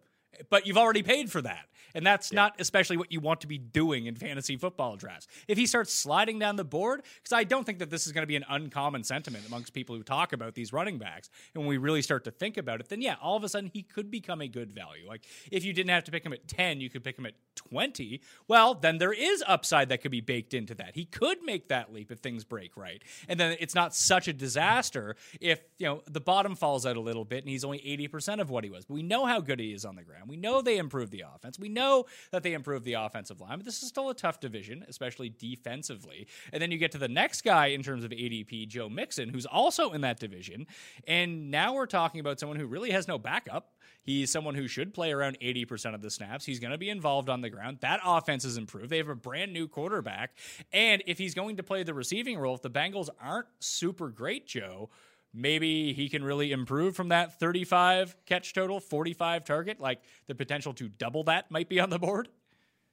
but 0.51 0.67
you've 0.67 0.79
already 0.79 1.03
paid 1.03 1.31
for 1.31 1.43
that. 1.43 1.69
And 1.95 2.07
that's 2.07 2.33
yeah. 2.33 2.37
not 2.37 2.61
especially 2.61 2.97
what 2.97 3.13
you 3.13 3.21
want 3.21 3.41
to 3.41 3.47
be 3.47 3.59
doing 3.59 4.07
in 4.07 4.15
fantasy 4.15 4.57
football 4.57 4.97
drafts. 4.97 5.27
If 5.47 5.59
he 5.59 5.67
starts 5.67 5.93
sliding 5.93 6.39
down 6.39 6.57
the 6.57 6.65
board, 6.65 7.03
because 7.17 7.33
I 7.33 7.45
don't 7.45 7.65
think 7.65 7.79
that 7.79 7.91
this 7.91 8.07
is 8.07 8.13
going 8.13 8.23
to 8.23 8.27
be 8.27 8.37
an 8.37 8.45
uncommon 8.49 9.05
sentiment 9.05 9.47
amongst 9.47 9.73
people 9.73 9.97
who 9.97 10.03
talk 10.03 10.33
about 10.33 10.55
these 10.55 10.73
running 10.73 10.99
backs. 10.99 11.31
And 11.55 11.63
when 11.63 11.69
we 11.69 11.79
really 11.79 12.03
start 12.03 12.25
to 12.25 12.31
think 12.31 12.57
about 12.57 12.81
it, 12.81 12.89
then 12.89 13.01
yeah, 13.01 13.17
all 13.23 13.37
of 13.37 13.45
a 13.45 13.49
sudden 13.49 13.71
he 13.73 13.83
could 13.83 14.11
become 14.11 14.41
a 14.41 14.49
good 14.49 14.73
value. 14.73 15.09
Like 15.09 15.25
if 15.51 15.65
you 15.65 15.73
didn't 15.73 15.91
have 15.91 16.05
to 16.05 16.11
pick 16.11 16.25
him 16.25 16.33
at 16.33 16.47
10, 16.47 16.81
you 16.81 16.91
could 16.91 17.05
pick 17.05 17.19
him 17.19 17.27
at 17.27 17.35
20. 17.57 18.21
Well, 18.47 18.75
then 18.75 18.99
there 18.99 19.13
is 19.13 19.43
upside 19.47 19.89
that 19.89 20.03
could 20.03 20.11
be 20.11 20.21
baked 20.21 20.55
into 20.55 20.75
that. 20.77 20.95
He 20.95 21.05
could 21.05 21.43
make 21.43 21.69
that 21.69 21.93
leap 21.93 22.11
if 22.13 22.19
things 22.19 22.45
break 22.45 22.77
right. 22.77 23.03
And 23.29 23.41
then 23.41 23.57
it's 23.61 23.75
not 23.75 23.95
such 23.95 24.29
a 24.29 24.33
disaster 24.33 25.17
if, 25.41 25.61
you 25.79 25.87
know, 25.87 26.03
the 26.07 26.21
bottom 26.21 26.55
falls 26.55 26.87
out 26.87 26.97
a 26.97 27.01
little 27.01 27.25
bit 27.25 27.43
and 27.43 27.49
he's 27.49 27.65
only 27.65 27.79
80% 27.79 28.41
of 28.41 28.51
what 28.51 28.65
he 28.65 28.71
was. 28.71 28.85
But 28.85 28.95
we 28.95 29.03
know 29.03 29.27
how 29.27 29.41
good 29.41 29.59
he 29.59 29.73
is 29.73 29.85
on 29.85 29.97
the 29.97 30.03
ground. 30.03 30.28
We 30.29 30.37
know 30.37 30.63
they 30.63 30.79
improved 30.79 31.13
the 31.13 31.25
offense. 31.35 31.59
We 31.59 31.69
know 31.69 32.07
that 32.31 32.43
they 32.43 32.53
improved 32.53 32.85
the 32.85 32.95
offensive 32.95 33.41
line, 33.41 33.59
but 33.59 33.65
this 33.65 33.83
is 33.83 33.89
still 33.89 34.11
a 34.11 34.15
tough 34.15 34.41
division, 34.41 34.85
especially 34.89 35.31
defensively. 35.31 36.27
And 36.53 36.63
then 36.63 36.71
you 36.71 36.79
get 36.79 36.93
to 36.93 36.99
the 36.99 37.09
next 37.09 37.43
guy 37.43 37.67
in 37.69 37.83
terms 37.83 38.05
of 38.05 38.11
ADP, 38.11 38.69
Joe 38.69 38.89
Mixon, 38.89 39.29
who's 39.29 39.47
also 39.47 39.93
in 39.93 40.03
that 40.03 40.21
division. 40.21 40.67
And 41.07 41.51
now 41.51 41.75
we're 41.75 41.87
talking 41.87 42.21
about 42.21 42.39
someone 42.39 42.59
who 42.59 42.67
really 42.67 42.91
has 42.91 43.09
no 43.09 43.19
backup. 43.19 43.73
He's 44.03 44.31
someone 44.31 44.55
who 44.55 44.69
should 44.69 44.95
play 44.95 45.13
around 45.13 45.39
80% 45.41 45.95
of 45.95 46.01
the 46.01 46.11
snaps. 46.11 46.47
He's 46.47 46.61
going 46.61 46.71
to 46.71 46.79
be 46.79 46.89
involved 46.89 47.29
on 47.29 47.43
the 47.43 47.51
ground. 47.51 47.79
That 47.81 48.01
offense 48.05 48.45
has 48.45 48.57
improved. 48.57 48.89
They 48.89 48.97
have 48.97 49.11
a 49.11 49.15
brand 49.15 49.53
new 49.53 49.69
quarterback. 49.69 50.31
And 50.73 51.03
if 51.07 51.19
he's 51.19 51.35
going 51.35 51.59
to 51.59 51.63
play 51.63 51.83
the 51.83 51.93
receiving 51.93 52.39
role, 52.39 52.55
if 52.55 52.63
the 52.63 52.71
Bengals 52.71 53.11
aren't 53.21 53.49
super 53.61 54.09
great, 54.09 54.47
Joe, 54.47 54.89
maybe 55.35 55.93
he 55.93 56.09
can 56.09 56.25
really 56.25 56.53
improve 56.53 56.97
from 56.97 57.09
that 57.09 57.39
35 57.39 58.17
catch 58.27 58.53
total, 58.53 58.81
45 58.81 59.45
target. 59.45 59.81
Like 59.81 60.01
the 60.27 60.35
potential 60.35 60.73
to 60.75 60.89
double 60.89 61.25
that 61.25 61.51
might 61.51 61.69
be 61.69 61.81
on 61.81 61.91
the 61.91 61.99
board. 61.99 62.29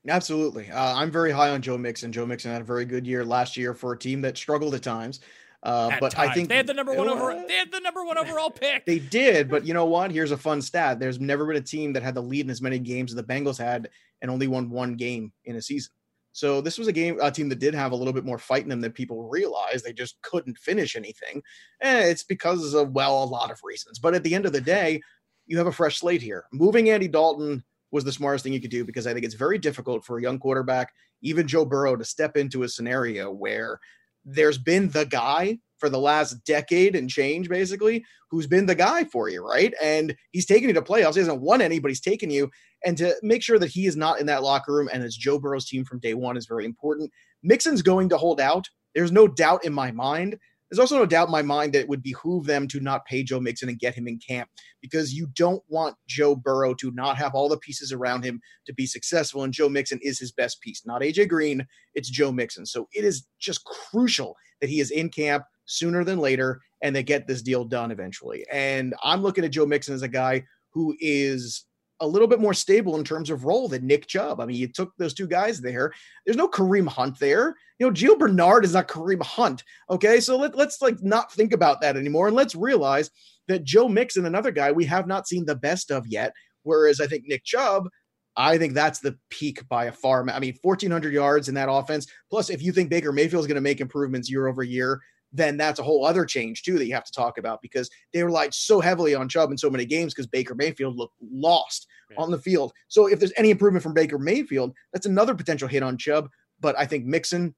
Absolutely. 0.08 0.70
Uh, 0.70 0.96
I'm 0.96 1.10
very 1.10 1.32
high 1.32 1.50
on 1.50 1.62
Joe 1.62 1.78
Mixon. 1.78 2.12
Joe 2.12 2.26
Mixon 2.26 2.52
had 2.52 2.62
a 2.62 2.66
very 2.66 2.86
good 2.86 3.08
year 3.08 3.26
last 3.26 3.58
year 3.58 3.74
for 3.74 3.94
a 3.94 3.98
team 3.98 4.22
that 4.22 4.38
struggled 4.38 4.76
at 4.76 4.84
times. 4.84 5.20
Uh, 5.64 5.90
at 5.94 6.00
but 6.00 6.12
times. 6.12 6.30
I 6.30 6.34
think 6.34 6.48
they 6.48 6.58
had 6.58 6.68
the 6.68 6.76
number 6.76 6.94
one 6.94 7.10
over. 7.10 7.34
They 7.48 7.56
had 7.56 7.72
the 7.72 7.80
number 7.80 8.06
one 8.06 8.20
overall 8.20 8.52
pick. 8.52 8.86
They 8.86 9.00
did, 9.00 9.50
but 9.50 9.66
you 9.66 9.74
know 9.74 9.86
what? 9.86 10.12
Here's 10.12 10.30
a 10.30 10.38
fun 10.38 10.62
stat. 10.62 11.00
There's 11.00 11.20
never 11.20 11.48
been 11.48 11.56
a 11.56 11.62
team 11.62 11.92
that 11.94 12.04
had 12.04 12.14
the 12.14 12.22
lead 12.22 12.46
in 12.46 12.52
as 12.52 12.62
many 12.62 12.78
games 12.78 13.12
as 13.12 13.16
the 13.16 13.24
Bengals 13.24 13.58
had, 13.58 13.90
and 14.22 14.30
only 14.30 14.46
won 14.46 14.70
one 14.70 14.94
game 14.94 15.32
in 15.46 15.56
a 15.56 15.62
season. 15.62 15.92
So 16.36 16.60
this 16.60 16.78
was 16.78 16.90
a 16.90 16.92
game, 16.92 17.18
a 17.22 17.32
team 17.32 17.48
that 17.48 17.60
did 17.60 17.74
have 17.74 17.94
a 17.94 17.96
little 17.96 18.12
bit 18.12 18.26
more 18.26 18.38
fight 18.38 18.64
in 18.64 18.68
them 18.68 18.82
than 18.82 18.92
people 18.92 19.30
realized. 19.30 19.86
They 19.86 19.94
just 19.94 20.22
couldn't 20.22 20.58
finish 20.58 20.98
anything, 20.98 21.42
and 21.80 22.10
it's 22.10 22.24
because 22.24 22.74
of 22.74 22.92
well, 22.92 23.24
a 23.24 23.26
lot 23.26 23.52
of 23.52 23.62
reasons. 23.64 24.00
But 24.00 24.16
at 24.16 24.24
the 24.24 24.36
end 24.36 24.46
of 24.46 24.52
the 24.52 24.60
day, 24.60 25.00
you 25.46 25.58
have 25.58 25.68
a 25.68 25.72
fresh 25.72 26.00
slate 26.00 26.22
here. 26.22 26.44
Moving 26.52 26.90
Andy 26.90 27.08
Dalton 27.08 27.64
was 27.92 28.04
the 28.04 28.12
smartest 28.12 28.44
thing 28.44 28.52
you 28.52 28.60
could 28.60 28.70
do 28.70 28.84
because 28.84 29.08
I 29.08 29.14
think 29.14 29.24
it's 29.24 29.34
very 29.34 29.58
difficult 29.58 30.04
for 30.04 30.18
a 30.18 30.22
young 30.22 30.38
quarterback, 30.38 30.92
even 31.22 31.48
Joe 31.48 31.64
Burrow, 31.64 31.96
to 31.96 32.04
step 32.04 32.36
into 32.36 32.64
a 32.64 32.68
scenario 32.68 33.32
where 33.32 33.80
there's 34.26 34.58
been 34.58 34.90
the 34.90 35.06
guy 35.06 35.60
for 35.86 35.90
the 35.92 36.00
last 36.00 36.44
decade 36.46 36.96
and 36.96 37.12
change, 37.12 37.48
basically, 37.48 38.04
who's 38.32 38.48
been 38.48 38.66
the 38.66 38.74
guy 38.74 39.04
for 39.04 39.30
you, 39.30 39.46
right? 39.46 39.72
And 39.84 40.16
he's 40.32 40.48
taken 40.48 40.68
you 40.68 40.74
to 40.74 40.82
playoffs. 40.82 41.14
He 41.14 41.20
hasn't 41.20 41.42
won 41.42 41.62
any, 41.62 41.78
but 41.78 41.92
he's 41.92 42.02
taken 42.02 42.32
you. 42.32 42.50
And 42.84 42.98
to 42.98 43.14
make 43.22 43.44
sure 43.44 43.60
that 43.60 43.70
he 43.70 43.86
is 43.86 43.96
not 43.96 44.20
in 44.20 44.26
that 44.26 44.42
locker 44.42 44.74
room 44.74 44.90
and 44.92 45.04
it's 45.04 45.16
Joe 45.16 45.38
Burrow's 45.38 45.68
team 45.68 45.86
from 45.86 46.00
day 46.00 46.16
one 46.16 46.38
is 46.38 46.48
very 46.48 46.66
important. 46.66 47.12
Mixon's 47.44 47.84
going 47.84 48.10
to 48.10 48.18
hold 48.18 48.42
out. 48.42 48.68
There's 48.96 49.12
no 49.12 49.28
doubt 49.28 49.64
in 49.64 49.74
my 49.74 49.92
mind. 49.92 50.38
There's 50.72 50.80
also 50.80 50.98
no 50.98 51.06
doubt 51.06 51.28
in 51.28 51.32
my 51.32 51.44
mind 51.44 51.74
that 51.74 51.82
it 51.82 51.90
would 51.90 52.02
behoove 52.02 52.48
them 52.48 52.68
to 52.70 52.80
not 52.80 53.06
pay 53.06 53.22
Joe 53.22 53.40
Mixon 53.40 53.70
and 53.70 53.78
get 53.78 53.94
him 53.94 54.08
in 54.08 54.18
camp 54.18 54.50
because 54.82 55.14
you 55.14 55.28
don't 55.36 55.62
want 55.68 55.98
Joe 56.08 56.36
Burrow 56.36 56.74
to 56.76 56.90
not 56.96 57.16
have 57.18 57.36
all 57.36 57.48
the 57.48 57.60
pieces 57.60 57.92
around 57.92 58.24
him 58.24 58.42
to 58.66 58.74
be 58.74 58.88
successful. 58.88 59.44
And 59.44 59.54
Joe 59.54 59.70
Mixon 59.70 60.00
is 60.02 60.18
his 60.18 60.32
best 60.32 60.62
piece, 60.62 60.82
not 60.84 61.04
AJ 61.04 61.30
Green. 61.30 61.68
It's 61.94 62.10
Joe 62.10 62.32
Mixon. 62.32 62.66
So 62.66 62.88
it 62.92 63.06
is 63.06 63.28
just 63.40 63.64
crucial 63.66 64.36
that 64.60 64.70
he 64.70 64.80
is 64.80 64.90
in 64.90 65.10
camp 65.10 65.44
sooner 65.66 66.04
than 66.04 66.20
later 66.20 66.62
and 66.82 66.96
they 66.96 67.04
get 67.04 67.28
this 67.28 67.42
deal 67.42 67.66
done 67.66 67.92
eventually. 67.92 68.46
And 68.52 68.94
I'm 69.04 69.22
looking 69.22 69.44
at 69.44 69.52
Joe 69.52 69.66
Mixon 69.66 69.96
as 69.96 70.02
a 70.02 70.08
guy 70.08 70.44
who 70.72 70.96
is 71.00 71.66
a 72.02 72.08
little 72.08 72.28
bit 72.28 72.42
more 72.42 72.54
stable 72.54 72.98
in 72.98 73.04
terms 73.04 73.30
of 73.30 73.46
role 73.46 73.68
than 73.68 73.88
Nick 73.88 74.06
Chubb. 74.08 74.42
I 74.42 74.46
mean, 74.46 74.58
you 74.58 74.68
took 74.68 74.92
those 74.98 75.14
two 75.14 75.28
guys 75.28 75.62
there. 75.62 75.94
There's 76.26 76.38
no 76.38 76.48
Kareem 76.48 76.88
Hunt 76.88 77.18
there. 77.20 77.56
You 77.80 77.88
know, 77.88 77.94
Gio 77.94 78.20
Bernard 78.20 78.66
is 78.66 78.74
not 78.74 78.88
Kareem 78.88 79.24
Hunt. 79.24 79.64
Okay. 79.90 80.20
So 80.20 80.38
let, 80.38 80.56
let's 80.56 80.82
like 80.82 81.02
not 81.02 81.32
think 81.32 81.54
about 81.54 81.82
that 81.82 81.96
anymore. 81.96 82.28
And 82.28 82.36
let's 82.36 82.54
realize 82.54 83.10
that 83.48 83.64
Joe 83.64 83.88
Mixon, 83.88 84.26
another 84.26 84.52
guy 84.52 84.72
we 84.72 84.86
have 84.86 85.08
not 85.08 85.28
seen 85.28 85.46
the 85.46 85.56
best 85.56 85.92
of 85.92 86.06
yet. 86.08 86.34
Whereas 86.64 87.00
I 87.00 87.08
think 87.08 87.26
Nick 87.28 87.46
Chubb, 87.46 87.88
I 88.36 88.58
think 88.58 88.74
that's 88.74 89.00
the 89.00 89.18
peak 89.30 89.68
by 89.70 89.86
a 89.86 89.92
far. 89.92 90.28
I 90.30 90.40
mean, 90.40 90.56
1,400 90.62 91.14
yards 91.14 91.48
in 91.48 91.56
that 91.56 91.72
offense. 91.72 92.08
Plus, 92.30 92.50
if 92.50 92.62
you 92.62 92.72
think 92.72 92.90
Baker 92.90 93.14
Mayfield 93.14 93.42
is 93.42 93.48
going 93.48 93.56
to 93.56 93.62
make 93.62 93.80
improvements 93.80 94.30
year 94.30 94.48
over 94.48 94.64
year, 94.64 95.00
then 95.36 95.58
that's 95.58 95.80
a 95.80 95.84
whole 95.84 96.06
other 96.06 96.26
change 96.26 96.64
too 96.64 96.78
that 96.78 96.86
you 96.86 96.94
have 96.94 97.04
to 97.04 97.12
talk 97.12 97.38
about 97.38 97.62
because 97.62 97.90
they 98.14 98.24
relied 98.24 98.54
so 98.54 98.80
heavily 98.80 99.14
on 99.14 99.28
Chubb 99.28 99.52
in 99.52 99.58
so 99.58 99.70
many 99.70 99.86
games 99.86 100.14
because 100.14 100.28
Baker 100.28 100.56
Mayfield 100.56 100.96
looked 100.96 101.16
lost 101.22 101.88
yeah. 102.10 102.18
on 102.18 102.32
the 102.32 102.38
field. 102.38 102.72
So 102.88 103.08
if 103.08 103.20
there's 103.20 103.34
any 103.38 103.50
improvement 103.50 103.84
from 103.84 103.94
Baker 103.94 104.18
Mayfield, 104.18 104.74
that's 104.94 105.06
another 105.06 105.36
potential 105.36 105.68
hit 105.68 105.84
on 105.84 105.98
Chubb. 105.98 106.30
But 106.62 106.78
I 106.80 106.86
think 106.86 107.06
Mixon 107.06 107.54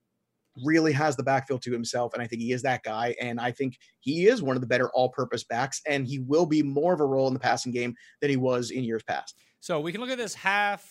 really 0.64 0.92
has 0.92 1.14
the 1.14 1.22
backfield 1.22 1.62
to 1.62 1.72
himself, 1.72 2.14
and 2.14 2.22
I 2.22 2.26
think 2.26 2.42
he 2.42 2.52
is 2.52 2.62
that 2.62 2.82
guy. 2.82 3.14
And 3.20 3.40
I 3.40 3.52
think 3.52 3.78
he 4.00 4.26
is 4.26 4.42
one 4.42 4.56
of 4.56 4.60
the 4.60 4.66
better 4.66 4.90
all-purpose 4.90 5.44
backs, 5.44 5.80
and 5.86 6.04
he 6.04 6.18
will 6.18 6.46
be 6.46 6.64
more 6.64 6.92
of 6.92 7.00
a 7.00 7.06
role 7.06 7.28
in 7.28 7.34
the 7.34 7.40
passing 7.40 7.70
game 7.70 7.94
than 8.20 8.28
he 8.28 8.36
was 8.36 8.72
in 8.72 8.82
years 8.82 9.04
past. 9.04 9.36
So 9.60 9.78
we 9.78 9.92
can 9.92 10.00
look 10.00 10.10
at 10.10 10.18
this 10.18 10.34
half 10.34 10.82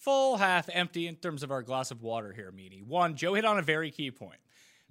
full, 0.00 0.36
half 0.36 0.68
empty 0.72 1.06
in 1.06 1.14
terms 1.14 1.44
of 1.44 1.52
our 1.52 1.62
glass 1.62 1.92
of 1.92 2.02
water 2.02 2.32
here, 2.32 2.52
Meaney. 2.52 2.84
One, 2.84 3.14
Joe 3.14 3.34
hit 3.34 3.44
on 3.44 3.58
a 3.58 3.62
very 3.62 3.92
key 3.92 4.10
point 4.10 4.40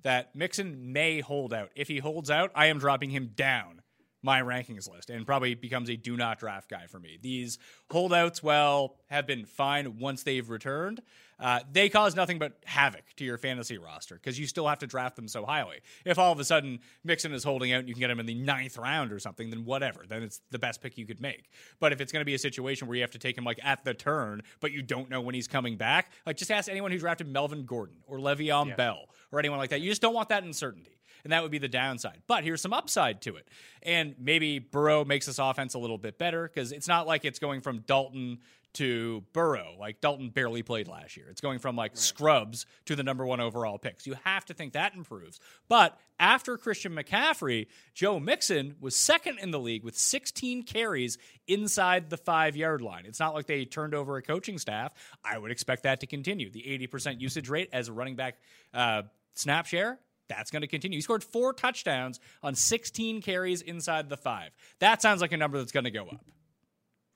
that 0.03 0.35
Mixon 0.35 0.93
may 0.93 1.21
hold 1.21 1.53
out. 1.53 1.71
If 1.75 1.87
he 1.87 1.97
holds 1.97 2.29
out, 2.29 2.51
I 2.55 2.67
am 2.67 2.79
dropping 2.79 3.09
him 3.09 3.31
down 3.35 3.81
my 4.23 4.41
rankings 4.41 4.89
list 4.89 5.09
and 5.09 5.25
probably 5.25 5.53
becomes 5.53 5.89
a 5.89 5.97
do 5.97 6.15
not 6.15 6.39
draft 6.39 6.69
guy 6.69 6.87
for 6.87 6.99
me. 6.99 7.17
These 7.21 7.59
holdouts, 7.91 8.41
well, 8.41 8.95
have 9.09 9.27
been 9.27 9.45
fine 9.45 9.99
once 9.99 10.23
they've 10.23 10.49
returned. 10.49 11.01
Uh, 11.39 11.59
they 11.71 11.89
cause 11.89 12.15
nothing 12.15 12.39
but 12.39 12.53
havoc 12.65 13.03
to 13.17 13.25
your 13.25 13.37
fantasy 13.37 13.77
roster 13.77 14.15
because 14.15 14.39
you 14.39 14.47
still 14.47 14.67
have 14.67 14.79
to 14.79 14.87
draft 14.87 15.15
them 15.15 15.27
so 15.27 15.45
highly. 15.45 15.77
If 16.05 16.17
all 16.17 16.31
of 16.31 16.39
a 16.39 16.43
sudden 16.43 16.79
Mixon 17.03 17.33
is 17.33 17.43
holding 17.43 17.73
out 17.73 17.79
and 17.79 17.87
you 17.87 17.93
can 17.93 18.01
get 18.01 18.09
him 18.09 18.19
in 18.19 18.25
the 18.25 18.35
ninth 18.35 18.77
round 18.77 19.11
or 19.11 19.19
something, 19.19 19.49
then 19.49 19.65
whatever. 19.65 20.03
Then 20.07 20.23
it's 20.23 20.41
the 20.51 20.59
best 20.59 20.81
pick 20.81 20.97
you 20.97 21.05
could 21.05 21.21
make. 21.21 21.49
But 21.79 21.91
if 21.91 22.01
it's 22.01 22.11
going 22.11 22.21
to 22.21 22.25
be 22.25 22.35
a 22.35 22.39
situation 22.39 22.87
where 22.87 22.95
you 22.95 23.01
have 23.01 23.11
to 23.11 23.19
take 23.19 23.37
him 23.37 23.43
like 23.43 23.59
at 23.63 23.83
the 23.83 23.93
turn, 23.93 24.41
but 24.59 24.71
you 24.71 24.81
don't 24.81 25.09
know 25.09 25.21
when 25.21 25.35
he's 25.35 25.47
coming 25.47 25.77
back, 25.77 26.11
like 26.25 26.37
just 26.37 26.51
ask 26.51 26.69
anyone 26.69 26.91
who 26.91 26.99
drafted 26.99 27.27
Melvin 27.27 27.65
Gordon 27.65 27.97
or 28.07 28.19
Le'Veon 28.19 28.69
yeah. 28.69 28.75
Bell 28.75 29.09
or 29.31 29.39
anyone 29.39 29.57
like 29.57 29.71
that. 29.71 29.81
You 29.81 29.89
just 29.89 30.01
don't 30.01 30.13
want 30.13 30.29
that 30.29 30.43
uncertainty 30.43 30.99
and 31.23 31.31
that 31.31 31.41
would 31.41 31.51
be 31.51 31.57
the 31.57 31.67
downside. 31.67 32.21
But 32.27 32.43
here's 32.43 32.61
some 32.61 32.73
upside 32.73 33.21
to 33.21 33.35
it. 33.35 33.47
And 33.81 34.15
maybe 34.19 34.59
Burrow 34.59 35.05
makes 35.05 35.25
this 35.25 35.39
offense 35.39 35.73
a 35.73 35.79
little 35.79 35.97
bit 35.97 36.17
better 36.17 36.49
because 36.53 36.71
it's 36.71 36.87
not 36.87 37.07
like 37.07 37.25
it's 37.25 37.39
going 37.39 37.61
from 37.61 37.79
Dalton 37.79 38.39
to 38.73 39.23
Burrow. 39.33 39.75
Like 39.79 40.01
Dalton 40.01 40.29
barely 40.29 40.63
played 40.63 40.87
last 40.87 41.15
year. 41.17 41.27
It's 41.29 41.41
going 41.41 41.59
from 41.59 41.75
like 41.75 41.91
right. 41.91 41.97
scrubs 41.97 42.65
to 42.85 42.95
the 42.95 43.03
number 43.03 43.25
one 43.25 43.39
overall 43.39 43.77
picks. 43.77 44.05
You 44.07 44.15
have 44.23 44.45
to 44.45 44.53
think 44.53 44.73
that 44.73 44.95
improves. 44.95 45.39
But 45.67 45.97
after 46.19 46.57
Christian 46.57 46.93
McCaffrey, 46.93 47.67
Joe 47.93 48.19
Mixon 48.19 48.75
was 48.79 48.95
second 48.95 49.39
in 49.39 49.51
the 49.51 49.59
league 49.59 49.83
with 49.83 49.97
16 49.97 50.63
carries 50.63 51.17
inside 51.47 52.09
the 52.09 52.17
five 52.17 52.55
yard 52.55 52.81
line. 52.81 53.05
It's 53.05 53.19
not 53.19 53.33
like 53.33 53.47
they 53.47 53.65
turned 53.65 53.93
over 53.93 54.17
a 54.17 54.21
coaching 54.21 54.57
staff. 54.57 54.93
I 55.23 55.37
would 55.37 55.51
expect 55.51 55.83
that 55.83 55.99
to 56.01 56.07
continue. 56.07 56.49
The 56.49 56.63
80% 56.91 57.21
usage 57.21 57.49
rate 57.49 57.69
as 57.73 57.87
a 57.87 57.93
running 57.93 58.15
back 58.15 58.37
uh, 58.73 59.03
snap 59.35 59.65
share 59.65 59.99
that's 60.29 60.51
going 60.51 60.61
to 60.61 60.67
continue. 60.67 60.97
He 60.97 61.01
scored 61.01 61.23
four 61.23 61.53
touchdowns 61.53 62.19
on 62.41 62.55
16 62.55 63.21
carries 63.21 63.61
inside 63.61 64.09
the 64.09 64.17
five. 64.17 64.51
That 64.79 65.01
sounds 65.01 65.21
like 65.21 65.31
a 65.31 65.37
number 65.37 65.57
that's 65.57 65.71
going 65.71 65.83
to 65.83 65.91
go 65.91 66.07
up. 66.07 66.25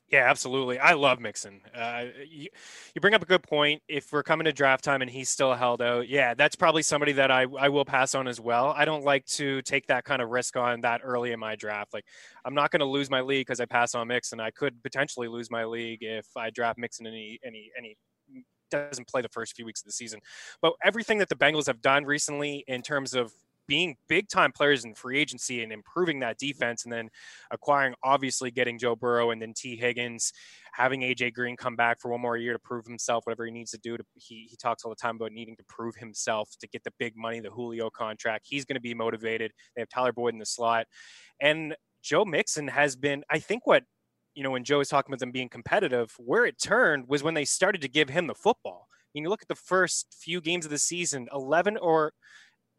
Yeah, 0.09 0.29
absolutely. 0.29 0.79
I 0.79 0.93
love 0.93 1.19
Mixon. 1.19 1.59
Uh, 1.75 2.05
you, 2.25 2.47
you, 2.95 3.01
bring 3.01 3.13
up 3.13 3.21
a 3.21 3.25
good 3.25 3.43
point. 3.43 3.81
If 3.89 4.13
we're 4.13 4.23
coming 4.23 4.45
to 4.45 4.53
draft 4.53 4.81
time 4.81 5.01
and 5.01 5.11
he's 5.11 5.27
still 5.27 5.53
held 5.53 5.81
out, 5.81 6.07
yeah, 6.07 6.33
that's 6.33 6.55
probably 6.55 6.81
somebody 6.81 7.11
that 7.13 7.29
I, 7.29 7.45
I 7.59 7.67
will 7.67 7.83
pass 7.83 8.15
on 8.15 8.25
as 8.25 8.39
well. 8.39 8.73
I 8.77 8.85
don't 8.85 9.03
like 9.03 9.25
to 9.25 9.61
take 9.63 9.87
that 9.87 10.05
kind 10.05 10.21
of 10.21 10.29
risk 10.29 10.55
on 10.55 10.79
that 10.81 11.01
early 11.03 11.33
in 11.33 11.39
my 11.41 11.57
draft. 11.57 11.93
Like, 11.93 12.05
I'm 12.45 12.53
not 12.53 12.71
going 12.71 12.79
to 12.79 12.85
lose 12.85 13.09
my 13.09 13.19
league 13.19 13.47
because 13.47 13.59
I 13.59 13.65
pass 13.65 13.95
on 13.95 14.07
Mixon. 14.07 14.39
I 14.39 14.51
could 14.51 14.81
potentially 14.81 15.27
lose 15.27 15.51
my 15.51 15.65
league 15.65 15.99
if 16.01 16.25
I 16.37 16.51
draft 16.51 16.79
Mixon 16.79 17.05
any 17.05 17.37
any 17.43 17.69
any 17.77 17.97
doesn't 18.69 19.07
play 19.07 19.21
the 19.21 19.29
first 19.29 19.55
few 19.55 19.65
weeks 19.65 19.81
of 19.81 19.85
the 19.85 19.91
season. 19.91 20.19
But 20.61 20.73
everything 20.83 21.17
that 21.19 21.29
the 21.29 21.35
Bengals 21.35 21.67
have 21.67 21.81
done 21.81 22.05
recently 22.05 22.63
in 22.67 22.81
terms 22.81 23.13
of 23.13 23.33
being 23.67 23.95
big 24.07 24.27
time 24.29 24.51
players 24.51 24.85
in 24.85 24.93
free 24.93 25.19
agency 25.19 25.63
and 25.63 25.71
improving 25.71 26.19
that 26.19 26.37
defense 26.37 26.83
and 26.83 26.91
then 26.91 27.09
acquiring 27.51 27.93
obviously 28.03 28.51
getting 28.51 28.77
Joe 28.77 28.95
Burrow 28.95 29.31
and 29.31 29.41
then 29.41 29.53
Tee 29.55 29.75
Higgins 29.75 30.33
having 30.73 31.01
AJ 31.01 31.33
Green 31.33 31.57
come 31.57 31.75
back 31.75 31.99
for 31.99 32.11
one 32.11 32.21
more 32.21 32.37
year 32.37 32.53
to 32.53 32.59
prove 32.59 32.85
himself 32.85 33.25
whatever 33.25 33.45
he 33.45 33.51
needs 33.51 33.71
to 33.71 33.77
do 33.79 33.97
to 33.97 34.03
he, 34.15 34.47
he 34.49 34.55
talks 34.55 34.83
all 34.83 34.89
the 34.91 34.95
time 34.95 35.15
about 35.15 35.31
needing 35.31 35.55
to 35.57 35.63
prove 35.65 35.95
himself 35.95 36.49
to 36.59 36.67
get 36.67 36.83
the 36.83 36.93
big 36.99 37.15
money 37.15 37.39
the 37.39 37.49
Julio 37.49 37.89
contract. 37.89 38.45
He's 38.47 38.65
going 38.65 38.75
to 38.75 38.81
be 38.81 38.93
motivated. 38.93 39.51
They 39.75 39.81
have 39.81 39.89
Tyler 39.89 40.13
Boyd 40.13 40.33
in 40.33 40.39
the 40.39 40.45
slot. 40.45 40.87
And 41.41 41.75
Joe 42.03 42.25
Mixon 42.25 42.67
has 42.67 42.95
been 42.95 43.23
I 43.29 43.39
think 43.39 43.65
what 43.65 43.83
you 44.37 44.43
know, 44.43 44.51
when 44.51 44.63
Joe 44.63 44.77
was 44.77 44.87
talking 44.87 45.11
about 45.11 45.19
them 45.19 45.31
being 45.31 45.49
competitive, 45.49 46.13
where 46.19 46.45
it 46.45 46.61
turned 46.61 47.07
was 47.07 47.23
when 47.23 47.33
they 47.33 47.43
started 47.43 47.81
to 47.81 47.87
give 47.87 48.07
him 48.07 48.27
the 48.27 48.35
football. 48.35 48.87
You 49.15 49.29
look 49.29 49.41
at 49.41 49.47
the 49.47 49.55
first 49.55 50.15
few 50.15 50.41
games 50.41 50.63
of 50.63 50.69
the 50.69 50.77
season, 50.77 51.27
11 51.33 51.77
or 51.77 52.13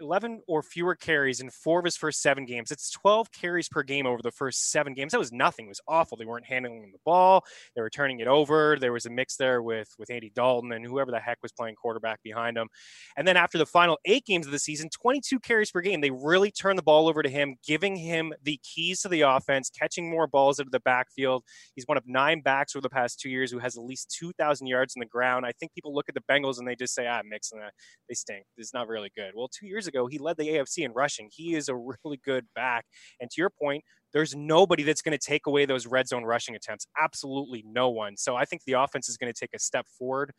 11 0.00 0.42
or 0.46 0.62
fewer 0.62 0.94
carries 0.94 1.40
in 1.40 1.50
four 1.50 1.78
of 1.78 1.84
his 1.84 1.96
first 1.96 2.20
seven 2.22 2.44
games. 2.44 2.70
It's 2.70 2.90
12 2.90 3.32
carries 3.32 3.68
per 3.68 3.82
game 3.82 4.06
over 4.06 4.20
the 4.22 4.30
first 4.30 4.70
seven 4.70 4.94
games. 4.94 5.12
That 5.12 5.18
was 5.18 5.32
nothing. 5.32 5.66
It 5.66 5.70
was 5.70 5.80
awful. 5.88 6.16
They 6.16 6.24
weren't 6.24 6.46
handling 6.46 6.92
the 6.92 6.98
ball. 7.04 7.44
They 7.74 7.82
were 7.82 7.90
turning 7.90 8.20
it 8.20 8.28
over. 8.28 8.76
There 8.80 8.92
was 8.92 9.06
a 9.06 9.10
mix 9.10 9.36
there 9.36 9.62
with 9.62 9.88
with 9.98 10.10
Andy 10.10 10.30
Dalton 10.34 10.72
and 10.72 10.84
whoever 10.84 11.10
the 11.10 11.20
heck 11.20 11.38
was 11.42 11.52
playing 11.52 11.74
quarterback 11.74 12.22
behind 12.22 12.56
him. 12.56 12.68
And 13.16 13.26
then 13.26 13.36
after 13.36 13.58
the 13.58 13.66
final 13.66 13.98
eight 14.04 14.24
games 14.24 14.46
of 14.46 14.52
the 14.52 14.58
season, 14.58 14.88
22 14.90 15.40
carries 15.40 15.70
per 15.70 15.80
game. 15.80 16.00
They 16.00 16.10
really 16.10 16.50
turned 16.50 16.78
the 16.78 16.82
ball 16.82 17.08
over 17.08 17.22
to 17.22 17.28
him, 17.28 17.56
giving 17.66 17.96
him 17.96 18.32
the 18.42 18.60
keys 18.62 19.00
to 19.02 19.08
the 19.08 19.22
offense, 19.22 19.70
catching 19.70 20.10
more 20.10 20.26
balls 20.26 20.60
out 20.60 20.66
of 20.66 20.72
the 20.72 20.80
backfield. 20.80 21.44
He's 21.74 21.86
one 21.86 21.98
of 21.98 22.04
nine 22.06 22.40
backs 22.40 22.76
over 22.76 22.82
the 22.82 22.90
past 22.90 23.20
two 23.20 23.30
years 23.30 23.50
who 23.50 23.58
has 23.58 23.76
at 23.76 23.82
least 23.82 24.14
2,000 24.18 24.66
yards 24.66 24.94
in 24.94 25.00
the 25.00 25.06
ground. 25.06 25.44
I 25.46 25.52
think 25.58 25.74
people 25.74 25.94
look 25.94 26.08
at 26.08 26.14
the 26.14 26.22
Bengals 26.30 26.58
and 26.58 26.68
they 26.68 26.76
just 26.76 26.94
say, 26.94 27.06
ah, 27.06 27.20
Mixon, 27.28 27.60
they 28.08 28.14
stink. 28.14 28.44
This 28.56 28.68
is 28.68 28.74
not 28.74 28.88
really 28.88 29.10
good. 29.16 29.32
Well, 29.34 29.48
two 29.48 29.66
years 29.66 29.87
ago, 29.88 30.06
he 30.06 30.18
led 30.18 30.36
the 30.36 30.48
AFC 30.48 30.84
in 30.84 30.92
rushing. 30.92 31.28
He 31.32 31.54
is 31.54 31.68
a 31.68 31.76
really 32.04 32.20
good 32.24 32.46
back. 32.54 32.84
And 33.20 33.30
to 33.30 33.40
your 33.40 33.50
point, 33.50 33.84
there's 34.12 34.34
nobody 34.34 34.82
that's 34.82 35.02
going 35.02 35.16
to 35.16 35.24
take 35.24 35.46
away 35.46 35.66
those 35.66 35.86
red 35.86 36.08
zone 36.08 36.24
rushing 36.24 36.54
attempts. 36.54 36.86
Absolutely 37.00 37.64
no 37.66 37.90
one. 37.90 38.16
So 38.16 38.36
I 38.36 38.44
think 38.44 38.62
the 38.64 38.74
offense 38.74 39.08
is 39.08 39.16
going 39.16 39.32
to 39.32 39.38
take 39.38 39.50
a 39.54 39.58
step 39.58 39.86
forward. 39.98 40.32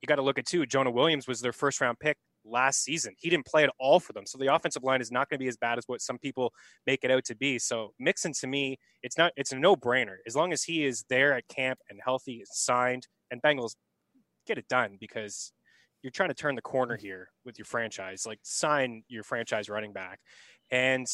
You 0.00 0.06
got 0.06 0.16
to 0.16 0.22
look 0.22 0.38
at 0.38 0.46
too. 0.46 0.66
Jonah 0.66 0.90
Williams 0.90 1.26
was 1.26 1.40
their 1.40 1.52
first 1.52 1.80
round 1.80 1.98
pick 1.98 2.16
last 2.44 2.82
season. 2.82 3.14
He 3.18 3.30
didn't 3.30 3.46
play 3.46 3.64
at 3.64 3.70
all 3.78 4.00
for 4.00 4.12
them. 4.12 4.26
So 4.26 4.38
the 4.38 4.54
offensive 4.54 4.82
line 4.82 5.00
is 5.00 5.10
not 5.10 5.28
going 5.28 5.38
to 5.38 5.42
be 5.42 5.48
as 5.48 5.56
bad 5.56 5.78
as 5.78 5.84
what 5.86 6.00
some 6.00 6.18
people 6.18 6.52
make 6.86 7.04
it 7.04 7.10
out 7.10 7.24
to 7.24 7.34
be. 7.34 7.58
So 7.58 7.92
Mixon 7.98 8.32
to 8.40 8.46
me, 8.46 8.78
it's 9.02 9.16
not 9.16 9.32
it's 9.36 9.52
a 9.52 9.56
no-brainer. 9.56 10.16
As 10.26 10.36
long 10.36 10.52
as 10.52 10.62
he 10.62 10.84
is 10.84 11.04
there 11.08 11.34
at 11.34 11.48
camp 11.48 11.78
and 11.88 12.00
healthy, 12.04 12.42
signed, 12.46 13.06
and 13.30 13.42
Bengals 13.42 13.76
get 14.46 14.58
it 14.58 14.68
done 14.68 14.96
because 15.00 15.52
you're 16.04 16.10
trying 16.10 16.28
to 16.28 16.34
turn 16.34 16.54
the 16.54 16.62
corner 16.62 16.96
mm-hmm. 16.96 17.06
here 17.06 17.30
with 17.46 17.58
your 17.58 17.64
franchise. 17.64 18.26
Like 18.26 18.38
sign 18.42 19.02
your 19.08 19.24
franchise 19.24 19.70
running 19.70 19.92
back, 19.92 20.20
and 20.70 21.06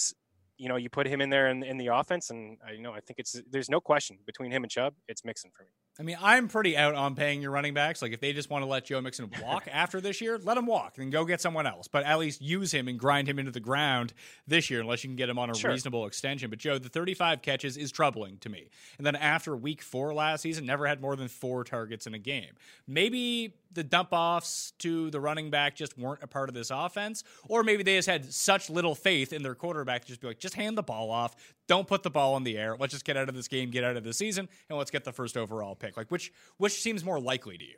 you 0.59 0.69
know 0.69 0.77
you 0.77 0.91
put 0.91 1.07
him 1.07 1.21
in 1.21 1.31
there 1.31 1.49
in, 1.49 1.63
in 1.63 1.79
the 1.79 1.87
offense, 1.87 2.31
and 2.31 2.59
I 2.67 2.73
you 2.73 2.83
know 2.83 2.93
I 2.93 3.01
think 3.01 3.21
it's 3.21 3.41
there's 3.49 3.71
no 3.71 3.81
question 3.81 4.19
between 4.27 4.51
him 4.51 4.65
and 4.65 4.71
Chubb, 4.71 4.95
it's 5.09 5.25
Mixon 5.25 5.53
for 5.57 5.63
me. 5.63 5.71
I 5.99 6.03
mean, 6.03 6.17
I'm 6.21 6.49
pretty 6.49 6.77
out 6.79 6.95
on 6.95 7.15
paying 7.15 7.43
your 7.43 7.51
running 7.51 7.75
backs. 7.75 8.01
Like, 8.01 8.13
if 8.13 8.21
they 8.21 8.33
just 8.33 8.49
want 8.49 8.63
to 8.63 8.67
let 8.67 8.87
Joe 8.87 9.01
Mixon 9.01 9.31
walk 9.43 9.69
after 9.71 10.01
this 10.01 10.21
year, 10.21 10.39
let 10.39 10.57
him 10.57 10.65
walk 10.65 10.97
and 10.97 11.13
go 11.13 11.25
get 11.25 11.41
someone 11.41 11.67
else. 11.67 11.89
But 11.89 12.05
at 12.05 12.19
least 12.19 12.41
use 12.41 12.73
him 12.73 12.89
and 12.89 12.99
grind 12.99 13.29
him 13.29 13.39
into 13.39 13.51
the 13.51 13.61
ground 13.61 14.15
this 14.47 14.71
year, 14.71 14.81
unless 14.81 15.05
you 15.05 15.09
can 15.09 15.17
get 15.17 15.29
him 15.29 15.39
on 15.39 15.51
a 15.51 15.55
sure. 15.55 15.71
reasonable 15.71 16.07
extension. 16.07 16.49
But 16.49 16.59
Joe, 16.59 16.79
the 16.79 16.89
35 16.89 17.43
catches 17.43 17.77
is 17.77 17.93
troubling 17.93 18.39
to 18.39 18.49
me. 18.49 18.71
And 18.97 19.07
then 19.07 19.15
after 19.15 19.55
week 19.55 19.83
four 19.83 20.15
last 20.15 20.41
season, 20.41 20.65
never 20.65 20.87
had 20.87 21.03
more 21.03 21.17
than 21.17 21.29
four 21.29 21.65
targets 21.65 22.07
in 22.07 22.15
a 22.15 22.19
game. 22.19 22.53
Maybe 22.87 23.55
the 23.73 23.85
dump 23.85 24.09
offs 24.13 24.73
to 24.79 25.11
the 25.11 25.21
running 25.21 25.51
back 25.51 25.77
just 25.77 25.97
weren't 25.97 26.23
a 26.23 26.27
part 26.27 26.49
of 26.49 26.55
this 26.55 26.71
offense, 26.71 27.23
or 27.49 27.63
maybe 27.63 27.83
they 27.83 27.97
just 27.97 28.09
had 28.09 28.33
such 28.33 28.69
little 28.69 28.95
faith 28.95 29.33
in 29.33 29.43
their 29.43 29.55
quarterback 29.55 30.03
to 30.03 30.09
just 30.09 30.21
be 30.21 30.27
like, 30.27 30.39
just 30.39 30.55
hand 30.55 30.77
the 30.77 30.83
ball 30.83 31.11
off, 31.11 31.37
don't 31.71 31.87
put 31.87 32.03
the 32.03 32.11
ball 32.11 32.37
in 32.37 32.43
the 32.43 32.59
air. 32.59 32.77
Let's 32.77 32.93
just 32.93 33.05
get 33.05 33.17
out 33.17 33.29
of 33.29 33.37
this 33.37 33.47
game, 33.47 33.71
get 33.71 33.85
out 33.85 33.97
of 33.97 34.03
the 34.03 34.13
season, 34.13 34.49
and 34.69 34.77
let's 34.77 34.91
get 34.91 35.05
the 35.05 35.13
first 35.13 35.37
overall 35.37 35.77
pick. 35.77 35.97
Like 35.97 36.11
which 36.11 36.33
which 36.57 36.73
seems 36.73 37.05
more 37.05 37.21
likely 37.21 37.57
to 37.57 37.65
you? 37.65 37.77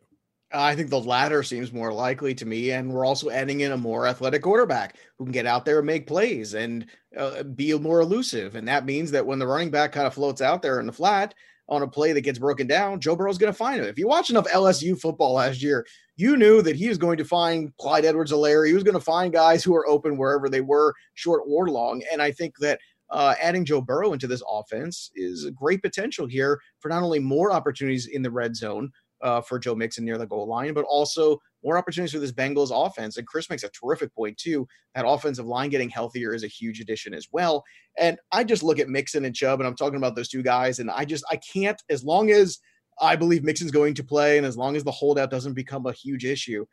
I 0.51 0.75
think 0.75 0.89
the 0.89 0.99
latter 0.99 1.43
seems 1.43 1.75
more 1.75 1.93
likely 1.93 2.35
to 2.37 2.47
me, 2.47 2.71
and 2.71 2.91
we're 2.91 3.05
also 3.05 3.29
adding 3.29 3.61
in 3.61 3.73
a 3.73 3.77
more 3.77 4.07
athletic 4.07 4.43
quarterback 4.43 4.97
who 5.19 5.27
can 5.27 5.33
get 5.33 5.47
out 5.47 5.67
there 5.67 5.79
and 5.79 5.87
make 5.87 6.07
plays 6.07 6.55
and 6.55 6.87
uh, 7.19 7.43
be 7.43 7.79
more 7.79 8.01
elusive. 8.01 8.55
And 8.55 8.67
that 8.67 8.87
means 8.87 9.11
that 9.11 9.27
when 9.27 9.39
the 9.39 9.47
running 9.47 9.71
back 9.71 9.93
kind 9.93 10.07
of 10.07 10.15
floats 10.15 10.41
out 10.41 10.63
there 10.63 10.81
in 10.81 10.87
the 10.87 10.93
flat 10.93 11.35
on 11.69 11.83
a 11.83 11.87
play 11.89 12.13
that 12.13 12.21
gets 12.23 12.39
broken 12.39 12.67
down, 12.67 13.01
Joe 13.01 13.17
Burrow's 13.17 13.39
going 13.39 13.53
to 13.53 13.57
find 13.57 13.81
him. 13.81 13.87
If 13.87 13.99
you 13.99 14.09
watch 14.09 14.31
enough 14.31 14.47
LSU 14.49 14.99
football 14.99 15.35
last 15.35 15.63
year, 15.63 15.87
you 16.17 16.37
knew 16.37 16.63
that 16.63 16.77
he 16.77 16.89
was 16.89 16.99
going 16.99 17.17
to 17.19 17.25
find 17.25 17.75
Clyde 17.79 18.05
Edwards-Helaire. 18.05 18.67
He 18.67 18.75
was 18.75 18.85
going 18.85 18.95
to 18.95 19.01
find 19.01 19.33
guys 19.33 19.65
who 19.65 19.75
are 19.75 19.89
open 19.89 20.17
wherever 20.17 20.49
they 20.49 20.61
were, 20.61 20.95
short 21.15 21.43
or 21.47 21.69
long. 21.69 22.03
And 22.13 22.21
I 22.21 22.31
think 22.31 22.59
that 22.59 22.79
uh, 23.13 23.35
adding 23.41 23.65
Joe 23.65 23.81
Burrow 23.81 24.15
into 24.15 24.27
this 24.27 24.43
offense 24.49 25.11
is 25.15 25.45
a 25.45 25.51
great 25.51 25.83
potential 25.83 26.27
here 26.27 26.59
for 26.81 26.89
not 26.89 27.03
only 27.03 27.19
more 27.19 27.53
opportunities 27.53 28.07
in 28.07 28.23
the 28.23 28.31
red 28.31 28.57
zone 28.57 28.91
uh, 29.21 29.41
for 29.41 29.59
Joe 29.59 29.75
Mixon 29.75 30.05
near 30.05 30.19
the 30.19 30.27
goal 30.27 30.49
line, 30.49 30.73
but 30.73 30.87
also 30.87 31.39
more 31.63 31.79
opportunities 31.79 32.13
for 32.13 32.19
this 32.19 32.33
Bengals 32.33 32.71
offense. 32.75 33.19
And 33.19 33.27
Chris 33.27 33.49
makes 33.51 33.63
a 33.63 33.69
terrific 33.69 34.13
point 34.15 34.37
too. 34.39 34.67
That 34.95 35.07
offensive 35.07 35.47
line 35.47 35.71
getting 35.71 35.91
healthier 35.91 36.35
is 36.35 36.43
a 36.43 36.49
huge 36.49 36.81
addition 36.81 37.15
as 37.15 37.29
well. 37.31 37.63
And 37.99 38.19
I 38.33 38.45
just 38.45 38.63
look 38.63 38.79
at 38.81 38.89
Mixon 38.89 39.25
and 39.25 39.37
Chubb, 39.37 39.61
and 39.61 39.67
I'm 39.67 39.77
talking 39.77 39.99
about 39.99 40.17
those 40.17 40.29
two 40.29 40.43
guys, 40.43 40.79
and 40.79 40.91
I 40.91 41.05
just 41.05 41.25
I 41.31 41.37
can't 41.37 41.81
as 41.91 42.03
long 42.03 42.31
as 42.31 42.59
I 43.01 43.15
believe 43.17 43.45
Mixon's 43.45 43.71
going 43.71 43.95
to 43.95 44.05
play, 44.05 44.39
and 44.39 44.47
as 44.47 44.57
long 44.57 44.75
as 44.75 44.85
the 44.85 44.91
holdout 44.91 45.31
doesn't 45.31 45.55
become 45.55 45.87
a 45.87 45.93
huge 45.93 46.25
issue, 46.25 46.65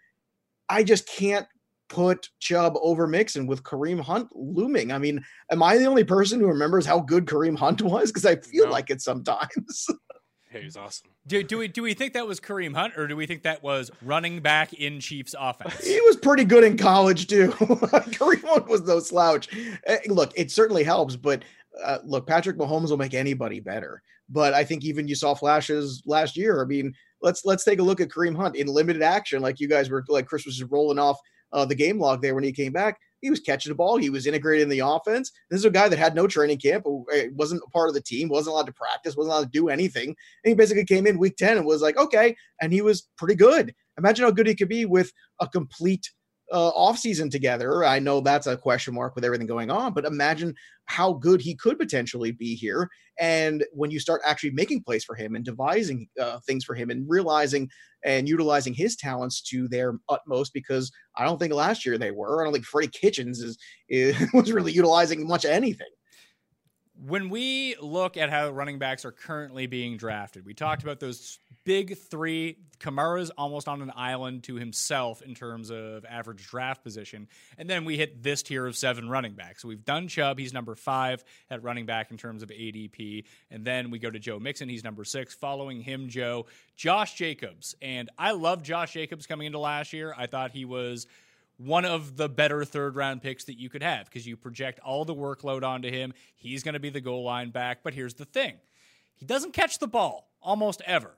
I 0.69 0.83
just 0.83 1.07
can't 1.07 1.45
put 1.89 2.29
Chubb 2.39 2.75
over 2.81 3.07
Mixon 3.07 3.47
with 3.47 3.63
Kareem 3.63 3.99
Hunt 3.99 4.29
looming. 4.33 4.91
I 4.91 4.97
mean, 4.97 5.23
am 5.51 5.61
I 5.61 5.77
the 5.77 5.85
only 5.85 6.03
person 6.03 6.39
who 6.39 6.47
remembers 6.47 6.85
how 6.85 6.99
good 6.99 7.25
Kareem 7.25 7.57
Hunt 7.57 7.81
was? 7.81 8.11
Because 8.11 8.25
I 8.25 8.37
feel 8.37 8.65
no. 8.65 8.71
like 8.71 8.89
it 8.89 9.01
sometimes. 9.01 9.87
Hey, 10.51 10.63
he's 10.63 10.75
awesome. 10.75 11.11
Do, 11.27 11.43
do 11.43 11.59
we 11.59 11.67
do 11.67 11.83
we 11.83 11.93
think 11.93 12.13
that 12.13 12.25
was 12.25 12.39
Kareem 12.39 12.73
Hunt, 12.73 12.97
or 12.97 13.05
do 13.05 13.15
we 13.15 13.27
think 13.27 13.43
that 13.43 13.61
was 13.61 13.91
running 14.01 14.39
back 14.39 14.73
in 14.73 14.99
Chiefs 14.99 15.35
offense? 15.39 15.85
He 15.85 16.01
was 16.01 16.15
pretty 16.15 16.43
good 16.43 16.63
in 16.63 16.75
college 16.75 17.27
too. 17.27 17.49
Kareem 17.51 18.43
Hunt 18.43 18.67
was 18.67 18.81
no 18.81 18.99
slouch. 18.99 19.47
Eh, 19.85 19.99
look, 20.07 20.31
it 20.35 20.49
certainly 20.49 20.83
helps, 20.83 21.15
but 21.15 21.43
uh, 21.83 21.99
look, 22.03 22.25
Patrick 22.25 22.57
Mahomes 22.57 22.89
will 22.89 22.97
make 22.97 23.13
anybody 23.13 23.59
better. 23.59 24.01
But 24.27 24.55
I 24.55 24.63
think 24.63 24.83
even 24.83 25.07
you 25.07 25.13
saw 25.13 25.35
flashes 25.35 26.01
last 26.07 26.35
year. 26.35 26.63
I 26.63 26.65
mean, 26.65 26.95
let's 27.21 27.45
let's 27.45 27.63
take 27.63 27.77
a 27.77 27.83
look 27.83 28.01
at 28.01 28.09
Kareem 28.09 28.35
Hunt 28.35 28.55
in 28.55 28.65
limited 28.65 29.03
action, 29.03 29.43
like 29.43 29.59
you 29.59 29.67
guys 29.67 29.91
were 29.91 30.03
like 30.07 30.25
Chris 30.25 30.45
was 30.45 30.57
just 30.57 30.71
rolling 30.71 30.97
off 30.97 31.19
uh, 31.51 31.65
the 31.65 31.75
game 31.75 31.99
log 31.99 32.21
there 32.21 32.35
when 32.35 32.43
he 32.43 32.51
came 32.51 32.71
back. 32.71 32.97
He 33.21 33.29
was 33.29 33.39
catching 33.41 33.69
the 33.69 33.75
ball. 33.75 33.97
He 33.97 34.09
was 34.09 34.27
integrated 34.27 34.63
in 34.63 34.69
the 34.69 34.79
offense. 34.79 35.31
This 35.49 35.59
is 35.59 35.65
a 35.65 35.69
guy 35.69 35.89
that 35.89 35.99
had 35.99 36.15
no 36.15 36.25
training 36.25 36.59
camp, 36.59 36.85
eh, 37.13 37.27
wasn't 37.33 37.61
a 37.67 37.69
part 37.71 37.89
of 37.89 37.95
the 37.95 38.01
team, 38.01 38.29
wasn't 38.29 38.53
allowed 38.53 38.67
to 38.67 38.73
practice, 38.73 39.15
wasn't 39.15 39.33
allowed 39.33 39.51
to 39.51 39.59
do 39.59 39.69
anything. 39.69 40.07
And 40.07 40.15
he 40.49 40.53
basically 40.53 40.85
came 40.85 41.05
in 41.05 41.19
week 41.19 41.35
10 41.35 41.57
and 41.57 41.65
was 41.65 41.81
like, 41.81 41.97
okay. 41.97 42.35
And 42.61 42.71
he 42.71 42.81
was 42.81 43.09
pretty 43.17 43.35
good. 43.35 43.73
Imagine 43.97 44.23
how 44.23 44.31
good 44.31 44.47
he 44.47 44.55
could 44.55 44.69
be 44.69 44.85
with 44.85 45.11
a 45.41 45.47
complete 45.47 46.09
uh, 46.51 46.71
offseason 46.71 47.29
together. 47.29 47.83
I 47.83 47.99
know 47.99 48.21
that's 48.21 48.47
a 48.47 48.57
question 48.57 48.93
mark 48.93 49.15
with 49.15 49.25
everything 49.25 49.47
going 49.47 49.69
on, 49.69 49.93
but 49.93 50.05
imagine 50.05 50.55
how 50.85 51.13
good 51.13 51.41
he 51.41 51.55
could 51.55 51.77
potentially 51.77 52.31
be 52.31 52.55
here. 52.55 52.89
And 53.19 53.65
when 53.73 53.91
you 53.91 53.99
start 53.99 54.21
actually 54.25 54.51
making 54.51 54.83
plays 54.83 55.03
for 55.03 55.15
him 55.15 55.35
and 55.35 55.45
devising 55.45 56.07
uh, 56.19 56.39
things 56.45 56.63
for 56.63 56.75
him 56.75 56.89
and 56.89 57.09
realizing 57.09 57.69
and 58.03 58.29
utilizing 58.29 58.73
his 58.73 58.95
talents 58.95 59.41
to 59.41 59.67
their 59.67 59.99
utmost, 60.07 60.53
because 60.53 60.91
I 61.15 61.25
don't 61.25 61.37
think 61.37 61.53
last 61.53 61.85
year 61.85 61.97
they 61.97 62.11
were. 62.11 62.41
I 62.41 62.45
don't 62.45 62.53
think 62.53 62.65
Freddie 62.65 62.87
Kitchens 62.87 63.39
is, 63.39 63.57
is 63.89 64.15
was 64.33 64.51
really 64.51 64.71
utilizing 64.71 65.27
much 65.27 65.45
anything 65.45 65.87
when 67.05 67.29
we 67.29 67.75
look 67.79 68.17
at 68.17 68.29
how 68.29 68.49
running 68.49 68.77
backs 68.77 69.05
are 69.05 69.11
currently 69.11 69.67
being 69.67 69.95
drafted, 69.95 70.45
we 70.45 70.53
talked 70.53 70.83
about 70.83 70.99
those 70.99 71.39
big 71.69 71.95
three. 71.95 72.57
Kamara's 72.79 73.29
almost 73.29 73.67
on 73.67 73.83
an 73.83 73.91
island 73.95 74.41
to 74.45 74.55
himself 74.55 75.21
in 75.21 75.35
terms 75.35 75.69
of 75.69 76.03
average 76.03 76.47
draft 76.47 76.83
position. 76.83 77.27
And 77.59 77.69
then 77.69 77.85
we 77.85 77.95
hit 77.95 78.23
this 78.23 78.41
tier 78.41 78.65
of 78.65 78.75
seven 78.75 79.07
running 79.07 79.33
backs. 79.33 79.61
So 79.61 79.67
we've 79.67 79.85
done 79.85 80.07
Chubb. 80.07 80.39
He's 80.39 80.51
number 80.51 80.73
five 80.73 81.23
at 81.47 81.61
running 81.61 81.85
back 81.85 82.09
in 82.09 82.17
terms 82.17 82.41
of 82.41 82.49
ADP. 82.49 83.25
And 83.51 83.63
then 83.63 83.91
we 83.91 83.99
go 83.99 84.09
to 84.09 84.17
Joe 84.17 84.39
Mixon. 84.39 84.67
He's 84.67 84.83
number 84.83 85.03
six. 85.03 85.35
Following 85.35 85.81
him, 85.81 86.09
Joe, 86.09 86.47
Josh 86.75 87.13
Jacobs. 87.13 87.75
And 87.83 88.09
I 88.17 88.31
love 88.31 88.63
Josh 88.63 88.93
Jacobs 88.93 89.27
coming 89.27 89.45
into 89.45 89.59
last 89.59 89.93
year. 89.93 90.11
I 90.17 90.25
thought 90.25 90.49
he 90.49 90.65
was– 90.65 91.05
one 91.57 91.83
of 91.85 92.15
the 92.15 92.29
better 92.29 92.65
third 92.65 92.95
round 92.95 93.21
picks 93.21 93.43
that 93.43 93.59
you 93.59 93.69
could 93.69 93.83
have 93.83 94.05
because 94.05 94.25
you 94.25 94.37
project 94.37 94.79
all 94.79 95.05
the 95.05 95.13
workload 95.13 95.63
onto 95.63 95.91
him. 95.91 96.13
He's 96.35 96.63
going 96.63 96.73
to 96.73 96.79
be 96.79 96.89
the 96.89 97.01
goal 97.01 97.23
line 97.23 97.49
back. 97.51 97.83
But 97.83 97.93
here's 97.93 98.13
the 98.15 98.25
thing 98.25 98.55
he 99.17 99.25
doesn't 99.25 99.51
catch 99.51 99.77
the 99.77 99.87
ball 99.87 100.31
almost 100.41 100.81
ever. 100.85 101.11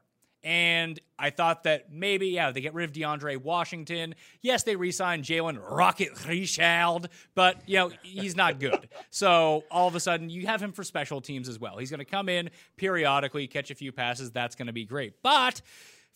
And 0.44 1.00
I 1.20 1.30
thought 1.30 1.64
that 1.64 1.92
maybe, 1.92 2.30
yeah, 2.30 2.52
they 2.52 2.62
get 2.62 2.74
rid 2.74 2.89
of 2.89 2.96
DeAndre 2.96 3.38
Washington. 3.38 4.16
Yes, 4.42 4.64
they 4.64 4.76
re 4.76 4.92
signed 4.92 5.24
Jalen 5.24 5.60
Rocket 5.62 6.26
Richard, 6.28 7.10
but, 7.36 7.62
you 7.68 7.78
know, 7.78 7.92
he's 8.02 8.36
not 8.36 8.60
good. 8.60 8.89
so 9.12 9.64
all 9.70 9.88
of 9.88 9.96
a 9.96 10.00
sudden, 10.00 10.30
you 10.30 10.48
have 10.48 10.62
him 10.62 10.72
for 10.72 10.84
special 10.84 11.22
teams 11.22 11.48
as 11.48 11.60
well. 11.60 11.78
He's 11.78 11.92
going 11.92 12.00
to 12.00 12.06
come 12.06 12.28
in 12.28 12.50
periodically, 12.76 13.48
catch 13.48 13.70
a 13.70 13.76
few 13.76 13.92
passes. 13.92 14.32
That's 14.32 14.56
going 14.56 14.68
to 14.68 14.74
be 14.74 14.86
great. 14.86 15.22
But 15.22 15.62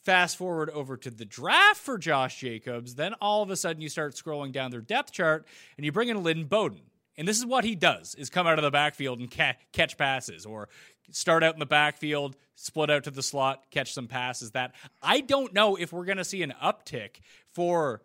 Fast 0.06 0.38
forward 0.38 0.70
over 0.70 0.98
to 0.98 1.10
the 1.10 1.26
draft 1.26 1.78
for 1.78 1.98
Josh 1.98 2.40
Jacobs, 2.40 2.94
then 2.94 3.16
all 3.16 3.42
of 3.42 3.50
a 3.50 3.56
sudden 3.56 3.82
you 3.82 3.90
start 3.90 4.14
scrolling 4.14 4.52
down 4.52 4.70
their 4.70 4.80
depth 4.80 5.12
chart 5.12 5.48
and 5.78 5.86
you 5.86 5.92
bring 5.92 6.10
in 6.10 6.22
Lynn 6.22 6.44
Bowden. 6.46 6.82
And 7.18 7.28
this 7.28 7.38
is 7.38 7.46
what 7.46 7.64
he 7.64 7.76
does 7.76 8.16
is 8.16 8.30
come 8.30 8.48
out 8.48 8.60
of 8.60 8.64
the 8.64 8.72
backfield 8.72 9.20
and 9.20 9.32
ca- 9.32 9.56
catch 9.72 9.98
passes 9.98 10.46
or 10.46 10.70
start 11.12 11.44
out 11.44 11.54
in 11.54 11.60
the 11.60 11.66
backfield, 11.66 12.36
split 12.56 12.90
out 12.90 13.06
to 13.06 13.12
the 13.12 13.24
slot, 13.24 13.64
catch 13.72 13.94
some 13.94 14.08
passes. 14.08 14.52
That 14.52 14.74
I 15.02 15.22
don't 15.22 15.54
know 15.54 15.76
if 15.76 15.94
we're 15.94 16.06
going 16.06 16.18
to 16.18 16.26
see 16.26 16.44
an 16.44 16.54
uptick 16.62 17.22
for 17.54 18.02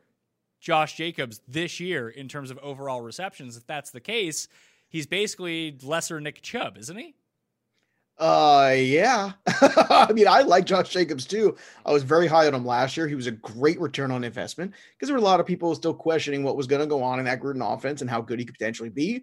Josh 0.61 0.97
Jacobs 0.97 1.41
this 1.49 1.81
year 1.81 2.09
in 2.09 2.29
terms 2.29 2.51
of 2.51 2.59
overall 2.59 3.01
receptions. 3.01 3.57
If 3.57 3.67
that's 3.67 3.91
the 3.91 4.01
case, 4.01 4.49
he's 4.89 5.07
basically 5.07 5.77
lesser 5.83 6.21
Nick 6.21 6.43
Chubb, 6.43 6.77
isn't 6.77 6.97
he? 6.97 7.15
Uh, 8.21 8.75
yeah. 8.77 9.33
I 9.47 10.13
mean, 10.13 10.29
I 10.29 10.43
like 10.43 10.67
Josh 10.67 10.91
Jacobs 10.91 11.25
too. 11.25 11.57
I 11.87 11.93
was 11.93 12.03
very 12.03 12.27
high 12.27 12.47
on 12.47 12.55
him 12.55 12.67
last 12.67 12.95
year. 12.95 13.09
He 13.09 13.15
was 13.15 13.27
a 13.27 13.33
great 13.33 13.81
return 13.81 14.11
on 14.11 14.25
investment 14.25 14.75
because 14.93 15.09
there 15.09 15.15
were 15.15 15.23
a 15.23 15.25
lot 15.25 15.41
of 15.41 15.47
people 15.47 15.75
still 15.75 15.95
questioning 15.95 16.45
what 16.45 16.57
was 16.57 16.67
going 16.67 16.83
to 16.83 16.87
go 16.87 17.03
on 17.03 17.19
in 17.19 17.25
that 17.25 17.41
Gruden 17.41 17.67
offense 17.67 18.03
and 18.03 18.11
how 18.11 18.21
good 18.21 18.39
he 18.39 18.45
could 18.45 18.59
potentially 18.59 18.91
be. 18.91 19.23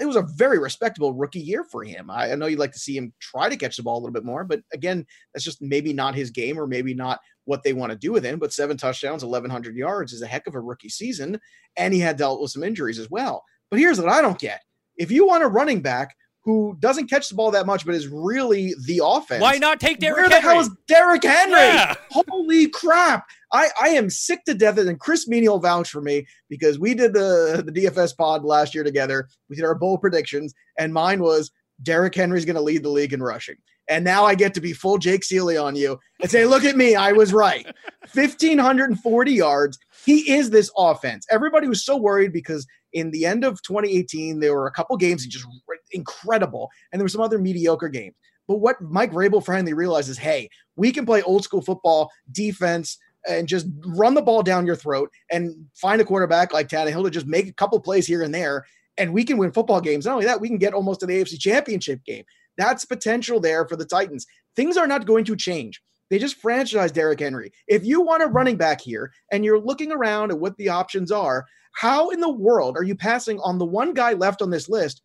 It 0.00 0.06
was 0.06 0.16
a 0.16 0.26
very 0.34 0.58
respectable 0.58 1.12
rookie 1.12 1.40
year 1.40 1.62
for 1.62 1.84
him. 1.84 2.10
I, 2.10 2.32
I 2.32 2.34
know 2.34 2.46
you'd 2.46 2.58
like 2.58 2.72
to 2.72 2.80
see 2.80 2.96
him 2.96 3.12
try 3.20 3.48
to 3.48 3.56
catch 3.56 3.76
the 3.76 3.84
ball 3.84 3.98
a 3.98 4.00
little 4.00 4.12
bit 4.12 4.24
more, 4.24 4.42
but 4.42 4.60
again, 4.72 5.06
that's 5.32 5.44
just 5.44 5.62
maybe 5.62 5.92
not 5.92 6.16
his 6.16 6.30
game 6.30 6.58
or 6.58 6.66
maybe 6.66 6.94
not 6.94 7.20
what 7.44 7.62
they 7.62 7.72
want 7.72 7.92
to 7.92 7.98
do 7.98 8.10
with 8.10 8.24
him. 8.24 8.40
But 8.40 8.52
seven 8.52 8.76
touchdowns, 8.76 9.24
1,100 9.24 9.76
yards 9.76 10.12
is 10.12 10.22
a 10.22 10.26
heck 10.26 10.48
of 10.48 10.56
a 10.56 10.60
rookie 10.60 10.88
season. 10.88 11.38
And 11.76 11.94
he 11.94 12.00
had 12.00 12.16
dealt 12.16 12.40
with 12.40 12.50
some 12.50 12.64
injuries 12.64 12.98
as 12.98 13.10
well. 13.10 13.44
But 13.70 13.78
here's 13.78 14.00
what 14.00 14.08
I 14.08 14.20
don't 14.20 14.38
get 14.38 14.62
if 14.96 15.12
you 15.12 15.26
want 15.26 15.44
a 15.44 15.48
running 15.48 15.80
back 15.80 16.16
who 16.44 16.76
doesn't 16.80 17.08
catch 17.08 17.28
the 17.28 17.34
ball 17.36 17.52
that 17.52 17.66
much, 17.66 17.86
but 17.86 17.94
is 17.94 18.08
really 18.08 18.74
the 18.86 19.00
offense. 19.04 19.40
Why 19.40 19.58
not 19.58 19.78
take 19.78 20.00
Derrick 20.00 20.16
Where 20.16 20.28
Henry? 20.28 20.40
the 20.40 20.48
hell 20.48 20.60
is 20.60 20.70
Derrick 20.88 21.22
Henry? 21.22 21.58
Yeah. 21.58 21.94
Holy 22.10 22.68
crap. 22.68 23.26
I, 23.52 23.68
I 23.80 23.88
am 23.90 24.10
sick 24.10 24.44
to 24.44 24.54
death. 24.54 24.78
And 24.78 24.98
Chris 24.98 25.28
Meaney 25.28 25.48
will 25.48 25.60
vouch 25.60 25.90
for 25.90 26.00
me 26.00 26.26
because 26.48 26.78
we 26.78 26.94
did 26.94 27.12
the, 27.12 27.62
the 27.64 27.72
DFS 27.72 28.16
pod 28.16 28.44
last 28.44 28.74
year 28.74 28.82
together. 28.82 29.28
We 29.48 29.56
did 29.56 29.64
our 29.64 29.76
bold 29.76 30.00
predictions, 30.00 30.52
and 30.78 30.92
mine 30.92 31.22
was 31.22 31.52
Derrick 31.82 32.14
Henry's 32.14 32.44
going 32.44 32.56
to 32.56 32.62
lead 32.62 32.82
the 32.82 32.88
league 32.88 33.12
in 33.12 33.22
rushing. 33.22 33.56
And 33.88 34.04
now 34.04 34.24
I 34.24 34.34
get 34.34 34.54
to 34.54 34.60
be 34.60 34.72
full 34.72 34.98
Jake 34.98 35.22
Ciely 35.22 35.62
on 35.62 35.76
you 35.76 35.98
and 36.20 36.30
say, 36.30 36.46
look 36.46 36.64
at 36.64 36.76
me, 36.76 36.94
I 36.94 37.12
was 37.12 37.32
right. 37.32 37.66
1,540 38.14 39.32
yards. 39.32 39.78
He 40.04 40.32
is 40.32 40.50
this 40.50 40.70
offense. 40.76 41.26
Everybody 41.30 41.68
was 41.68 41.84
so 41.84 41.96
worried 41.96 42.32
because 42.32 42.66
in 42.92 43.10
the 43.10 43.26
end 43.26 43.44
of 43.44 43.60
2018, 43.62 44.40
there 44.40 44.54
were 44.54 44.66
a 44.66 44.72
couple 44.72 44.96
games 44.96 45.24
he 45.24 45.28
just 45.28 45.46
incredible, 45.92 46.70
and 46.90 47.00
there 47.00 47.04
were 47.04 47.10
some 47.10 47.20
other 47.20 47.38
mediocre 47.38 47.88
games. 47.88 48.14
But 48.48 48.58
what 48.58 48.80
Mike 48.80 49.12
Vrabel 49.12 49.44
finally 49.44 49.72
realized 49.72 50.08
is, 50.08 50.18
hey, 50.18 50.48
we 50.76 50.92
can 50.92 51.06
play 51.06 51.22
old 51.22 51.44
school 51.44 51.62
football, 51.62 52.10
defense, 52.32 52.98
and 53.28 53.46
just 53.46 53.66
run 53.86 54.14
the 54.14 54.22
ball 54.22 54.42
down 54.42 54.66
your 54.66 54.76
throat 54.76 55.10
and 55.30 55.54
find 55.74 56.00
a 56.00 56.04
quarterback 56.04 56.52
like 56.52 56.68
Tannehill 56.68 57.04
to 57.04 57.10
just 57.10 57.26
make 57.26 57.46
a 57.46 57.52
couple 57.52 57.78
plays 57.80 58.06
here 58.06 58.22
and 58.22 58.34
there, 58.34 58.66
and 58.98 59.12
we 59.12 59.24
can 59.24 59.38
win 59.38 59.52
football 59.52 59.80
games. 59.80 60.06
Not 60.06 60.14
only 60.14 60.26
that, 60.26 60.40
we 60.40 60.48
can 60.48 60.58
get 60.58 60.74
almost 60.74 61.00
to 61.00 61.06
the 61.06 61.14
AFC 61.14 61.38
Championship 61.38 62.04
game. 62.04 62.24
That's 62.58 62.84
potential 62.84 63.40
there 63.40 63.66
for 63.66 63.76
the 63.76 63.84
Titans. 63.84 64.26
Things 64.56 64.76
are 64.76 64.86
not 64.86 65.06
going 65.06 65.24
to 65.26 65.36
change. 65.36 65.80
They 66.10 66.18
just 66.18 66.42
franchised 66.42 66.92
Derrick 66.92 67.20
Henry. 67.20 67.52
If 67.68 67.84
you 67.86 68.02
want 68.02 68.22
a 68.22 68.26
running 68.26 68.58
back 68.58 68.82
here 68.82 69.12
and 69.30 69.44
you're 69.44 69.58
looking 69.58 69.90
around 69.90 70.30
at 70.30 70.38
what 70.38 70.56
the 70.58 70.68
options 70.68 71.10
are, 71.10 71.46
how 71.74 72.10
in 72.10 72.20
the 72.20 72.30
world 72.30 72.76
are 72.76 72.82
you 72.82 72.94
passing 72.94 73.40
on 73.40 73.56
the 73.56 73.64
one 73.64 73.94
guy 73.94 74.12
left 74.12 74.42
on 74.42 74.50
this 74.50 74.68
list 74.68 75.00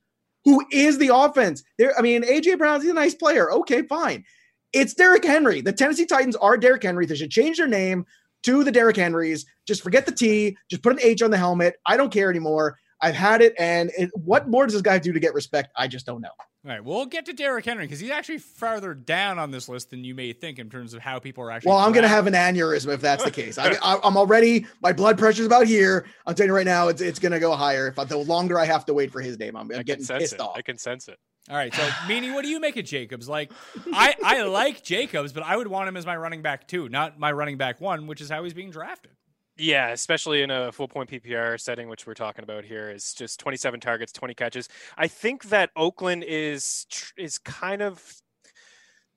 who 0.47 0.65
is 0.71 0.97
the 0.97 1.13
offense? 1.13 1.61
There, 1.77 1.93
I 1.99 2.01
mean, 2.01 2.23
AJ 2.23 2.57
Brown's 2.57 2.85
a 2.85 2.93
nice 2.93 3.13
player. 3.13 3.51
Okay, 3.51 3.81
fine. 3.81 4.23
It's 4.71 4.93
Derrick 4.93 5.25
Henry. 5.25 5.59
The 5.59 5.73
Tennessee 5.73 6.05
Titans 6.05 6.37
are 6.37 6.55
Derrick 6.55 6.83
Henry. 6.83 7.05
They 7.05 7.15
should 7.15 7.31
change 7.31 7.57
their 7.57 7.67
name 7.67 8.05
to 8.43 8.63
the 8.63 8.71
Derrick 8.71 8.95
Henrys. 8.95 9.45
Just 9.67 9.83
forget 9.83 10.05
the 10.05 10.13
T. 10.13 10.55
Just 10.69 10.83
put 10.83 10.93
an 10.93 11.01
H 11.01 11.21
on 11.21 11.31
the 11.31 11.37
helmet. 11.37 11.75
I 11.85 11.97
don't 11.97 12.13
care 12.13 12.29
anymore. 12.29 12.77
I've 13.01 13.15
had 13.15 13.41
it. 13.41 13.53
And 13.59 13.91
it, 13.97 14.09
what 14.13 14.47
more 14.47 14.65
does 14.65 14.73
this 14.73 14.81
guy 14.81 14.99
do 14.99 15.13
to 15.13 15.19
get 15.19 15.33
respect? 15.33 15.71
I 15.75 15.87
just 15.87 16.05
don't 16.05 16.21
know. 16.21 16.29
All 16.65 16.71
right, 16.73 16.83
we'll 16.83 17.05
get 17.05 17.25
to 17.27 17.33
Derrick 17.33 17.63
Henry 17.63 17.85
because 17.85 17.99
he's 17.99 18.09
actually 18.09 18.39
farther 18.39 18.93
down 18.93 19.39
on 19.39 19.51
this 19.51 19.69
list 19.69 19.89
than 19.89 20.03
you 20.03 20.13
may 20.13 20.33
think 20.33 20.59
in 20.59 20.69
terms 20.69 20.93
of 20.93 21.01
how 21.01 21.17
people 21.17 21.43
are 21.43 21.51
actually. 21.51 21.69
Well, 21.69 21.77
I'm 21.77 21.93
going 21.93 22.03
to 22.03 22.09
have 22.09 22.27
an 22.27 22.33
aneurysm 22.33 22.93
if 22.93 22.99
that's 22.99 23.23
the 23.23 23.31
case. 23.31 23.57
I, 23.57 23.77
I, 23.81 23.99
I'm 24.03 24.17
already, 24.17 24.65
my 24.81 24.91
blood 24.91 25.17
pressure's 25.17 25.45
about 25.45 25.67
here. 25.67 26.05
I'm 26.25 26.35
telling 26.35 26.49
you 26.49 26.55
right 26.55 26.65
now, 26.65 26.89
it's, 26.89 27.01
it's 27.01 27.19
going 27.19 27.31
to 27.31 27.39
go 27.39 27.55
higher. 27.55 27.87
If 27.87 27.99
I, 27.99 28.03
the 28.03 28.17
longer 28.17 28.59
I 28.59 28.65
have 28.65 28.85
to 28.87 28.93
wait 28.93 29.11
for 29.11 29.21
his 29.21 29.39
name, 29.39 29.55
I'm, 29.55 29.71
I'm 29.71 29.77
can 29.77 29.83
getting 29.83 30.03
sense 30.03 30.23
pissed 30.23 30.33
it. 30.33 30.41
off. 30.41 30.57
I 30.57 30.61
can 30.61 30.77
sense 30.77 31.07
it. 31.07 31.17
All 31.49 31.55
right, 31.55 31.73
so 31.73 31.81
Meaney, 32.07 32.33
what 32.33 32.43
do 32.43 32.49
you 32.49 32.59
make 32.59 32.75
of 32.75 32.83
Jacobs? 32.83 33.29
Like, 33.29 33.53
I 33.93 34.15
I 34.21 34.41
like 34.41 34.83
Jacobs, 34.83 35.31
but 35.31 35.43
I 35.43 35.55
would 35.55 35.67
want 35.67 35.87
him 35.87 35.95
as 35.95 36.05
my 36.05 36.17
running 36.17 36.41
back 36.41 36.67
too, 36.67 36.89
not 36.89 37.17
my 37.17 37.31
running 37.31 37.57
back 37.57 37.79
one, 37.79 38.05
which 38.05 38.19
is 38.19 38.29
how 38.29 38.43
he's 38.43 38.53
being 38.53 38.69
drafted. 38.69 39.11
Yeah, 39.59 39.89
especially 39.89 40.43
in 40.43 40.51
a 40.51 40.71
full 40.71 40.87
point 40.87 41.09
PPR 41.09 41.59
setting, 41.59 41.89
which 41.89 42.05
we're 42.05 42.13
talking 42.13 42.43
about 42.43 42.63
here, 42.63 42.91
is 42.91 43.13
just 43.13 43.39
27 43.39 43.79
targets, 43.79 44.11
20 44.11 44.33
catches. 44.35 44.69
I 44.97 45.07
think 45.07 45.45
that 45.45 45.71
Oakland 45.75 46.23
is 46.27 46.85
is 47.17 47.37
kind 47.39 47.81
of. 47.81 47.95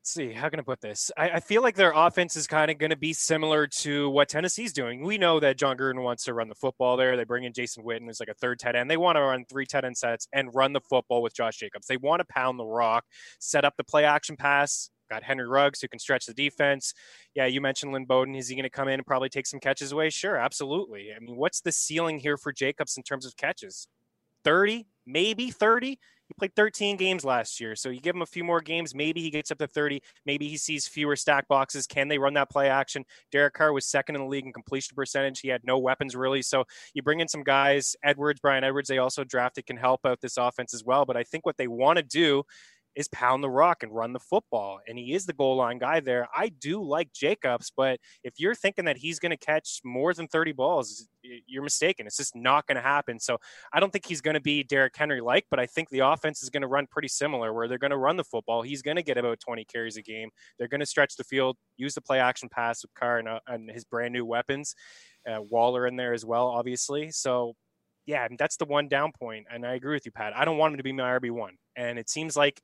Let's 0.03 0.14
see, 0.14 0.32
how 0.32 0.49
can 0.49 0.59
I 0.59 0.62
put 0.62 0.80
this? 0.80 1.11
I, 1.18 1.28
I 1.28 1.41
feel 1.41 1.61
like 1.61 1.76
their 1.76 1.93
offense 1.95 2.34
is 2.34 2.47
kind 2.47 2.70
of 2.70 2.78
going 2.78 2.88
to 2.88 2.97
be 2.97 3.12
similar 3.12 3.66
to 3.66 4.09
what 4.09 4.30
Tennessee's 4.30 4.72
doing. 4.72 5.05
We 5.05 5.18
know 5.18 5.38
that 5.41 5.59
Jon 5.59 5.76
Gruden 5.76 6.03
wants 6.03 6.24
to 6.24 6.32
run 6.32 6.49
the 6.49 6.55
football 6.55 6.97
there. 6.97 7.18
They 7.18 7.24
bring 7.24 7.45
in 7.45 7.53
Jason 7.53 7.84
Witten, 7.84 8.07
who's 8.07 8.18
like 8.18 8.30
a 8.30 8.34
third 8.34 8.59
tight 8.59 8.76
end. 8.76 8.91
They 8.91 8.97
want 8.97 9.16
to 9.16 9.20
run 9.20 9.45
three 9.45 9.66
tight 9.66 9.84
end 9.84 9.99
sets 9.99 10.26
and 10.32 10.55
run 10.55 10.72
the 10.72 10.80
football 10.80 11.20
with 11.20 11.34
Josh 11.34 11.59
Jacobs. 11.59 11.86
They 11.86 11.99
want 11.99 12.20
to 12.20 12.26
pound 12.32 12.59
the 12.59 12.64
rock, 12.64 13.05
set 13.41 13.66
up 13.66 13.74
the 13.76 13.84
play 13.84 14.07
action 14.07 14.38
pass, 14.38 14.88
got 15.11 15.23
Henry 15.23 15.47
Ruggs 15.47 15.81
who 15.81 15.89
can 15.89 15.99
stretch 15.99 16.27
the 16.27 16.35
defense. 16.35 16.95
Yeah, 17.35 17.47
you 17.47 17.61
mentioned 17.61 17.93
Lynn 17.93 18.07
Bowden. 18.07 18.35
Is 18.35 18.49
he 18.49 18.55
going 18.55 18.63
to 18.65 18.71
come 18.71 18.89
in 18.89 18.95
and 18.95 19.07
probably 19.07 19.29
take 19.29 19.47
some 19.47 19.61
catches 19.61 19.93
away? 19.93 20.11
Sure, 20.11 20.37
absolutely. 20.37 21.13
I 21.15 21.19
mean, 21.19 21.37
what's 21.37 21.61
the 21.61 21.73
ceiling 21.73 22.19
here 22.19 22.37
for 22.37 22.53
Jacobs 22.53 22.97
in 22.97 23.03
terms 23.03 23.27
of 23.27 23.37
catches? 23.37 23.89
30, 24.45 24.87
maybe 25.07 25.51
30. 25.51 25.99
He 26.31 26.35
played 26.39 26.55
13 26.55 26.97
games 26.97 27.25
last 27.25 27.59
year. 27.61 27.75
So 27.75 27.89
you 27.89 28.01
give 28.01 28.15
him 28.15 28.23
a 28.23 28.27
few 28.27 28.45
more 28.45 28.61
games, 28.61 28.95
maybe 28.95 29.21
he 29.21 29.31
gets 29.31 29.51
up 29.51 29.59
to 29.59 29.67
30. 29.67 30.01
Maybe 30.25 30.49
he 30.49 30.57
sees 30.57 30.87
fewer 30.87 31.17
stack 31.17 31.49
boxes. 31.49 31.89
Can 31.89 32.07
they 32.07 32.19
run 32.19 32.35
that 32.35 32.51
play 32.51 32.69
action? 32.69 33.05
Derek 33.33 33.55
Carr 33.55 33.73
was 33.73 33.85
second 33.85 34.15
in 34.15 34.23
the 34.23 34.29
league 34.29 34.47
in 34.47 34.53
completion 34.53 34.95
percentage. 34.95 35.41
He 35.41 35.49
had 35.49 35.63
no 35.65 35.79
weapons 35.79 36.15
really. 36.15 36.43
So 36.43 36.65
you 36.95 37.03
bring 37.03 37.19
in 37.19 37.27
some 37.27 37.43
guys, 37.43 37.97
Edwards, 38.05 38.39
Bryan 38.39 38.63
Edwards, 38.63 38.89
they 38.89 38.99
also 38.99 39.25
drafted 39.25 39.67
can 39.67 39.77
help 39.77 40.07
out 40.07 40.21
this 40.21 40.37
offense 40.37 40.73
as 40.73 40.85
well. 40.85 41.05
But 41.05 41.17
I 41.17 41.25
think 41.25 41.45
what 41.45 41.57
they 41.57 41.67
want 41.67 41.97
to 41.97 42.05
do 42.05 42.45
is 42.97 43.09
pound 43.09 43.43
the 43.43 43.51
rock 43.51 43.82
and 43.82 43.95
run 43.95 44.12
the 44.12 44.20
football. 44.20 44.80
And 44.86 44.99
he 44.99 45.14
is 45.14 45.26
the 45.26 45.32
goal 45.32 45.57
line 45.57 45.78
guy 45.78 46.01
there. 46.01 46.28
I 46.34 46.49
do 46.49 46.82
like 46.82 47.12
Jacobs, 47.12 47.72
but 47.74 48.01
if 48.24 48.34
you're 48.38 48.55
thinking 48.55 48.84
that 48.86 48.97
he's 48.97 49.18
going 49.18 49.30
to 49.30 49.36
catch 49.36 49.80
more 49.84 50.12
than 50.12 50.28
30 50.28 50.53
balls, 50.53 51.09
you're 51.22 51.62
mistaken. 51.62 52.07
It's 52.07 52.16
just 52.16 52.34
not 52.34 52.66
going 52.66 52.76
to 52.76 52.82
happen. 52.82 53.20
So 53.20 53.38
I 53.72 53.80
don't 53.80 53.93
think 53.93 54.07
he's 54.07 54.20
going 54.20 54.34
to 54.34 54.41
be 54.41 54.62
Derrick 54.62 54.97
Henry 54.97 55.20
like, 55.20 55.47
but 55.51 55.61
I 55.61 55.66
think 55.66 55.88
the 55.91 56.01
offense 56.01 56.43
is 56.43 56.51
going 56.51 56.62
to 56.62 56.68
run 56.68 56.86
pretty 56.91 57.09
similar 57.09 57.53
where 57.53 57.68
they're 57.68 57.78
going 57.78 57.91
to 57.91 57.97
run 57.97 58.16
the 58.16 58.24
football. 58.24 58.62
He's 58.62 58.82
going 58.82 58.97
to 58.97 59.03
get 59.03 59.18
about 59.18 59.41
20 59.41 59.64
carries 59.66 59.97
a 59.97 60.03
game. 60.03 60.30
They're 60.59 60.68
going 60.68 60.80
to 60.80 60.86
stretch 60.86 61.16
the 61.16 61.24
field, 61.24 61.57
use 61.76 61.95
the 61.95 62.01
play 62.01 62.18
action 62.18 62.49
pass 62.49 62.82
with 62.82 62.95
Carr 62.95 63.18
and, 63.18 63.28
uh, 63.28 63.41
and 63.47 63.70
his 63.70 63.84
brand 63.84 64.12
new 64.12 64.24
weapons. 64.24 64.74
Uh, 65.30 65.43
Waller 65.43 65.86
in 65.86 65.97
there 65.97 66.14
as 66.14 66.24
well, 66.24 66.47
obviously. 66.49 67.11
So 67.11 67.55
yeah, 68.11 68.27
that's 68.37 68.57
the 68.57 68.65
one 68.65 68.89
down 68.89 69.13
point. 69.13 69.47
And 69.51 69.65
I 69.65 69.75
agree 69.75 69.95
with 69.95 70.05
you, 70.05 70.11
Pat. 70.11 70.37
I 70.37 70.45
don't 70.45 70.59
want 70.59 70.73
him 70.73 70.79
to 70.79 70.83
be 70.83 70.93
my 70.93 71.19
RB1. 71.19 71.51
And 71.77 71.97
it 71.97 72.11
seems 72.11 72.37
like 72.37 72.61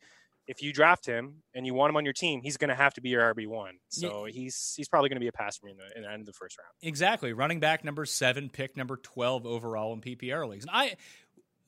if 0.48 0.60
you 0.60 0.72
draft 0.72 1.06
him 1.06 1.42
and 1.54 1.64
you 1.64 1.72
want 1.72 1.90
him 1.90 1.96
on 1.96 2.04
your 2.04 2.12
team, 2.12 2.40
he's 2.42 2.56
going 2.56 2.68
to 2.68 2.74
have 2.74 2.94
to 2.94 3.00
be 3.00 3.10
your 3.10 3.32
RB1. 3.32 3.70
So 3.88 4.24
he's 4.24 4.74
he's 4.76 4.88
probably 4.88 5.08
going 5.08 5.16
to 5.16 5.20
be 5.20 5.28
a 5.28 5.32
pass 5.32 5.56
for 5.56 5.66
me 5.66 5.72
in 5.72 5.78
the, 5.78 5.96
in 5.96 6.02
the 6.02 6.10
end 6.10 6.20
of 6.20 6.26
the 6.26 6.32
first 6.32 6.58
round. 6.58 6.70
Exactly, 6.82 7.32
running 7.32 7.60
back 7.60 7.84
number 7.84 8.04
seven, 8.04 8.50
pick 8.50 8.76
number 8.76 8.96
12 8.96 9.46
overall 9.46 9.92
in 9.92 10.00
PPR 10.00 10.48
leagues. 10.48 10.64
And 10.64 10.72
I 10.74 10.96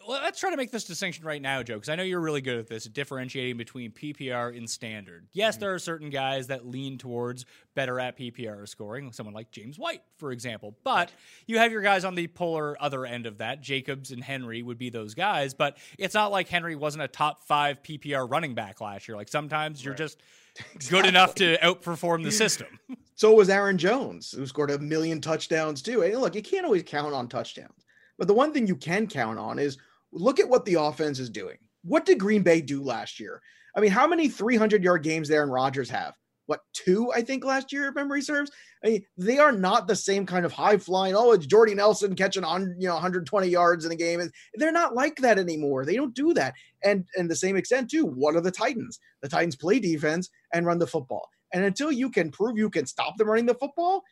let's 0.07 0.39
try 0.41 0.51
to 0.51 0.57
make 0.57 0.71
this 0.71 0.85
distinction 0.85 1.25
right 1.25 1.41
now, 1.43 1.63
Joe, 1.63 1.75
because 1.75 1.89
I 1.89 1.97
know 1.97 2.03
you're 2.03 2.21
really 2.21 2.41
good 2.41 2.59
at 2.59 2.67
this, 2.67 2.85
differentiating 2.85 3.57
between 3.57 3.91
PPR 3.91 4.57
and 4.57 4.69
standard. 4.69 5.27
Yes, 5.33 5.55
Mm-hmm. 5.57 5.61
there 5.61 5.75
are 5.75 5.79
certain 5.79 6.11
guys 6.11 6.47
that 6.47 6.67
lean 6.67 6.99
towards 6.99 7.45
better 7.75 7.99
at 8.01 8.17
PPR 8.19 8.69
scoring, 8.69 9.13
someone 9.13 9.35
like 9.35 9.51
James 9.51 9.79
White, 9.79 10.03
for 10.19 10.33
example. 10.33 10.77
But 10.85 11.11
you 11.47 11.59
have 11.59 11.73
your 11.73 11.83
guys 11.83 12.05
on 12.05 12.15
the 12.15 12.27
polar 12.27 12.77
other 12.83 13.05
end 13.05 13.27
of 13.27 13.39
that. 13.39 13.61
Jacobs 13.61 14.11
and 14.11 14.23
Henry 14.23 14.63
would 14.63 14.79
be 14.79 14.91
those 14.91 15.15
guys, 15.15 15.53
but 15.55 15.77
it's 15.99 16.15
not 16.15 16.31
like 16.31 16.49
Henry 16.49 16.77
wasn't 16.77 17.03
a 17.03 17.09
top 17.09 17.45
five 17.45 17.83
PPR 17.83 18.31
running 18.31 18.55
back 18.55 18.81
last 18.81 19.09
year. 19.09 19.17
Like 19.17 19.29
sometimes 19.29 19.85
you're 19.85 19.95
just 19.95 20.21
good 20.89 21.07
enough 21.07 21.35
to 21.37 21.57
outperform 21.59 22.23
the 22.25 22.33
system. 22.33 22.69
So 23.19 23.33
was 23.33 23.51
Aaron 23.51 23.79
Jones, 23.79 24.31
who 24.31 24.47
scored 24.47 24.71
a 24.71 24.79
million 24.79 25.21
touchdowns 25.21 25.83
too. 25.83 26.03
And 26.05 26.21
look, 26.21 26.37
you 26.37 26.43
can't 26.43 26.65
always 26.65 26.85
count 26.85 27.13
on 27.15 27.27
touchdowns, 27.27 27.85
but 28.17 28.29
the 28.29 28.33
one 28.33 28.53
thing 28.53 28.69
you 28.69 28.77
can 28.77 29.09
count 29.09 29.41
on 29.41 29.59
is 29.59 29.77
look 30.13 30.41
at 30.41 30.49
what 30.49 30.65
the 30.65 30.75
offense 30.75 31.19
is 31.19 31.31
doing. 31.31 31.59
What 31.83 32.05
did 32.05 32.19
Green 32.19 32.43
Bay 32.43 32.61
do 32.61 32.83
last 32.83 33.21
year? 33.21 33.41
I 33.77 33.81
mean, 33.81 33.91
how 33.91 34.07
many 34.07 34.29
300 34.29 34.83
yard 34.83 35.03
games 35.03 35.29
there 35.29 35.43
and 35.43 35.53
Rodgers 35.53 35.91
have? 35.91 36.15
What 36.47 36.61
two? 36.73 37.13
I 37.13 37.21
think 37.21 37.45
last 37.45 37.73
year, 37.73 37.89
if 37.89 37.95
memory 37.95 38.23
serves. 38.23 38.51
I 38.83 38.89
mean, 38.89 39.05
they 39.19 39.39
are 39.39 39.53
not 39.53 39.87
the 39.87 39.95
same 39.95 40.25
kind 40.25 40.47
of 40.47 40.53
high 40.53 40.79
flying. 40.79 41.15
Oh, 41.15 41.33
it's 41.33 41.47
Jordy 41.47 41.75
Nelson 41.75 42.15
catching 42.15 42.43
on, 42.43 42.75
you 42.79 42.89
know, 42.89 42.95
120 42.95 43.49
yards 43.49 43.85
in 43.85 43.93
a 43.93 43.97
game. 43.97 44.23
They're 44.55 44.73
not 44.73 44.95
like 44.95 45.17
that 45.17 45.39
anymore. 45.39 45.85
They 45.85 45.95
don't 45.95 46.15
do 46.15 46.33
that. 46.35 46.55
And 46.83 47.05
and 47.17 47.31
the 47.31 47.37
same 47.37 47.57
extent 47.57 47.91
too. 47.91 48.07
What 48.07 48.35
are 48.35 48.41
the 48.41 48.51
Titans? 48.51 48.99
The 49.21 49.29
Titans 49.29 49.57
play 49.57 49.79
defense 49.79 50.31
and 50.55 50.65
run 50.65 50.79
the 50.79 50.87
football. 50.87 51.29
And 51.53 51.65
until 51.65 51.93
you 51.93 52.11
can 52.11 52.31
prove 52.31 52.57
you 52.57 52.71
can 52.71 52.87
stop 52.87 53.17
them 53.19 53.29
running 53.29 53.47
the 53.47 53.55
football, 53.55 54.03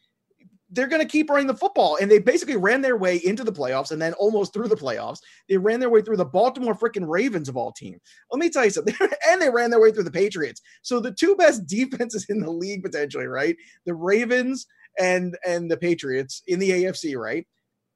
they're 0.70 0.88
going 0.88 1.02
to 1.02 1.08
keep 1.08 1.30
running 1.30 1.46
the 1.46 1.54
football. 1.54 1.96
And 2.00 2.10
they 2.10 2.18
basically 2.18 2.56
ran 2.56 2.80
their 2.80 2.96
way 2.96 3.16
into 3.16 3.44
the 3.44 3.52
playoffs 3.52 3.92
and 3.92 4.02
then 4.02 4.14
almost 4.14 4.52
through 4.52 4.68
the 4.68 4.76
playoffs. 4.76 5.20
They 5.48 5.56
ran 5.56 5.80
their 5.80 5.90
way 5.90 6.02
through 6.02 6.16
the 6.16 6.24
Baltimore 6.24 6.74
freaking 6.74 7.08
Ravens 7.08 7.48
of 7.48 7.56
all 7.56 7.72
teams. 7.72 8.00
Let 8.32 8.40
me 8.40 8.50
tell 8.50 8.64
you 8.64 8.70
something. 8.70 8.94
and 9.28 9.40
they 9.40 9.50
ran 9.50 9.70
their 9.70 9.80
way 9.80 9.92
through 9.92 10.04
the 10.04 10.10
Patriots. 10.10 10.60
So 10.82 11.00
the 11.00 11.12
two 11.12 11.36
best 11.36 11.66
defenses 11.68 12.26
in 12.28 12.40
the 12.40 12.50
league 12.50 12.82
potentially, 12.82 13.26
right? 13.26 13.56
The 13.84 13.94
Ravens 13.94 14.66
and 14.98 15.36
and 15.46 15.70
the 15.70 15.76
Patriots 15.76 16.42
in 16.46 16.58
the 16.58 16.70
AFC, 16.70 17.16
right? 17.16 17.46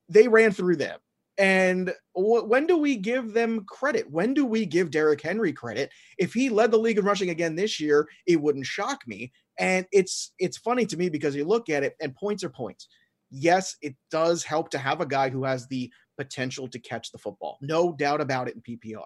They 0.09 0.29
ran 0.29 0.53
through 0.53 0.77
them. 0.77 0.99
And 1.41 1.95
wh- 2.13 2.47
when 2.47 2.67
do 2.67 2.77
we 2.77 2.97
give 2.97 3.33
them 3.33 3.65
credit? 3.65 4.09
When 4.11 4.35
do 4.35 4.45
we 4.45 4.67
give 4.67 4.91
Derrick 4.91 5.23
Henry 5.23 5.55
credit? 5.55 5.91
If 6.19 6.35
he 6.35 6.51
led 6.51 6.71
the 6.71 6.79
league 6.79 6.99
in 6.99 7.05
rushing 7.05 7.31
again 7.31 7.57
this 7.57 7.81
year, 7.81 8.07
it 8.27 8.41
wouldn't 8.41 8.67
shock 8.67 9.01
me. 9.07 9.33
And 9.59 9.87
it's 9.91 10.33
it's 10.39 10.59
funny 10.59 10.85
to 10.85 10.99
me 10.99 11.09
because 11.09 11.35
you 11.35 11.47
look 11.47 11.71
at 11.71 11.83
it 11.83 11.97
and 12.01 12.15
points 12.15 12.45
are 12.45 12.51
points. 12.51 12.89
Yes, 13.31 13.75
it 13.81 13.97
does 14.11 14.45
help 14.45 14.69
to 14.71 14.79
have 14.79 15.01
a 15.01 15.07
guy 15.07 15.31
who 15.31 15.45
has 15.45 15.67
the 15.69 15.91
potential 16.19 16.69
to 16.69 16.79
catch 16.79 17.11
the 17.11 17.19
football. 17.19 17.57
No 17.63 17.93
doubt 17.95 18.21
about 18.21 18.49
it 18.49 18.57
in 18.57 18.77
PPR. 18.77 19.01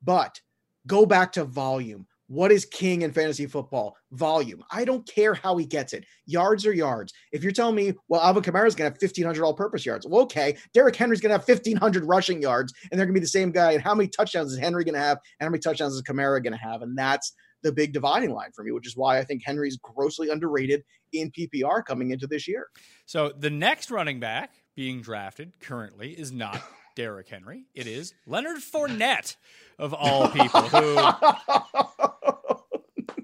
But 0.00 0.40
go 0.86 1.04
back 1.04 1.32
to 1.32 1.44
volume. 1.44 2.06
What 2.30 2.52
is 2.52 2.64
king 2.64 3.02
in 3.02 3.10
fantasy 3.10 3.46
football? 3.46 3.96
Volume. 4.12 4.62
I 4.70 4.84
don't 4.84 5.04
care 5.04 5.34
how 5.34 5.56
he 5.56 5.66
gets 5.66 5.92
it. 5.92 6.04
Yards 6.26 6.64
are 6.64 6.72
yards. 6.72 7.12
If 7.32 7.42
you're 7.42 7.50
telling 7.50 7.74
me, 7.74 7.94
well, 8.06 8.20
Alvin 8.20 8.44
Kamara 8.44 8.68
is 8.68 8.76
going 8.76 8.88
to 8.88 8.94
have 8.94 9.02
1,500 9.02 9.44
all 9.44 9.52
purpose 9.52 9.84
yards, 9.84 10.06
well, 10.06 10.22
okay. 10.22 10.56
Derrick 10.72 10.94
Henry's 10.94 11.20
going 11.20 11.30
to 11.30 11.38
have 11.38 11.48
1,500 11.48 12.04
rushing 12.04 12.40
yards, 12.40 12.72
and 12.88 12.96
they're 12.96 13.04
going 13.04 13.14
to 13.16 13.20
be 13.20 13.24
the 13.24 13.26
same 13.26 13.50
guy. 13.50 13.72
And 13.72 13.82
how 13.82 13.96
many 13.96 14.08
touchdowns 14.08 14.52
is 14.52 14.60
Henry 14.60 14.84
going 14.84 14.94
to 14.94 15.00
have? 15.00 15.18
And 15.40 15.46
how 15.46 15.50
many 15.50 15.58
touchdowns 15.58 15.94
is 15.94 16.02
Kamara 16.02 16.40
going 16.40 16.52
to 16.52 16.58
have? 16.58 16.82
And 16.82 16.96
that's 16.96 17.32
the 17.64 17.72
big 17.72 17.92
dividing 17.92 18.30
line 18.30 18.52
for 18.54 18.62
me, 18.62 18.70
which 18.70 18.86
is 18.86 18.96
why 18.96 19.18
I 19.18 19.24
think 19.24 19.42
Henry's 19.44 19.76
grossly 19.82 20.30
underrated 20.30 20.84
in 21.12 21.32
PPR 21.32 21.84
coming 21.84 22.12
into 22.12 22.28
this 22.28 22.46
year. 22.46 22.68
So 23.06 23.32
the 23.36 23.50
next 23.50 23.90
running 23.90 24.20
back 24.20 24.52
being 24.76 25.00
drafted 25.00 25.52
currently 25.60 26.12
is 26.12 26.30
not 26.30 26.62
Derrick 26.96 27.28
Henry. 27.28 27.64
It 27.74 27.86
is 27.86 28.14
Leonard 28.26 28.58
Fournette, 28.58 29.36
of 29.78 29.94
all 29.94 30.28
people, 30.28 30.62
who 30.62 30.96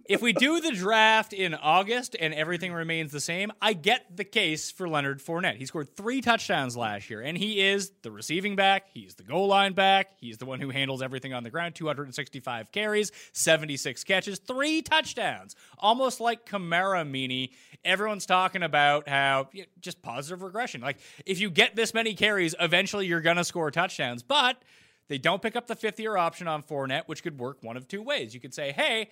if 0.08 0.22
we 0.22 0.32
do 0.32 0.60
the 0.60 0.72
draft 0.72 1.32
in 1.32 1.54
August 1.54 2.16
and 2.18 2.32
everything 2.32 2.72
remains 2.72 3.12
the 3.12 3.20
same, 3.20 3.52
I 3.60 3.72
get 3.72 4.16
the 4.16 4.24
case 4.24 4.70
for 4.70 4.88
Leonard 4.88 5.20
Fournette. 5.20 5.56
He 5.56 5.66
scored 5.66 5.96
three 5.96 6.20
touchdowns 6.20 6.76
last 6.76 7.10
year, 7.10 7.20
and 7.20 7.36
he 7.36 7.60
is 7.60 7.92
the 8.02 8.10
receiving 8.10 8.56
back. 8.56 8.86
He's 8.92 9.14
the 9.14 9.22
goal 9.22 9.48
line 9.48 9.72
back. 9.72 10.12
He's 10.18 10.38
the 10.38 10.46
one 10.46 10.60
who 10.60 10.70
handles 10.70 11.02
everything 11.02 11.32
on 11.32 11.42
the 11.42 11.50
ground. 11.50 11.74
265 11.74 12.72
carries, 12.72 13.12
76 13.32 14.04
catches, 14.04 14.38
three 14.38 14.82
touchdowns. 14.82 15.56
Almost 15.78 16.20
like 16.20 16.46
Kamara 16.46 17.08
Meaney. 17.08 17.50
Everyone's 17.84 18.26
talking 18.26 18.62
about 18.62 19.08
how 19.08 19.48
just 19.80 20.02
positive 20.02 20.42
regression. 20.42 20.80
Like, 20.80 20.98
if 21.24 21.40
you 21.40 21.50
get 21.50 21.76
this 21.76 21.94
many 21.94 22.14
carries, 22.14 22.54
eventually 22.60 23.06
you're 23.06 23.20
going 23.20 23.36
to 23.36 23.44
score 23.44 23.70
touchdowns. 23.70 24.22
But 24.22 24.62
they 25.08 25.18
don't 25.18 25.40
pick 25.40 25.56
up 25.56 25.66
the 25.66 25.76
fifth 25.76 26.00
year 26.00 26.16
option 26.16 26.48
on 26.48 26.62
Fournette, 26.62 27.04
which 27.06 27.22
could 27.22 27.38
work 27.38 27.58
one 27.62 27.76
of 27.76 27.86
two 27.86 28.02
ways. 28.02 28.34
You 28.34 28.40
could 28.40 28.54
say, 28.54 28.72
hey, 28.72 29.10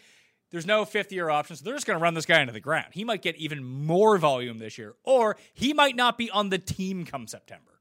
there's 0.50 0.66
no 0.66 0.84
fifth 0.84 1.12
year 1.12 1.30
option, 1.30 1.56
so 1.56 1.64
they're 1.64 1.74
just 1.74 1.86
going 1.86 1.98
to 1.98 2.02
run 2.02 2.14
this 2.14 2.26
guy 2.26 2.40
into 2.40 2.52
the 2.52 2.60
ground. 2.60 2.88
He 2.92 3.04
might 3.04 3.22
get 3.22 3.36
even 3.36 3.64
more 3.64 4.18
volume 4.18 4.58
this 4.58 4.78
year, 4.78 4.94
or 5.04 5.36
he 5.52 5.72
might 5.72 5.96
not 5.96 6.16
be 6.16 6.30
on 6.30 6.50
the 6.50 6.58
team 6.58 7.04
come 7.04 7.26
September. 7.26 7.80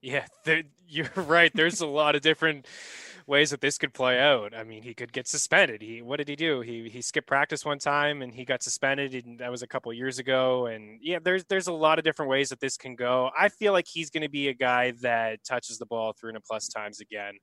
Yeah, 0.00 0.26
you're 0.86 1.10
right. 1.16 1.50
There's 1.54 1.80
a 1.80 1.86
lot 1.86 2.14
of 2.14 2.22
different 2.22 2.66
ways 3.26 3.50
that 3.50 3.60
this 3.60 3.78
could 3.78 3.92
play 3.92 4.18
out. 4.18 4.54
I 4.54 4.64
mean, 4.64 4.82
he 4.82 4.94
could 4.94 5.12
get 5.12 5.28
suspended. 5.28 5.82
He 5.82 6.02
what 6.02 6.16
did 6.16 6.28
he 6.28 6.36
do? 6.36 6.60
He 6.60 6.88
he 6.88 7.02
skipped 7.02 7.26
practice 7.26 7.64
one 7.64 7.78
time 7.78 8.22
and 8.22 8.34
he 8.34 8.44
got 8.44 8.62
suspended. 8.62 9.14
And 9.26 9.38
that 9.40 9.50
was 9.50 9.62
a 9.62 9.66
couple 9.66 9.92
years 9.92 10.18
ago. 10.18 10.66
And 10.66 10.98
yeah, 11.02 11.18
there's 11.22 11.44
there's 11.44 11.66
a 11.66 11.72
lot 11.72 11.98
of 11.98 12.04
different 12.04 12.30
ways 12.30 12.48
that 12.48 12.60
this 12.60 12.76
can 12.76 12.96
go. 12.96 13.30
I 13.38 13.48
feel 13.50 13.72
like 13.72 13.86
he's 13.86 14.10
going 14.10 14.22
to 14.22 14.30
be 14.30 14.48
a 14.48 14.54
guy 14.54 14.92
that 15.02 15.44
touches 15.44 15.78
the 15.78 15.86
ball 15.86 16.14
three 16.18 16.30
and 16.30 16.38
a 16.38 16.40
plus 16.40 16.68
times 16.68 17.00
again. 17.00 17.34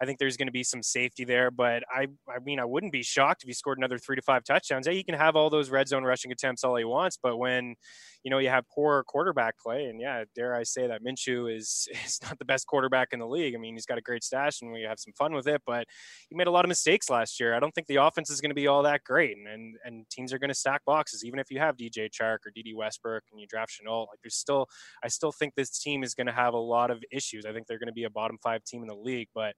I 0.00 0.06
think 0.06 0.18
there's 0.18 0.36
going 0.38 0.48
to 0.48 0.52
be 0.52 0.64
some 0.64 0.82
safety 0.82 1.24
there, 1.24 1.50
but 1.50 1.82
I, 1.94 2.06
I 2.28 2.38
mean, 2.42 2.58
I 2.58 2.64
wouldn't 2.64 2.92
be 2.92 3.02
shocked 3.02 3.42
if 3.42 3.46
he 3.48 3.52
scored 3.52 3.76
another 3.76 3.98
three 3.98 4.16
to 4.16 4.22
five 4.22 4.44
touchdowns. 4.44 4.86
Yeah, 4.86 4.94
he 4.94 5.04
can 5.04 5.14
have 5.14 5.36
all 5.36 5.50
those 5.50 5.68
red 5.68 5.88
zone 5.88 6.04
rushing 6.04 6.32
attempts 6.32 6.64
all 6.64 6.76
he 6.76 6.84
wants, 6.84 7.18
but 7.22 7.36
when, 7.36 7.74
you 8.22 8.30
know, 8.30 8.38
you 8.38 8.48
have 8.48 8.64
poor 8.74 9.04
quarterback 9.04 9.58
play, 9.58 9.84
and 9.84 10.00
yeah, 10.00 10.24
dare 10.34 10.54
I 10.54 10.62
say 10.62 10.86
that 10.86 11.04
Minshew 11.04 11.54
is 11.54 11.86
is 12.04 12.18
not 12.22 12.38
the 12.38 12.44
best 12.46 12.66
quarterback 12.66 13.08
in 13.12 13.18
the 13.18 13.28
league. 13.28 13.54
I 13.54 13.58
mean, 13.58 13.74
he's 13.74 13.86
got 13.86 13.98
a 13.98 14.02
great 14.02 14.24
stash, 14.24 14.62
and 14.62 14.72
we 14.72 14.82
have 14.82 14.98
some 14.98 15.12
fun 15.18 15.34
with 15.34 15.46
it, 15.46 15.60
but 15.66 15.86
he 16.28 16.36
made 16.36 16.46
a 16.46 16.50
lot 16.50 16.64
of 16.64 16.70
mistakes 16.70 17.10
last 17.10 17.38
year. 17.38 17.54
I 17.54 17.60
don't 17.60 17.74
think 17.74 17.86
the 17.86 17.96
offense 17.96 18.30
is 18.30 18.40
going 18.40 18.50
to 18.50 18.54
be 18.54 18.66
all 18.68 18.82
that 18.84 19.04
great, 19.04 19.36
and 19.36 19.46
and, 19.60 19.76
and 19.84 20.08
teams 20.10 20.32
are 20.32 20.38
going 20.38 20.48
to 20.48 20.54
stack 20.54 20.84
boxes, 20.84 21.24
even 21.24 21.38
if 21.38 21.50
you 21.50 21.58
have 21.58 21.76
DJ 21.76 22.08
Chark 22.10 22.38
or 22.46 22.52
Dede 22.54 22.74
Westbrook 22.74 23.24
and 23.30 23.40
you 23.40 23.46
draft 23.46 23.72
Shenault. 23.72 24.08
Like, 24.08 24.18
there's 24.22 24.36
still, 24.36 24.66
I 25.04 25.08
still 25.08 25.32
think 25.32 25.54
this 25.54 25.78
team 25.78 26.02
is 26.02 26.14
going 26.14 26.26
to 26.26 26.32
have 26.32 26.54
a 26.54 26.58
lot 26.58 26.90
of 26.90 27.02
issues. 27.12 27.44
I 27.46 27.52
think 27.52 27.66
they're 27.66 27.78
going 27.78 27.88
to 27.88 27.92
be 27.92 28.04
a 28.04 28.10
bottom 28.10 28.38
five 28.42 28.64
team 28.64 28.82
in 28.82 28.88
the 28.88 28.94
league, 28.94 29.28
but 29.34 29.54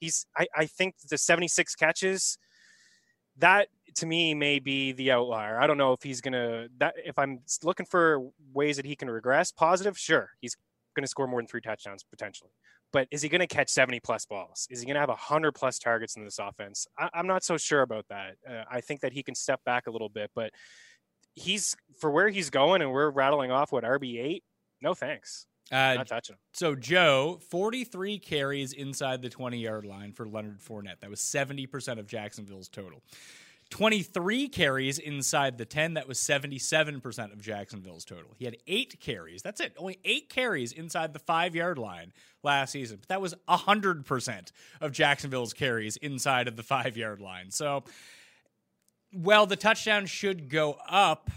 he's 0.00 0.26
I, 0.36 0.46
I 0.56 0.66
think 0.66 0.96
the 1.08 1.18
76 1.18 1.74
catches 1.74 2.38
that 3.38 3.68
to 3.96 4.06
me 4.06 4.34
may 4.34 4.58
be 4.58 4.92
the 4.92 5.12
outlier. 5.12 5.58
I 5.58 5.66
don't 5.66 5.78
know 5.78 5.92
if 5.92 6.02
he's 6.02 6.20
gonna 6.20 6.68
that 6.78 6.94
if 7.04 7.18
I'm 7.18 7.40
looking 7.62 7.86
for 7.86 8.20
ways 8.52 8.76
that 8.76 8.86
he 8.86 8.96
can 8.96 9.10
regress 9.10 9.52
positive, 9.52 9.98
sure. 9.98 10.30
He's 10.40 10.56
gonna 10.94 11.06
score 11.06 11.26
more 11.26 11.40
than 11.40 11.46
three 11.46 11.60
touchdowns 11.60 12.04
potentially. 12.04 12.50
But 12.92 13.08
is 13.10 13.22
he 13.22 13.28
gonna 13.28 13.46
catch 13.46 13.70
70 13.70 14.00
plus 14.00 14.26
balls? 14.26 14.68
Is 14.70 14.80
he 14.80 14.86
gonna 14.86 15.00
have 15.00 15.08
100 15.08 15.52
plus 15.52 15.78
targets 15.78 16.16
in 16.16 16.24
this 16.24 16.38
offense? 16.38 16.86
I, 16.98 17.10
am 17.14 17.26
not 17.26 17.44
so 17.44 17.56
sure 17.56 17.82
about 17.82 18.06
that. 18.08 18.36
Uh, 18.48 18.64
I 18.70 18.80
think 18.80 19.00
that 19.00 19.12
he 19.12 19.22
can 19.22 19.34
step 19.34 19.60
back 19.64 19.86
a 19.86 19.90
little 19.90 20.08
bit, 20.08 20.30
but 20.34 20.50
he's 21.34 21.76
for 22.00 22.10
where 22.10 22.28
he's 22.28 22.50
going 22.50 22.82
and 22.82 22.92
we're 22.92 23.10
rattling 23.10 23.50
off 23.50 23.72
what 23.72 23.84
RB8. 23.84 24.42
No 24.80 24.94
thanks. 24.94 25.46
Uh, 25.72 25.94
Not 25.94 26.06
touching. 26.06 26.36
So 26.52 26.74
Joe, 26.74 27.40
43 27.50 28.18
carries 28.18 28.72
inside 28.72 29.22
the 29.22 29.30
20 29.30 29.58
yard 29.58 29.84
line 29.84 30.12
for 30.12 30.26
Leonard 30.26 30.60
Fournette. 30.60 31.00
That 31.00 31.10
was 31.10 31.20
70% 31.20 31.98
of 31.98 32.06
Jacksonville's 32.06 32.68
total. 32.68 33.02
23 33.70 34.48
carries 34.48 34.98
inside 34.98 35.58
the 35.58 35.64
10. 35.64 35.94
That 35.94 36.06
was 36.06 36.18
77% 36.18 37.32
of 37.32 37.40
Jacksonville's 37.40 38.04
total. 38.04 38.30
He 38.38 38.44
had 38.44 38.56
eight 38.66 39.00
carries. 39.00 39.42
That's 39.42 39.60
it. 39.60 39.74
Only 39.78 39.98
eight 40.04 40.28
carries 40.28 40.72
inside 40.72 41.12
the 41.12 41.18
five 41.18 41.54
yard 41.56 41.78
line 41.78 42.12
last 42.42 42.72
season. 42.72 42.98
But 43.00 43.08
that 43.08 43.20
was 43.20 43.34
100% 43.48 44.52
of 44.80 44.92
Jacksonville's 44.92 45.52
carries 45.52 45.96
inside 45.96 46.46
of 46.46 46.56
the 46.56 46.62
five 46.62 46.96
yard 46.96 47.20
line. 47.20 47.50
So, 47.50 47.84
well, 49.12 49.46
the 49.46 49.56
touchdown 49.56 50.06
should 50.06 50.48
go 50.48 50.76
up, 50.88 51.30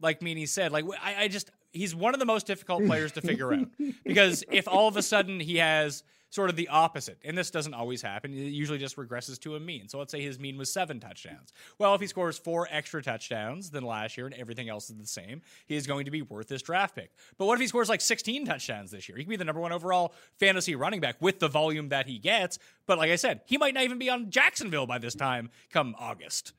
like 0.00 0.20
Meaney 0.20 0.48
said. 0.48 0.72
Like, 0.72 0.86
I, 1.02 1.24
I 1.24 1.28
just, 1.28 1.50
he's 1.74 1.94
one 1.94 2.14
of 2.14 2.20
the 2.20 2.26
most 2.26 2.46
difficult 2.46 2.86
players 2.86 3.12
to 3.12 3.20
figure 3.20 3.52
out 3.52 3.68
because 4.04 4.44
if 4.50 4.66
all 4.68 4.88
of 4.88 4.96
a 4.96 5.02
sudden 5.02 5.40
he 5.40 5.56
has 5.58 6.02
sort 6.34 6.50
of 6.50 6.56
the 6.56 6.66
opposite, 6.66 7.16
and 7.24 7.38
this 7.38 7.50
doesn't 7.50 7.74
always 7.74 8.02
happen, 8.02 8.32
it 8.32 8.36
usually 8.36 8.78
just 8.78 8.96
regresses 8.96 9.38
to 9.38 9.54
a 9.54 9.60
mean. 9.60 9.88
So 9.88 9.98
let's 9.98 10.10
say 10.10 10.20
his 10.20 10.40
mean 10.40 10.58
was 10.58 10.72
seven 10.72 10.98
touchdowns. 10.98 11.52
Well, 11.78 11.94
if 11.94 12.00
he 12.00 12.08
scores 12.08 12.36
four 12.36 12.66
extra 12.72 13.00
touchdowns 13.00 13.70
than 13.70 13.84
last 13.84 14.16
year 14.16 14.26
and 14.26 14.34
everything 14.34 14.68
else 14.68 14.90
is 14.90 14.96
the 14.96 15.06
same, 15.06 15.42
he 15.66 15.76
is 15.76 15.86
going 15.86 16.06
to 16.06 16.10
be 16.10 16.22
worth 16.22 16.48
this 16.48 16.60
draft 16.60 16.96
pick. 16.96 17.12
But 17.38 17.46
what 17.46 17.54
if 17.54 17.60
he 17.60 17.68
scores 17.68 17.88
like 17.88 18.00
16 18.00 18.46
touchdowns 18.46 18.90
this 18.90 19.08
year? 19.08 19.16
He 19.16 19.22
could 19.22 19.30
be 19.30 19.36
the 19.36 19.44
number 19.44 19.60
one 19.60 19.70
overall 19.70 20.12
fantasy 20.40 20.74
running 20.74 21.00
back 21.00 21.16
with 21.20 21.38
the 21.38 21.46
volume 21.46 21.90
that 21.90 22.08
he 22.08 22.18
gets. 22.18 22.58
But 22.86 22.98
like 22.98 23.12
I 23.12 23.16
said, 23.16 23.42
he 23.46 23.56
might 23.56 23.74
not 23.74 23.84
even 23.84 23.98
be 23.98 24.10
on 24.10 24.30
Jacksonville 24.30 24.88
by 24.88 24.98
this 24.98 25.14
time 25.14 25.50
come 25.70 25.94
August. 26.00 26.52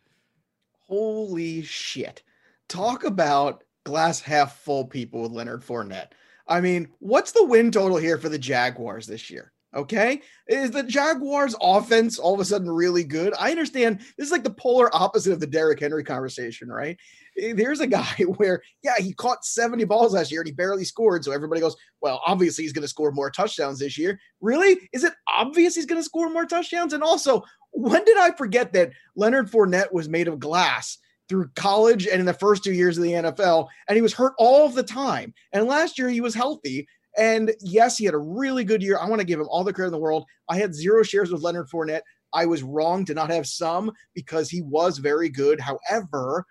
Holy 0.87 1.63
shit. 1.63 2.23
Talk 2.69 3.03
about 3.03 3.65
glass 3.85 4.19
half 4.19 4.59
full 4.59 4.85
people 4.85 5.21
with 5.21 5.31
Leonard 5.31 5.61
Fournette. 5.61 6.11
I 6.47 6.59
mean, 6.59 6.89
what's 6.99 7.31
the 7.31 7.45
win 7.45 7.71
total 7.71 7.97
here 7.97 8.17
for 8.17 8.29
the 8.29 8.37
Jaguars 8.37 9.07
this 9.07 9.29
year? 9.31 9.53
Okay. 9.75 10.21
Is 10.47 10.71
the 10.71 10.83
Jaguars 10.83 11.53
offense 11.61 12.17
all 12.17 12.33
of 12.33 12.39
a 12.39 12.45
sudden 12.45 12.69
really 12.69 13.03
good? 13.03 13.33
I 13.37 13.51
understand 13.51 13.99
this 14.17 14.27
is 14.27 14.31
like 14.31 14.45
the 14.45 14.49
polar 14.49 14.93
opposite 14.95 15.33
of 15.33 15.41
the 15.41 15.47
Derrick 15.47 15.81
Henry 15.81 16.03
conversation, 16.03 16.69
right? 16.69 16.97
Eh, 17.37 17.53
there's 17.53 17.81
a 17.81 17.87
guy 17.87 18.13
where, 18.37 18.61
yeah, 18.83 18.95
he 18.97 19.13
caught 19.13 19.43
70 19.43 19.83
balls 19.83 20.13
last 20.13 20.31
year 20.31 20.41
and 20.41 20.47
he 20.47 20.53
barely 20.53 20.85
scored. 20.85 21.25
So 21.25 21.33
everybody 21.33 21.59
goes, 21.59 21.75
well, 22.01 22.21
obviously 22.25 22.63
he's 22.63 22.71
going 22.71 22.83
to 22.83 22.87
score 22.87 23.11
more 23.11 23.29
touchdowns 23.29 23.79
this 23.79 23.97
year. 23.97 24.17
Really? 24.39 24.89
Is 24.93 25.03
it 25.03 25.13
obvious 25.27 25.75
he's 25.75 25.85
going 25.85 25.99
to 25.99 26.05
score 26.05 26.29
more 26.29 26.45
touchdowns? 26.45 26.93
And 26.93 27.03
also, 27.03 27.43
when 27.71 28.05
did 28.05 28.17
I 28.17 28.31
forget 28.31 28.71
that 28.73 28.91
Leonard 29.17 29.51
Fournette 29.51 29.91
was 29.91 30.07
made 30.07 30.29
of 30.29 30.39
glass 30.39 30.99
through 31.27 31.49
college 31.55 32.07
and 32.07 32.19
in 32.19 32.25
the 32.25 32.33
first 32.33 32.63
two 32.63 32.73
years 32.73 32.97
of 32.97 33.03
the 33.03 33.11
NFL, 33.11 33.67
and 33.87 33.95
he 33.95 34.01
was 34.01 34.13
hurt 34.13 34.33
all 34.37 34.69
the 34.69 34.83
time. 34.83 35.33
And 35.53 35.65
last 35.65 35.97
year 35.97 36.09
he 36.09 36.21
was 36.21 36.35
healthy. 36.35 36.87
And 37.17 37.53
yes, 37.61 37.97
he 37.97 38.05
had 38.05 38.13
a 38.13 38.19
really 38.19 38.63
good 38.63 38.83
year. 38.83 38.99
I 38.99 39.07
want 39.07 39.21
to 39.21 39.27
give 39.27 39.39
him 39.39 39.47
all 39.49 39.63
the 39.63 39.73
credit 39.73 39.87
in 39.87 39.93
the 39.93 39.99
world. 39.99 40.25
I 40.49 40.57
had 40.57 40.75
zero 40.75 41.01
shares 41.03 41.31
with 41.31 41.41
Leonard 41.41 41.69
Fournette. 41.69 42.01
I 42.33 42.45
was 42.45 42.63
wrong 42.63 43.05
to 43.05 43.13
not 43.13 43.29
have 43.29 43.47
some 43.47 43.91
because 44.13 44.49
he 44.49 44.61
was 44.61 44.97
very 44.97 45.29
good. 45.29 45.59
However, 45.59 46.45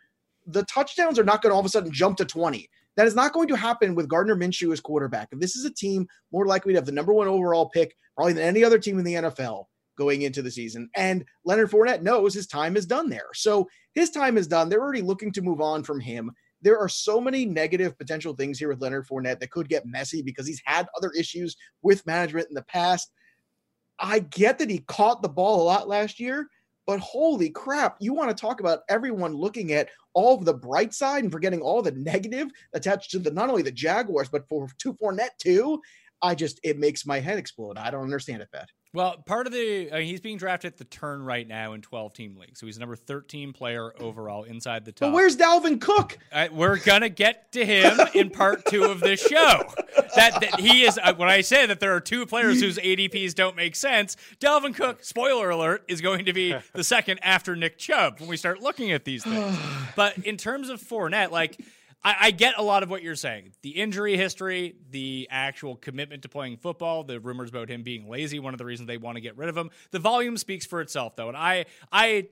the 0.47 0.65
touchdowns 0.65 1.19
are 1.19 1.25
not 1.25 1.43
going 1.43 1.51
to 1.51 1.55
all 1.55 1.61
of 1.61 1.67
a 1.67 1.69
sudden 1.69 1.93
jump 1.93 2.17
to 2.19 2.25
20. 2.25 2.69
That 2.97 3.07
is 3.07 3.15
not 3.15 3.33
going 3.33 3.49
to 3.49 3.57
happen 3.57 3.95
with 3.95 4.09
Gardner 4.09 4.37
Minshew 4.37 4.73
as 4.73 4.81
quarterback. 4.81 5.29
If 5.33 5.41
this 5.41 5.57
is 5.57 5.65
a 5.65 5.73
team 5.73 6.07
more 6.33 6.47
likely 6.47 6.73
to 6.73 6.79
have 6.79 6.87
the 6.87 6.93
number 6.93 7.13
one 7.13 7.29
overall 7.29 7.69
pick, 7.69 7.95
probably 8.15 8.35
than 8.35 8.45
any 8.45 8.65
other 8.65 8.79
team 8.79 8.99
in 8.99 9.05
the 9.05 9.15
NFL, 9.15 9.65
going 9.97 10.23
into 10.23 10.43
the 10.43 10.51
season. 10.51 10.89
And 10.97 11.25
Leonard 11.45 11.71
Fournette 11.71 12.03
knows 12.03 12.35
his 12.35 12.47
time 12.47 12.77
is 12.77 12.87
done 12.87 13.09
there. 13.09 13.29
So 13.35 13.69
his 13.95 14.11
time 14.11 14.37
is 14.37 14.47
done. 14.47 14.69
They're 14.69 14.83
already 14.83 15.03
looking 15.03 15.33
to 15.33 15.43
move 15.43 15.61
on 15.61 15.83
from 15.83 16.01
him. 16.01 16.31
There 16.63 16.79
are 16.79 16.89
so 16.89 17.21
many 17.21 17.45
negative 17.45 17.97
potential 17.99 18.35
things 18.35 18.59
here 18.59 18.69
with 18.69 18.81
Leonard 18.81 19.07
Fournette 19.07 19.41
that 19.41 19.51
could 19.51 19.69
get 19.69 19.87
messy 19.87 20.23
because 20.23 20.47
he's 20.47 20.63
had 20.65 20.89
other 20.97 21.11
issues 21.17 21.57
with 21.83 22.07
management 22.07 22.49
in 22.49 22.55
the 22.55 22.63
past. 22.63 23.11
I 23.99 24.21
get 24.21 24.59
that 24.59 24.71
he 24.71 24.79
caught 24.79 25.23
the 25.23 25.29
ball 25.29 25.63
a 25.63 25.65
lot 25.65 25.89
last 25.89 26.19
year, 26.19 26.49
but 26.87 27.01
holy 27.01 27.51
crap, 27.51 27.97
you 28.01 28.13
want 28.13 28.31
to 28.31 28.41
talk 28.41 28.61
about 28.61 28.81
everyone 28.89 29.35
looking 29.35 29.73
at 29.73 29.89
all 30.15 30.37
of 30.37 30.45
the 30.45 30.55
bright 30.55 30.93
side 30.95 31.23
and 31.23 31.33
forgetting 31.33 31.61
all 31.61 31.83
the 31.83 31.93
negative 31.93 32.49
attached 32.73 33.11
to 33.13 33.19
the 33.19 33.31
not 33.31 33.51
only 33.51 33.63
the 33.63 33.71
Jaguars, 33.71 34.29
but 34.29 34.49
for 34.49 34.69
to 34.79 34.95
Fournette 34.95 35.37
too. 35.39 35.81
I 36.23 36.35
just 36.35 36.61
it 36.63 36.79
makes 36.79 37.07
my 37.07 37.21
head 37.21 37.39
explode. 37.39 37.77
I 37.77 37.91
don't 37.91 38.05
understand 38.05 38.43
it, 38.43 38.49
Pat. 38.53 38.69
Well, 38.95 39.17
part 39.27 39.49
of 39.49 39.53
the 39.53 39.91
uh, 39.91 39.99
he's 39.99 40.21
being 40.21 40.39
drafted 40.39 40.75
at 40.75 40.79
the 40.79 40.85
turn 40.85 41.25
right 41.25 41.47
now 41.47 41.73
in 41.73 41.83
12 41.83 42.15
team 42.15 42.37
league. 42.39 42.57
So 42.57 42.65
he's 42.67 42.79
number 42.79 42.95
13 42.95 43.53
player 43.53 43.93
overall 43.99 44.45
inside 44.45 44.85
the 44.85 44.93
top. 44.93 45.09
But 45.09 45.15
where's 45.15 45.37
Dalvin 45.37 45.81
Cook? 45.81 46.17
Uh, 46.33 46.47
we're 46.53 46.79
gonna 46.79 47.09
get 47.09 47.51
to 47.53 47.67
him 47.67 47.99
in 48.15 48.31
part 48.31 48.65
two 48.67 48.85
of 48.85 49.01
this 49.01 49.21
show. 49.21 49.65
That, 50.15 50.41
that 50.41 50.61
he 50.61 50.85
is 50.85 50.97
uh, 51.03 51.13
when 51.15 51.29
I 51.29 51.41
say 51.41 51.67
that 51.67 51.81
there 51.81 51.93
are 51.97 52.01
two 52.01 52.25
players 52.25 52.61
whose 52.61 52.79
ADPs 52.79 53.35
don't 53.35 53.57
make 53.57 53.75
sense. 53.75 54.17
Dalvin 54.39 54.73
Cook, 54.73 55.03
spoiler 55.03 55.51
alert, 55.51 55.83
is 55.89 56.01
going 56.01 56.27
to 56.27 56.33
be 56.33 56.55
the 56.73 56.85
second 56.85 57.19
after 57.23 57.57
Nick 57.57 57.79
Chubb 57.79 58.21
when 58.21 58.29
we 58.29 58.37
start 58.37 58.63
looking 58.63 58.93
at 58.93 59.05
these 59.05 59.25
things. 59.25 59.59
but 59.97 60.17
in 60.19 60.37
terms 60.37 60.69
of 60.69 60.81
Fournette, 60.81 61.33
like 61.33 61.59
I, 62.05 62.17
I, 62.21 62.31
get 62.33 62.55
a 62.59 62.63
lot 62.63 62.83
of 62.83 62.91
what 62.91 63.03
you're 63.03 63.15
saying. 63.15 63.53
The 63.63 63.71
injury 63.71 64.17
history, 64.17 64.77
the 64.91 65.27
actual 65.31 65.77
commitment 65.77 66.23
to 66.23 66.29
playing 66.29 66.59
football, 66.59 67.03
the 67.03 67.19
rumors 67.19 67.49
about 67.49 67.69
him 67.69 67.83
being 67.83 68.09
lazy, 68.09 68.39
one 68.39 68.53
of 68.53 68.59
the 68.59 68.65
reasons 68.65 68.87
they 68.87 68.99
want 68.99 69.17
to 69.17 69.21
get 69.21 69.37
rid 69.37 69.49
of 69.49 69.57
him. 69.57 69.71
The 69.91 69.99
volume 69.99 70.37
speaks 70.37 70.67
for 70.67 70.81
itself, 70.81 71.17
though. 71.17 71.29
And 71.29 71.37
I 71.37 71.65
I 71.91 72.29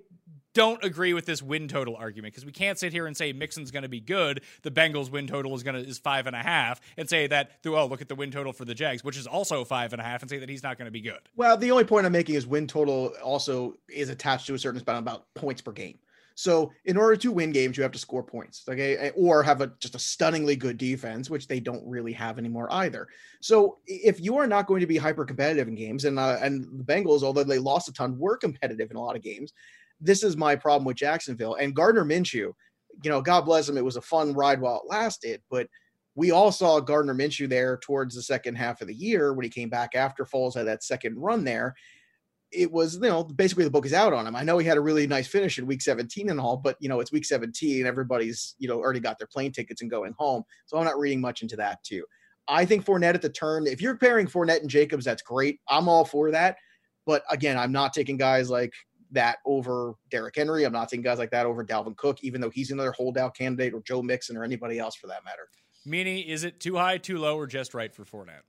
don't 0.54 0.84
agree 0.84 1.14
with 1.14 1.24
this 1.24 1.42
win 1.42 1.68
total 1.68 1.96
argument 1.96 2.34
because 2.34 2.44
we 2.44 2.52
can't 2.52 2.78
sit 2.78 2.92
here 2.92 3.06
and 3.06 3.16
say 3.16 3.32
Mixon's 3.32 3.70
going 3.70 3.84
to 3.84 3.88
be 3.88 4.00
good. 4.00 4.42
The 4.62 4.70
Bengals 4.70 5.10
win 5.10 5.26
total 5.26 5.54
is 5.54 5.62
going 5.62 5.82
to 5.82 5.88
is 5.88 5.98
five 5.98 6.26
and 6.26 6.36
a 6.36 6.42
half, 6.42 6.80
and 6.96 7.08
say 7.08 7.26
that 7.28 7.52
oh 7.66 7.86
look 7.86 8.02
at 8.02 8.08
the 8.08 8.14
win 8.14 8.30
total 8.30 8.52
for 8.52 8.64
the 8.64 8.74
Jags, 8.74 9.02
which 9.02 9.16
is 9.16 9.26
also 9.26 9.64
five 9.64 9.92
and 9.92 10.00
a 10.00 10.04
half, 10.04 10.20
and 10.22 10.30
say 10.30 10.38
that 10.38 10.48
he's 10.48 10.62
not 10.62 10.78
going 10.78 10.86
to 10.86 10.92
be 10.92 11.00
good. 11.00 11.20
Well, 11.36 11.56
the 11.56 11.70
only 11.70 11.84
point 11.84 12.06
I'm 12.06 12.12
making 12.12 12.34
is 12.34 12.46
win 12.46 12.66
total 12.66 13.12
also 13.22 13.74
is 13.88 14.10
attached 14.10 14.46
to 14.48 14.54
a 14.54 14.58
certain 14.58 14.82
amount 14.86 15.02
about 15.02 15.32
points 15.34 15.62
per 15.62 15.72
game. 15.72 15.98
So 16.34 16.72
in 16.84 16.96
order 16.96 17.16
to 17.16 17.32
win 17.32 17.52
games, 17.52 17.76
you 17.76 17.82
have 17.82 17.92
to 17.92 17.98
score 17.98 18.22
points, 18.22 18.62
okay, 18.68 19.10
or 19.14 19.42
have 19.42 19.60
a 19.60 19.72
just 19.78 19.94
a 19.94 19.98
stunningly 19.98 20.56
good 20.56 20.78
defense, 20.78 21.30
which 21.30 21.46
they 21.46 21.60
don't 21.60 21.86
really 21.86 22.12
have 22.12 22.38
anymore 22.38 22.68
either. 22.72 23.06
So 23.40 23.78
if 23.86 24.20
you 24.20 24.36
are 24.38 24.46
not 24.46 24.66
going 24.66 24.80
to 24.80 24.86
be 24.86 24.96
hyper 24.96 25.24
competitive 25.24 25.68
in 25.68 25.74
games, 25.74 26.04
and 26.04 26.18
uh, 26.18 26.38
and 26.40 26.64
the 26.78 26.84
Bengals, 26.84 27.22
although 27.22 27.44
they 27.44 27.58
lost 27.58 27.88
a 27.88 27.92
ton, 27.92 28.18
were 28.18 28.36
competitive 28.36 28.90
in 28.90 28.96
a 28.96 29.02
lot 29.02 29.16
of 29.16 29.22
games. 29.22 29.52
This 30.00 30.22
is 30.22 30.36
my 30.36 30.56
problem 30.56 30.84
with 30.84 30.96
Jacksonville 30.96 31.54
and 31.54 31.76
Gardner 31.76 32.04
Minshew. 32.04 32.52
You 33.02 33.10
know, 33.10 33.22
God 33.22 33.42
bless 33.42 33.68
him. 33.68 33.76
It 33.76 33.84
was 33.84 33.96
a 33.96 34.02
fun 34.02 34.34
ride 34.34 34.60
while 34.60 34.82
it 34.84 34.90
lasted, 34.90 35.40
but 35.50 35.68
we 36.14 36.30
all 36.30 36.52
saw 36.52 36.78
Gardner 36.80 37.14
Minshew 37.14 37.48
there 37.48 37.78
towards 37.78 38.14
the 38.14 38.22
second 38.22 38.56
half 38.56 38.80
of 38.80 38.88
the 38.88 38.94
year 38.94 39.32
when 39.32 39.44
he 39.44 39.50
came 39.50 39.70
back 39.70 39.94
after 39.94 40.24
Foles 40.24 40.54
had 40.54 40.66
that 40.66 40.84
second 40.84 41.16
run 41.16 41.44
there 41.44 41.74
it 42.52 42.70
was, 42.70 42.94
you 42.94 43.00
know, 43.00 43.24
basically 43.24 43.64
the 43.64 43.70
book 43.70 43.86
is 43.86 43.92
out 43.92 44.12
on 44.12 44.26
him. 44.26 44.36
I 44.36 44.42
know 44.42 44.58
he 44.58 44.66
had 44.66 44.76
a 44.76 44.82
really 44.82 45.06
nice 45.06 45.26
finish 45.26 45.58
in 45.58 45.66
week 45.66 45.82
17 45.82 46.30
and 46.30 46.38
all, 46.38 46.56
but 46.56 46.76
you 46.80 46.88
know, 46.88 47.00
it's 47.00 47.12
week 47.12 47.24
17. 47.24 47.78
and 47.78 47.86
Everybody's, 47.86 48.54
you 48.58 48.68
know, 48.68 48.78
already 48.78 49.00
got 49.00 49.18
their 49.18 49.26
plane 49.26 49.52
tickets 49.52 49.82
and 49.82 49.90
going 49.90 50.14
home. 50.18 50.42
So 50.66 50.76
I'm 50.76 50.84
not 50.84 50.98
reading 50.98 51.20
much 51.20 51.42
into 51.42 51.56
that 51.56 51.82
too. 51.82 52.04
I 52.48 52.64
think 52.64 52.84
Fournette 52.84 53.14
at 53.14 53.22
the 53.22 53.28
turn, 53.28 53.66
if 53.66 53.80
you're 53.80 53.96
pairing 53.96 54.26
Fournette 54.26 54.60
and 54.60 54.70
Jacobs, 54.70 55.04
that's 55.04 55.22
great. 55.22 55.60
I'm 55.68 55.88
all 55.88 56.04
for 56.04 56.30
that. 56.32 56.56
But 57.06 57.22
again, 57.30 57.58
I'm 57.58 57.72
not 57.72 57.92
taking 57.92 58.16
guys 58.16 58.50
like 58.50 58.72
that 59.12 59.38
over 59.46 59.94
Derrick 60.10 60.34
Henry. 60.36 60.64
I'm 60.64 60.72
not 60.72 60.88
taking 60.88 61.02
guys 61.02 61.18
like 61.18 61.30
that 61.30 61.46
over 61.46 61.64
Dalvin 61.64 61.96
Cook, 61.96 62.18
even 62.22 62.40
though 62.40 62.50
he's 62.50 62.70
another 62.70 62.92
holdout 62.92 63.36
candidate 63.36 63.74
or 63.74 63.82
Joe 63.82 64.02
Mixon 64.02 64.36
or 64.36 64.44
anybody 64.44 64.78
else 64.78 64.96
for 64.96 65.06
that 65.08 65.24
matter. 65.24 65.48
Meaney, 65.86 66.26
is 66.26 66.44
it 66.44 66.60
too 66.60 66.76
high, 66.76 66.98
too 66.98 67.18
low, 67.18 67.36
or 67.36 67.46
just 67.46 67.74
right 67.74 67.92
for 67.92 68.04
Fournette? 68.04 68.42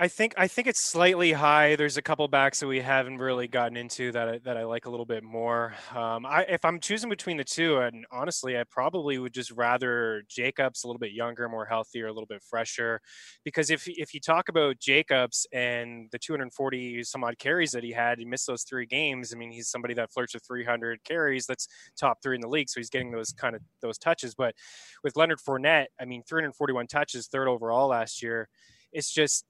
I 0.00 0.06
think 0.06 0.34
I 0.36 0.46
think 0.46 0.68
it's 0.68 0.80
slightly 0.80 1.32
high. 1.32 1.74
There's 1.74 1.96
a 1.96 2.02
couple 2.02 2.28
backs 2.28 2.60
that 2.60 2.68
we 2.68 2.80
haven't 2.80 3.18
really 3.18 3.48
gotten 3.48 3.76
into 3.76 4.12
that 4.12 4.28
I, 4.28 4.38
that 4.44 4.56
I 4.56 4.62
like 4.62 4.86
a 4.86 4.90
little 4.90 5.04
bit 5.04 5.24
more. 5.24 5.74
Um, 5.92 6.24
I, 6.24 6.42
if 6.48 6.64
I'm 6.64 6.78
choosing 6.78 7.10
between 7.10 7.36
the 7.36 7.42
two, 7.42 7.78
and 7.78 8.06
honestly, 8.12 8.56
I 8.56 8.62
probably 8.70 9.18
would 9.18 9.34
just 9.34 9.50
rather 9.50 10.22
Jacobs 10.28 10.84
a 10.84 10.86
little 10.86 11.00
bit 11.00 11.10
younger, 11.10 11.48
more 11.48 11.64
healthier, 11.64 12.06
a 12.06 12.12
little 12.12 12.28
bit 12.28 12.44
fresher. 12.48 13.00
Because 13.44 13.70
if 13.70 13.88
if 13.88 14.14
you 14.14 14.20
talk 14.20 14.48
about 14.48 14.78
Jacobs 14.78 15.48
and 15.52 16.08
the 16.12 16.18
240 16.20 17.02
some 17.02 17.24
odd 17.24 17.36
carries 17.40 17.72
that 17.72 17.82
he 17.82 17.90
had, 17.90 18.20
he 18.20 18.24
missed 18.24 18.46
those 18.46 18.62
three 18.62 18.86
games. 18.86 19.34
I 19.34 19.36
mean, 19.36 19.50
he's 19.50 19.68
somebody 19.68 19.94
that 19.94 20.12
flirts 20.12 20.32
with 20.32 20.44
300 20.46 21.02
carries. 21.02 21.46
That's 21.46 21.66
top 21.98 22.18
three 22.22 22.36
in 22.36 22.40
the 22.40 22.48
league, 22.48 22.70
so 22.70 22.78
he's 22.78 22.90
getting 22.90 23.10
those 23.10 23.32
kind 23.32 23.56
of 23.56 23.62
those 23.82 23.98
touches. 23.98 24.36
But 24.36 24.54
with 25.02 25.16
Leonard 25.16 25.40
Fournette, 25.40 25.86
I 26.00 26.04
mean, 26.04 26.22
341 26.22 26.86
touches, 26.86 27.26
third 27.26 27.48
overall 27.48 27.88
last 27.88 28.22
year. 28.22 28.48
It's 28.92 29.12
just 29.12 29.44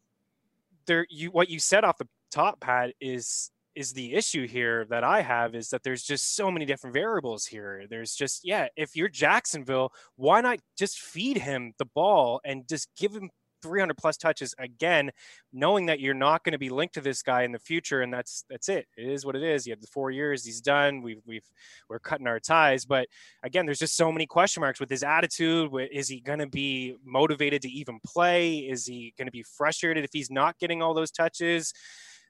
there 0.88 1.06
you 1.08 1.30
what 1.30 1.48
you 1.48 1.60
said 1.60 1.84
off 1.84 1.98
the 1.98 2.08
top 2.32 2.58
pat 2.60 2.92
is 3.00 3.52
is 3.78 3.92
the 3.92 4.14
issue 4.14 4.48
here 4.48 4.86
that 4.90 5.04
I 5.04 5.22
have 5.22 5.54
is 5.54 5.68
that 5.68 5.84
there's 5.84 6.02
just 6.02 6.34
so 6.34 6.50
many 6.50 6.64
different 6.66 6.94
variables 6.94 7.46
here. 7.46 7.84
There's 7.88 8.12
just, 8.12 8.40
yeah, 8.42 8.66
if 8.76 8.96
you're 8.96 9.08
Jacksonville, 9.08 9.92
why 10.16 10.40
not 10.40 10.58
just 10.76 10.98
feed 10.98 11.38
him 11.38 11.74
the 11.78 11.84
ball 11.84 12.40
and 12.44 12.68
just 12.68 12.88
give 12.98 13.14
him 13.14 13.30
300 13.62 13.96
plus 13.96 14.16
touches 14.16 14.54
again, 14.58 15.10
knowing 15.52 15.86
that 15.86 16.00
you're 16.00 16.14
not 16.14 16.44
going 16.44 16.52
to 16.52 16.58
be 16.58 16.70
linked 16.70 16.94
to 16.94 17.00
this 17.00 17.22
guy 17.22 17.42
in 17.42 17.52
the 17.52 17.58
future, 17.58 18.02
and 18.02 18.12
that's 18.12 18.44
that's 18.48 18.68
it. 18.68 18.86
It 18.96 19.08
is 19.08 19.24
what 19.24 19.36
it 19.36 19.42
is. 19.42 19.66
You 19.66 19.72
have 19.72 19.80
the 19.80 19.86
four 19.86 20.10
years. 20.10 20.44
He's 20.44 20.60
done. 20.60 21.02
We've 21.02 21.22
we've 21.26 21.48
we're 21.88 21.98
cutting 21.98 22.26
our 22.26 22.40
ties. 22.40 22.84
But 22.84 23.08
again, 23.42 23.66
there's 23.66 23.78
just 23.78 23.96
so 23.96 24.12
many 24.12 24.26
question 24.26 24.60
marks 24.60 24.80
with 24.80 24.90
his 24.90 25.02
attitude. 25.02 25.70
Is 25.92 26.08
he 26.08 26.20
going 26.20 26.40
to 26.40 26.48
be 26.48 26.96
motivated 27.04 27.62
to 27.62 27.70
even 27.70 28.00
play? 28.04 28.58
Is 28.58 28.86
he 28.86 29.14
going 29.16 29.26
to 29.26 29.32
be 29.32 29.42
frustrated 29.42 30.04
if 30.04 30.10
he's 30.12 30.30
not 30.30 30.58
getting 30.58 30.82
all 30.82 30.94
those 30.94 31.10
touches? 31.10 31.72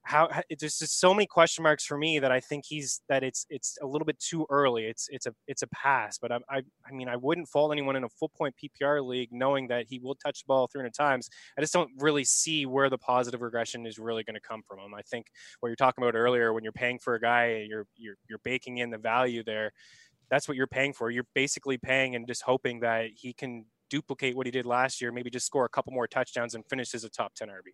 How, 0.02 0.28
there's 0.58 0.78
just 0.78 1.00
so 1.00 1.12
many 1.12 1.26
question 1.26 1.62
marks 1.62 1.84
for 1.84 1.98
me 1.98 2.18
that 2.18 2.32
I 2.32 2.40
think 2.40 2.64
he's 2.66 3.02
that 3.08 3.22
it's 3.22 3.46
it's 3.50 3.76
a 3.82 3.86
little 3.86 4.06
bit 4.06 4.18
too 4.18 4.46
early. 4.50 4.84
It's 4.84 5.08
it's 5.10 5.26
a 5.26 5.34
it's 5.46 5.62
a 5.62 5.66
pass, 5.68 6.18
but 6.18 6.32
I 6.32 6.38
I, 6.50 6.62
I 6.86 6.92
mean 6.92 7.08
I 7.08 7.16
wouldn't 7.16 7.48
fault 7.48 7.72
anyone 7.72 7.96
in 7.96 8.04
a 8.04 8.08
full 8.08 8.30
point 8.30 8.54
PPR 8.56 9.06
league 9.06 9.30
knowing 9.32 9.68
that 9.68 9.86
he 9.88 9.98
will 9.98 10.14
touch 10.14 10.40
the 10.40 10.46
ball 10.46 10.68
300 10.72 10.94
times. 10.94 11.28
I 11.56 11.60
just 11.60 11.72
don't 11.72 11.90
really 11.98 12.24
see 12.24 12.66
where 12.66 12.90
the 12.90 12.98
positive 12.98 13.42
regression 13.42 13.86
is 13.86 13.98
really 13.98 14.24
going 14.24 14.34
to 14.34 14.40
come 14.40 14.62
from 14.66 14.78
him. 14.78 14.94
I 14.94 15.02
think 15.02 15.26
what 15.60 15.68
you're 15.68 15.76
talking 15.76 16.02
about 16.02 16.14
earlier 16.14 16.52
when 16.52 16.62
you're 16.62 16.72
paying 16.72 16.98
for 16.98 17.14
a 17.14 17.20
guy, 17.20 17.66
you're 17.68 17.86
you're 17.96 18.16
you're 18.28 18.40
baking 18.44 18.78
in 18.78 18.90
the 18.90 18.98
value 18.98 19.42
there. 19.44 19.72
That's 20.30 20.46
what 20.46 20.56
you're 20.56 20.66
paying 20.66 20.92
for. 20.92 21.10
You're 21.10 21.26
basically 21.34 21.78
paying 21.78 22.14
and 22.14 22.26
just 22.26 22.42
hoping 22.42 22.80
that 22.80 23.08
he 23.14 23.32
can 23.32 23.64
duplicate 23.90 24.36
what 24.36 24.46
he 24.46 24.50
did 24.50 24.66
last 24.66 25.00
year, 25.00 25.12
maybe 25.12 25.30
just 25.30 25.46
score 25.46 25.64
a 25.64 25.68
couple 25.68 25.92
more 25.92 26.06
touchdowns 26.06 26.54
and 26.54 26.64
finish 26.68 26.94
as 26.94 27.04
a 27.04 27.08
top 27.08 27.34
10 27.34 27.48
RB. 27.48 27.72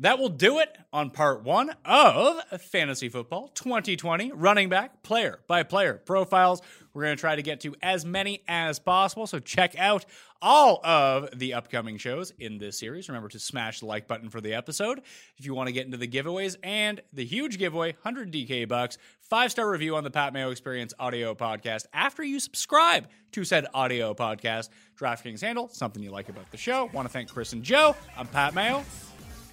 That 0.00 0.18
will 0.18 0.30
do 0.30 0.60
it 0.60 0.78
on 0.94 1.10
part 1.10 1.44
one 1.44 1.74
of 1.84 2.40
Fantasy 2.58 3.10
Football 3.10 3.48
2020 3.48 4.32
running 4.32 4.70
back 4.70 5.02
player 5.02 5.40
by 5.46 5.62
player 5.62 6.00
profiles. 6.06 6.62
We're 6.94 7.02
going 7.02 7.16
to 7.16 7.20
try 7.20 7.36
to 7.36 7.42
get 7.42 7.60
to 7.60 7.74
as 7.82 8.06
many 8.06 8.42
as 8.48 8.78
possible. 8.78 9.26
So 9.26 9.38
check 9.40 9.78
out 9.78 10.06
all 10.40 10.80
of 10.84 11.38
the 11.38 11.52
upcoming 11.52 11.98
shows 11.98 12.32
in 12.38 12.56
this 12.56 12.78
series. 12.78 13.10
Remember 13.10 13.28
to 13.28 13.38
smash 13.38 13.80
the 13.80 13.86
like 13.86 14.08
button 14.08 14.30
for 14.30 14.40
the 14.40 14.54
episode 14.54 15.02
if 15.36 15.44
you 15.44 15.52
want 15.52 15.66
to 15.66 15.72
get 15.72 15.84
into 15.84 15.98
the 15.98 16.08
giveaways 16.08 16.56
and 16.62 17.02
the 17.12 17.26
huge 17.26 17.58
giveaway 17.58 17.92
100 17.92 18.32
DK 18.32 18.66
bucks, 18.66 18.96
five 19.20 19.50
star 19.50 19.70
review 19.70 19.96
on 19.96 20.04
the 20.04 20.10
Pat 20.10 20.32
Mayo 20.32 20.50
Experience 20.50 20.94
audio 20.98 21.34
podcast 21.34 21.84
after 21.92 22.24
you 22.24 22.40
subscribe 22.40 23.06
to 23.32 23.44
said 23.44 23.66
audio 23.74 24.14
podcast. 24.14 24.70
DraftKings 24.98 25.42
handle, 25.42 25.68
something 25.68 26.02
you 26.02 26.10
like 26.10 26.30
about 26.30 26.50
the 26.50 26.56
show. 26.56 26.88
Want 26.94 27.06
to 27.06 27.12
thank 27.12 27.28
Chris 27.28 27.52
and 27.52 27.62
Joe. 27.62 27.94
I'm 28.16 28.26
Pat 28.26 28.54
Mayo. 28.54 28.82